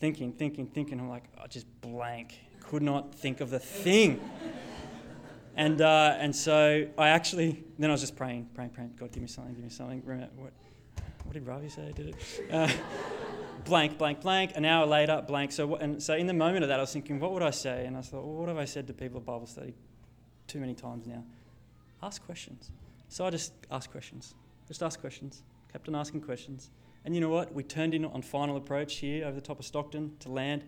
thinking, 0.00 0.32
thinking, 0.32 0.66
thinking. 0.66 0.98
I'm 0.98 1.08
like, 1.08 1.24
I 1.40 1.46
just 1.46 1.66
blank. 1.80 2.36
Could 2.60 2.82
not 2.82 3.14
think 3.14 3.40
of 3.40 3.50
the 3.50 3.60
thing. 3.60 4.20
And, 5.56 5.80
uh, 5.80 6.16
and 6.18 6.34
so 6.34 6.86
I 6.96 7.08
actually, 7.08 7.64
then 7.78 7.90
I 7.90 7.92
was 7.92 8.00
just 8.00 8.16
praying, 8.16 8.48
praying, 8.54 8.70
praying. 8.70 8.94
God, 8.98 9.12
give 9.12 9.22
me 9.22 9.28
something, 9.28 9.54
give 9.54 9.64
me 9.64 9.70
something. 9.70 10.00
What, 10.36 10.52
what 11.24 11.34
did 11.34 11.46
Ravi 11.46 11.68
say? 11.68 11.92
Did 11.94 12.08
it? 12.08 12.52
Uh, 12.52 12.68
blank, 13.64 13.98
blank, 13.98 14.20
blank. 14.20 14.52
An 14.54 14.64
hour 14.64 14.86
later, 14.86 15.22
blank. 15.26 15.52
So, 15.52 15.76
and 15.76 16.02
so 16.02 16.14
in 16.14 16.26
the 16.26 16.34
moment 16.34 16.62
of 16.62 16.68
that, 16.68 16.78
I 16.78 16.82
was 16.82 16.92
thinking, 16.92 17.20
what 17.20 17.32
would 17.32 17.42
I 17.42 17.50
say? 17.50 17.86
And 17.86 17.96
I 17.96 18.00
thought, 18.00 18.24
well, 18.24 18.34
what 18.34 18.48
have 18.48 18.58
I 18.58 18.64
said 18.64 18.86
to 18.86 18.92
people 18.92 19.20
at 19.20 19.26
Bible 19.26 19.46
study 19.46 19.74
too 20.46 20.60
many 20.60 20.74
times 20.74 21.06
now? 21.06 21.24
Ask 22.02 22.24
questions. 22.24 22.70
So 23.08 23.26
I 23.26 23.30
just 23.30 23.52
asked 23.70 23.90
questions. 23.90 24.34
Just 24.66 24.82
asked 24.82 25.00
questions. 25.00 25.42
Kept 25.72 25.88
on 25.88 25.94
asking 25.94 26.22
questions. 26.22 26.70
And 27.04 27.14
you 27.14 27.20
know 27.20 27.28
what? 27.28 27.52
We 27.54 27.62
turned 27.62 27.94
in 27.94 28.04
on 28.04 28.22
final 28.22 28.56
approach 28.56 28.96
here 28.96 29.24
over 29.24 29.34
the 29.34 29.40
top 29.40 29.58
of 29.58 29.64
Stockton 29.64 30.16
to 30.20 30.30
land. 30.30 30.64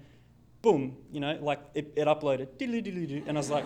Boom, 0.60 0.96
you 1.10 1.20
know, 1.20 1.38
like 1.40 1.60
it, 1.74 1.92
it 1.96 2.06
uploaded. 2.06 2.48
And 3.26 3.36
I 3.36 3.40
was 3.40 3.50
like, 3.50 3.64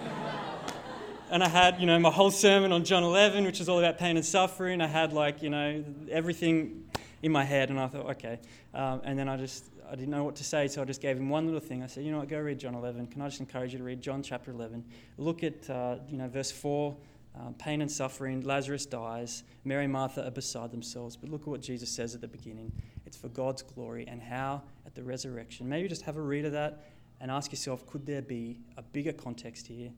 and 1.30 1.42
I 1.42 1.48
had, 1.48 1.80
you 1.80 1.86
know, 1.86 1.98
my 1.98 2.10
whole 2.10 2.30
sermon 2.30 2.72
on 2.72 2.84
John 2.84 3.02
11, 3.02 3.44
which 3.44 3.60
is 3.60 3.68
all 3.68 3.78
about 3.78 3.98
pain 3.98 4.16
and 4.16 4.24
suffering. 4.24 4.80
I 4.80 4.86
had 4.86 5.12
like, 5.12 5.42
you 5.42 5.50
know, 5.50 5.84
everything 6.10 6.84
in 7.22 7.32
my 7.32 7.44
head, 7.44 7.70
and 7.70 7.80
I 7.80 7.88
thought, 7.88 8.06
okay. 8.10 8.38
Um, 8.74 9.00
and 9.04 9.18
then 9.18 9.28
I 9.28 9.36
just, 9.36 9.64
I 9.90 9.96
didn't 9.96 10.10
know 10.10 10.22
what 10.22 10.36
to 10.36 10.44
say, 10.44 10.68
so 10.68 10.82
I 10.82 10.84
just 10.84 11.00
gave 11.00 11.16
him 11.16 11.28
one 11.28 11.46
little 11.46 11.60
thing. 11.60 11.82
I 11.82 11.88
said, 11.88 12.04
you 12.04 12.12
know 12.12 12.18
what, 12.18 12.28
go 12.28 12.38
read 12.38 12.60
John 12.60 12.74
11. 12.74 13.08
Can 13.08 13.22
I 13.22 13.28
just 13.28 13.40
encourage 13.40 13.72
you 13.72 13.78
to 13.78 13.84
read 13.84 14.00
John 14.00 14.22
chapter 14.22 14.52
11? 14.52 14.84
Look 15.18 15.42
at, 15.42 15.68
uh, 15.68 15.96
you 16.08 16.16
know, 16.16 16.28
verse 16.28 16.52
4, 16.52 16.96
um, 17.38 17.54
pain 17.54 17.82
and 17.82 17.90
suffering, 17.90 18.42
Lazarus 18.42 18.86
dies, 18.86 19.42
Mary 19.64 19.84
and 19.84 19.92
Martha 19.92 20.24
are 20.24 20.30
beside 20.30 20.70
themselves. 20.70 21.16
But 21.16 21.30
look 21.30 21.42
at 21.42 21.48
what 21.48 21.60
Jesus 21.60 21.90
says 21.90 22.14
at 22.14 22.20
the 22.20 22.28
beginning. 22.28 22.72
It's 23.04 23.16
for 23.16 23.28
God's 23.28 23.62
glory, 23.62 24.06
and 24.06 24.22
how 24.22 24.62
at 24.86 24.94
the 24.94 25.02
resurrection. 25.02 25.68
Maybe 25.68 25.88
just 25.88 26.02
have 26.02 26.16
a 26.16 26.22
read 26.22 26.44
of 26.44 26.52
that 26.52 26.84
and 27.20 27.30
ask 27.30 27.50
yourself, 27.50 27.86
could 27.86 28.06
there 28.06 28.22
be 28.22 28.58
a 28.76 28.82
bigger 28.82 29.12
context 29.12 29.66
here 29.66 29.90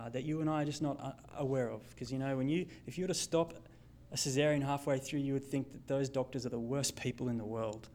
uh, 0.00 0.08
that 0.08 0.24
you 0.24 0.40
and 0.40 0.48
I 0.48 0.62
are 0.62 0.64
just 0.64 0.82
not 0.82 0.98
uh, 1.00 1.12
aware 1.38 1.70
of? 1.70 1.88
Because, 1.90 2.10
you 2.10 2.18
know, 2.18 2.36
when 2.36 2.48
you, 2.48 2.66
if 2.86 2.96
you 2.96 3.04
were 3.04 3.08
to 3.08 3.14
stop 3.14 3.54
a 4.12 4.16
cesarean 4.16 4.62
halfway 4.62 4.98
through, 4.98 5.20
you 5.20 5.34
would 5.34 5.44
think 5.44 5.72
that 5.72 5.86
those 5.86 6.08
doctors 6.08 6.46
are 6.46 6.50
the 6.50 6.58
worst 6.58 6.96
people 6.96 7.28
in 7.28 7.38
the 7.38 7.44
world 7.44 7.88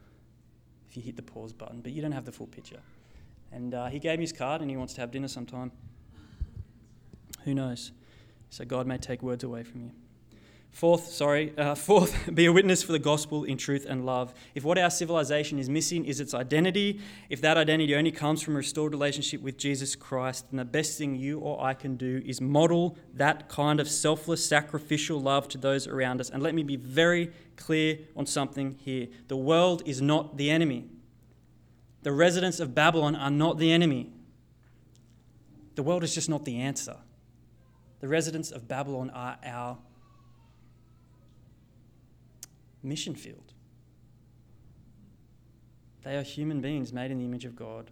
if 0.90 0.96
you 0.96 1.04
hit 1.04 1.16
the 1.16 1.22
pause 1.22 1.54
button, 1.54 1.82
but 1.82 1.92
you 1.92 2.02
don't 2.02 2.12
have 2.12 2.26
the 2.26 2.32
full 2.32 2.48
picture. 2.48 2.80
And 3.52 3.74
uh, 3.74 3.88
he 3.88 4.00
gave 4.00 4.20
me 4.20 4.24
his 4.24 4.34
card 4.34 4.62
and 4.62 4.70
he 4.70 4.78
wants 4.78 4.94
to 4.94 5.02
have 5.02 5.12
dinner 5.12 5.28
sometime. 5.28 5.72
Who 7.44 7.54
knows? 7.54 7.92
So 8.50 8.66
God 8.66 8.88
may 8.88 8.98
take 8.98 9.22
words 9.22 9.44
away 9.44 9.64
from 9.64 9.82
you. 9.82 9.92
Fourth, 10.76 11.08
sorry, 11.08 11.58
uh, 11.58 11.74
fourth, 11.74 12.30
be 12.36 12.48
a 12.48 12.52
witness 12.52 12.84
for 12.84 12.92
the 12.92 13.00
gospel 13.00 13.46
in 13.46 13.58
truth 13.58 13.86
and 13.88 14.06
love. 14.06 14.34
If 14.56 14.66
what 14.66 14.78
our 14.78 14.90
civilization 14.90 15.58
is 15.58 15.70
missing 15.70 16.04
is 16.04 16.20
its 16.20 16.34
identity, 16.34 17.00
if 17.30 17.40
that 17.40 17.56
identity 17.56 17.96
only 17.96 18.12
comes 18.12 18.42
from 18.42 18.56
a 18.56 18.58
restored 18.58 18.92
relationship 18.92 19.40
with 19.40 19.58
Jesus 19.58 19.96
Christ, 19.96 20.48
then 20.52 20.58
the 20.58 20.66
best 20.66 20.98
thing 20.98 21.16
you 21.16 21.40
or 21.40 21.64
I 21.64 21.76
can 21.76 21.96
do 21.96 22.22
is 22.26 22.42
model 22.42 22.98
that 23.14 23.48
kind 23.48 23.80
of 23.80 23.88
selfless, 23.88 24.46
sacrificial 24.46 25.18
love 25.18 25.48
to 25.48 25.58
those 25.58 25.88
around 25.88 26.20
us. 26.20 26.30
And 26.30 26.44
let 26.44 26.54
me 26.54 26.62
be 26.62 26.76
very 26.76 27.32
clear 27.56 28.00
on 28.14 28.26
something 28.26 28.78
here 28.84 29.08
the 29.30 29.38
world 29.38 29.82
is 29.86 30.02
not 30.02 30.36
the 30.36 30.50
enemy, 30.50 30.90
the 32.04 32.12
residents 32.12 32.60
of 32.60 32.76
Babylon 32.76 33.16
are 33.16 33.32
not 33.32 33.60
the 33.60 33.72
enemy. 33.72 34.10
The 35.76 35.84
world 35.84 36.04
is 36.04 36.14
just 36.14 36.30
not 36.30 36.44
the 36.44 36.60
answer. 36.60 36.98
The 38.02 38.10
residents 38.10 38.52
of 38.52 38.68
Babylon 38.68 39.10
are 39.12 39.38
our 39.46 39.78
mission 42.86 43.16
field. 43.16 43.54
They 46.04 46.16
are 46.16 46.22
human 46.22 46.62
beings 46.62 46.94
made 46.94 47.12
in 47.12 47.18
the 47.18 47.26
image 47.26 47.46
of 47.46 47.56
God. 47.56 47.90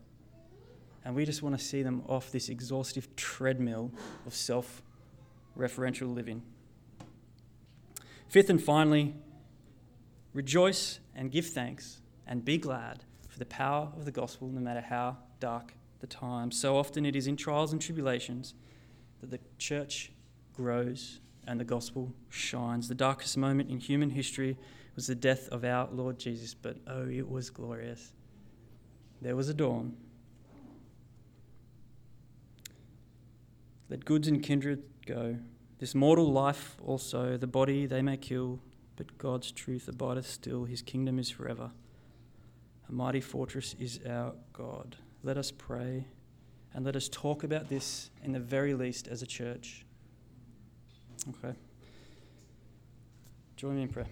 And 1.04 1.16
we 1.16 1.26
just 1.26 1.42
want 1.42 1.58
to 1.58 1.64
see 1.64 1.84
them 1.84 2.04
off 2.08 2.32
this 2.32 2.48
exhaustive 2.48 3.14
treadmill 3.16 3.92
of 4.26 4.34
self 4.34 4.82
referential 5.58 6.14
living. 6.14 6.44
Fifth 8.28 8.50
and 8.50 8.62
finally, 8.62 9.16
rejoice 10.34 11.00
and 11.16 11.32
give 11.32 11.48
thanks 11.48 12.02
and 12.26 12.46
be 12.46 12.58
glad 12.58 13.04
for 13.28 13.40
the 13.40 13.46
power 13.46 13.92
of 13.98 14.06
the 14.06 14.12
gospel, 14.12 14.48
no 14.48 14.62
matter 14.62 14.82
how 14.82 15.18
dark 15.40 15.74
the 16.00 16.08
times. 16.08 16.60
So 16.60 16.78
often 16.78 17.06
it 17.06 17.16
is 17.16 17.28
in 17.28 17.36
trials 17.36 17.74
and 17.74 17.82
tribulations 17.82 18.54
that 19.22 19.32
the 19.32 19.40
church 19.58 20.12
grows 20.54 21.20
and 21.48 21.60
the 21.60 21.66
gospel 21.66 22.14
shines. 22.30 22.88
The 22.88 22.96
darkest 22.96 23.38
moment 23.38 23.70
in 23.70 23.80
human 23.80 24.12
history 24.12 24.58
was 24.96 25.08
the 25.08 25.16
death 25.16 25.48
of 25.50 25.64
our 25.64 25.90
Lord 25.92 26.20
Jesus, 26.20 26.54
but 26.54 26.78
oh, 26.88 27.08
it 27.10 27.30
was 27.30 27.50
glorious. 27.50 28.14
There 29.22 29.36
was 29.36 29.50
a 29.50 29.54
dawn. 29.54 29.96
Let 33.90 34.06
goods 34.06 34.28
and 34.28 34.42
kindred 34.42 34.84
go. 35.06 35.38
This 35.80 35.94
mortal 35.94 36.32
life 36.32 36.78
also, 36.86 37.38
the 37.38 37.48
body 37.48 37.86
they 37.86 38.02
may 38.02 38.18
kill, 38.18 38.60
but 38.96 39.18
God's 39.18 39.52
truth 39.52 39.88
abideth 39.88 40.28
still. 40.28 40.66
His 40.66 40.82
kingdom 40.82 41.20
is 41.20 41.30
forever. 41.30 41.72
A 42.88 42.92
mighty 42.92 43.22
fortress 43.22 43.76
is 43.80 44.00
our 44.08 44.34
God. 44.52 44.98
Let 45.24 45.38
us 45.38 45.52
pray 45.52 46.06
and 46.74 46.86
let 46.86 46.96
us 46.96 47.08
talk 47.08 47.44
about 47.44 47.70
this 47.70 48.10
in 48.24 48.32
the 48.32 48.40
very 48.40 48.74
least 48.74 49.08
as 49.08 49.22
a 49.22 49.28
church. 49.28 49.86
Okay. 51.30 51.56
Join 53.56 53.76
me 53.78 53.84
in 53.84 53.88
prayer. 53.88 54.08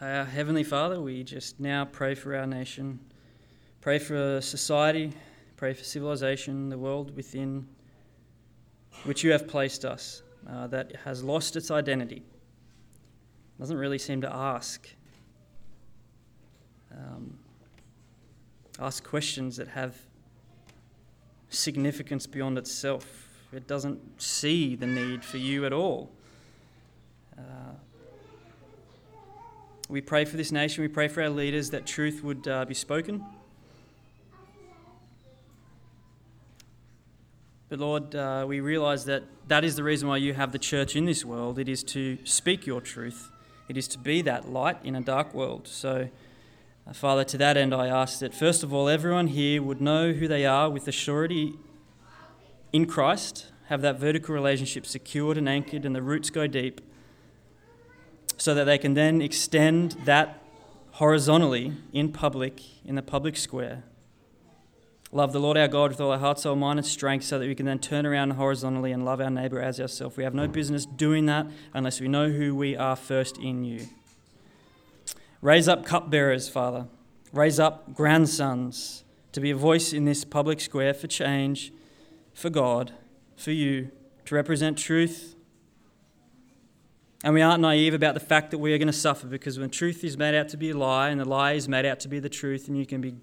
Our 0.00 0.24
Heavenly 0.24 0.64
Father, 0.64 1.00
we 1.00 1.22
just 1.22 1.60
now 1.60 1.84
pray 1.84 2.16
for 2.16 2.34
our 2.34 2.46
nation, 2.46 2.98
pray 3.80 4.00
for 4.00 4.40
society, 4.40 5.12
pray 5.56 5.72
for 5.72 5.84
civilization, 5.84 6.68
the 6.68 6.78
world 6.78 7.14
within 7.14 7.68
which 9.04 9.22
you 9.22 9.30
have 9.30 9.46
placed 9.46 9.84
us, 9.84 10.22
uh, 10.48 10.66
that 10.68 10.96
has 11.04 11.22
lost 11.22 11.54
its 11.54 11.70
identity, 11.70 12.24
doesn't 13.60 13.76
really 13.76 13.98
seem 13.98 14.20
to 14.22 14.32
ask. 14.32 14.88
Um, 16.92 17.38
ask 18.80 19.04
questions 19.04 19.56
that 19.56 19.68
have 19.68 19.96
significance 21.50 22.26
beyond 22.26 22.58
itself. 22.58 23.28
It 23.52 23.66
doesn't 23.66 24.20
see 24.20 24.76
the 24.76 24.86
need 24.86 25.24
for 25.24 25.38
you 25.38 25.64
at 25.64 25.72
all. 25.72 26.10
Uh, 27.36 27.42
we 29.88 30.00
pray 30.00 30.24
for 30.24 30.36
this 30.36 30.52
nation, 30.52 30.82
we 30.82 30.88
pray 30.88 31.08
for 31.08 31.22
our 31.22 31.30
leaders 31.30 31.70
that 31.70 31.86
truth 31.86 32.22
would 32.22 32.46
uh, 32.46 32.64
be 32.66 32.74
spoken. 32.74 33.24
But 37.70 37.78
Lord, 37.78 38.14
uh, 38.14 38.44
we 38.48 38.60
realize 38.60 39.04
that 39.06 39.24
that 39.48 39.64
is 39.64 39.76
the 39.76 39.82
reason 39.82 40.08
why 40.08 40.18
you 40.18 40.34
have 40.34 40.52
the 40.52 40.58
church 40.58 40.96
in 40.96 41.04
this 41.04 41.24
world. 41.24 41.58
It 41.58 41.68
is 41.68 41.82
to 41.84 42.18
speak 42.24 42.66
your 42.66 42.80
truth, 42.80 43.30
it 43.68 43.76
is 43.76 43.88
to 43.88 43.98
be 43.98 44.22
that 44.22 44.50
light 44.50 44.78
in 44.84 44.94
a 44.94 45.00
dark 45.00 45.32
world. 45.34 45.68
So, 45.68 46.08
Father, 46.94 47.22
to 47.24 47.36
that 47.36 47.58
end, 47.58 47.74
I 47.74 47.88
ask 47.88 48.18
that 48.20 48.34
first 48.34 48.62
of 48.62 48.72
all, 48.72 48.88
everyone 48.88 49.26
here 49.26 49.62
would 49.62 49.80
know 49.80 50.12
who 50.12 50.26
they 50.26 50.46
are 50.46 50.70
with 50.70 50.86
the 50.86 50.92
surety 50.92 51.54
in 52.72 52.86
Christ, 52.86 53.46
have 53.66 53.82
that 53.82 53.98
vertical 53.98 54.34
relationship 54.34 54.86
secured 54.86 55.36
and 55.36 55.48
anchored, 55.48 55.84
and 55.84 55.94
the 55.94 56.00
roots 56.02 56.30
go 56.30 56.46
deep, 56.46 56.80
so 58.38 58.54
that 58.54 58.64
they 58.64 58.78
can 58.78 58.94
then 58.94 59.20
extend 59.20 59.92
that 60.06 60.42
horizontally 60.92 61.74
in 61.92 62.10
public, 62.10 62.62
in 62.86 62.94
the 62.94 63.02
public 63.02 63.36
square. 63.36 63.84
Love 65.12 65.32
the 65.32 65.40
Lord 65.40 65.58
our 65.58 65.68
God 65.68 65.90
with 65.90 66.00
all 66.00 66.12
our 66.12 66.18
heart, 66.18 66.38
soul, 66.38 66.56
mind, 66.56 66.78
and 66.78 66.86
strength, 66.86 67.24
so 67.24 67.38
that 67.38 67.46
we 67.46 67.54
can 67.54 67.66
then 67.66 67.78
turn 67.78 68.06
around 68.06 68.32
horizontally 68.32 68.92
and 68.92 69.04
love 69.04 69.20
our 69.20 69.30
neighbour 69.30 69.60
as 69.60 69.78
ourselves. 69.78 70.16
We 70.16 70.24
have 70.24 70.34
no 70.34 70.48
business 70.48 70.86
doing 70.86 71.26
that 71.26 71.46
unless 71.74 72.00
we 72.00 72.08
know 72.08 72.30
who 72.30 72.54
we 72.54 72.76
are 72.76 72.96
first 72.96 73.36
in 73.36 73.64
you. 73.64 73.88
Raise 75.40 75.68
up 75.68 75.84
cupbearers, 75.84 76.48
Father. 76.48 76.86
Raise 77.32 77.60
up 77.60 77.94
grandsons 77.94 79.04
to 79.32 79.40
be 79.40 79.50
a 79.50 79.56
voice 79.56 79.92
in 79.92 80.04
this 80.04 80.24
public 80.24 80.60
square 80.60 80.92
for 80.92 81.06
change, 81.06 81.72
for 82.34 82.50
God, 82.50 82.92
for 83.36 83.52
you, 83.52 83.90
to 84.24 84.34
represent 84.34 84.76
truth. 84.76 85.36
And 87.22 87.34
we 87.34 87.42
aren't 87.42 87.60
naive 87.60 87.94
about 87.94 88.14
the 88.14 88.20
fact 88.20 88.50
that 88.50 88.58
we 88.58 88.72
are 88.72 88.78
going 88.78 88.86
to 88.86 88.92
suffer 88.92 89.26
because 89.26 89.58
when 89.58 89.70
truth 89.70 90.02
is 90.02 90.16
made 90.16 90.34
out 90.34 90.48
to 90.50 90.56
be 90.56 90.70
a 90.70 90.76
lie 90.76 91.08
and 91.08 91.20
the 91.20 91.24
lie 91.24 91.52
is 91.52 91.68
made 91.68 91.86
out 91.86 92.00
to 92.00 92.08
be 92.08 92.18
the 92.18 92.28
truth, 92.28 92.68
and 92.68 92.76
you 92.76 92.86
can 92.86 93.00
be 93.00 93.16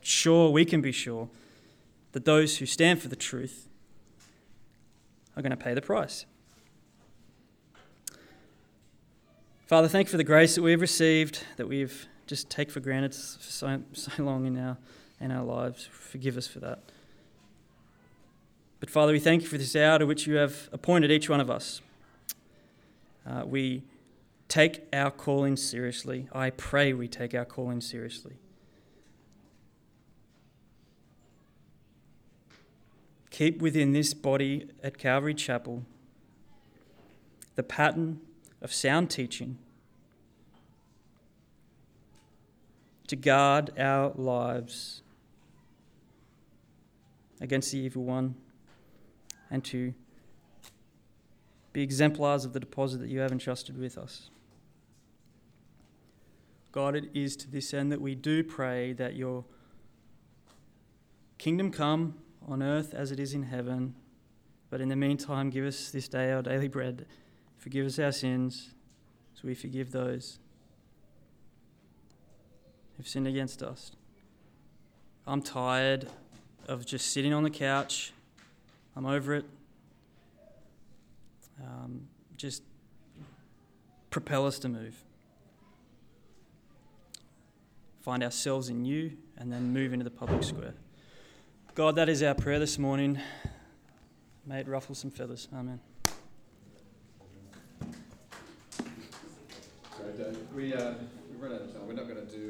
sure, 0.00 0.50
we 0.50 0.64
can 0.64 0.80
be 0.80 0.92
sure, 0.92 1.28
that 2.12 2.24
those 2.24 2.58
who 2.58 2.66
stand 2.66 3.00
for 3.00 3.08
the 3.08 3.16
truth 3.16 3.68
are 5.36 5.42
going 5.42 5.50
to 5.50 5.56
pay 5.56 5.74
the 5.74 5.82
price. 5.82 6.26
Father, 9.72 9.88
thank 9.88 10.08
you 10.08 10.10
for 10.10 10.18
the 10.18 10.24
grace 10.24 10.54
that 10.56 10.60
we've 10.60 10.82
received, 10.82 11.46
that 11.56 11.66
we've 11.66 12.06
just 12.26 12.50
take 12.50 12.70
for 12.70 12.80
granted 12.80 13.14
for 13.14 13.50
so, 13.50 13.82
so 13.94 14.22
long 14.22 14.44
in 14.44 14.58
our, 14.58 14.76
in 15.18 15.30
our 15.30 15.42
lives. 15.42 15.88
Forgive 15.90 16.36
us 16.36 16.46
for 16.46 16.60
that. 16.60 16.80
But 18.80 18.90
Father, 18.90 19.12
we 19.12 19.18
thank 19.18 19.40
you 19.40 19.48
for 19.48 19.56
this 19.56 19.74
hour 19.74 19.98
to 19.98 20.04
which 20.04 20.26
you 20.26 20.34
have 20.34 20.68
appointed 20.74 21.10
each 21.10 21.30
one 21.30 21.40
of 21.40 21.50
us. 21.50 21.80
Uh, 23.26 23.44
we 23.46 23.82
take 24.46 24.86
our 24.92 25.10
calling 25.10 25.56
seriously. 25.56 26.28
I 26.34 26.50
pray 26.50 26.92
we 26.92 27.08
take 27.08 27.34
our 27.34 27.46
calling 27.46 27.80
seriously. 27.80 28.34
Keep 33.30 33.62
within 33.62 33.92
this 33.92 34.12
body 34.12 34.68
at 34.82 34.98
Calvary 34.98 35.32
Chapel 35.32 35.86
the 37.54 37.62
pattern 37.62 38.20
of 38.60 38.72
sound 38.72 39.10
teaching 39.10 39.58
to 43.12 43.16
guard 43.16 43.78
our 43.78 44.10
lives 44.14 45.02
against 47.42 47.70
the 47.70 47.78
evil 47.78 48.02
one 48.04 48.34
and 49.50 49.62
to 49.62 49.92
be 51.74 51.82
exemplars 51.82 52.46
of 52.46 52.54
the 52.54 52.60
deposit 52.60 53.00
that 53.00 53.10
you 53.10 53.20
have 53.20 53.30
entrusted 53.30 53.76
with 53.76 53.98
us. 53.98 54.30
God, 56.72 56.96
it 56.96 57.10
is 57.12 57.36
to 57.36 57.50
this 57.50 57.74
end 57.74 57.92
that 57.92 58.00
we 58.00 58.14
do 58.14 58.42
pray 58.42 58.94
that 58.94 59.14
your 59.14 59.44
kingdom 61.36 61.70
come 61.70 62.14
on 62.48 62.62
earth 62.62 62.94
as 62.94 63.12
it 63.12 63.20
is 63.20 63.34
in 63.34 63.42
heaven. 63.42 63.94
But 64.70 64.80
in 64.80 64.88
the 64.88 64.96
meantime, 64.96 65.50
give 65.50 65.66
us 65.66 65.90
this 65.90 66.08
day 66.08 66.32
our 66.32 66.40
daily 66.40 66.68
bread. 66.68 67.04
Forgive 67.58 67.84
us 67.84 67.98
our 67.98 68.10
sins, 68.12 68.72
as 69.36 69.42
we 69.42 69.54
forgive 69.54 69.92
those 69.92 70.38
who've 73.02 73.08
sinned 73.08 73.26
against 73.26 73.64
us. 73.64 73.90
I'm 75.26 75.42
tired 75.42 76.08
of 76.68 76.86
just 76.86 77.10
sitting 77.10 77.32
on 77.32 77.42
the 77.42 77.50
couch. 77.50 78.12
I'm 78.94 79.06
over 79.06 79.34
it. 79.34 79.44
Um, 81.60 82.02
just 82.36 82.62
propel 84.10 84.46
us 84.46 84.60
to 84.60 84.68
move. 84.68 84.94
Find 88.02 88.22
ourselves 88.22 88.68
in 88.68 88.84
you 88.84 89.16
and 89.36 89.52
then 89.52 89.72
move 89.72 89.92
into 89.92 90.04
the 90.04 90.10
public 90.10 90.44
square. 90.44 90.74
God, 91.74 91.96
that 91.96 92.08
is 92.08 92.22
our 92.22 92.34
prayer 92.34 92.60
this 92.60 92.78
morning. 92.78 93.18
May 94.46 94.60
it 94.60 94.68
ruffle 94.68 94.94
some 94.94 95.10
feathers. 95.10 95.48
Amen. 95.52 95.80
We, 100.54 100.72
uh, 100.74 100.94
we 101.32 101.36
run 101.40 101.52
out 101.52 101.62
of 101.62 101.72
time. 101.72 101.88
We're 101.88 101.94
not 101.94 102.06
going 102.06 102.24
to 102.24 102.30
do 102.30 102.40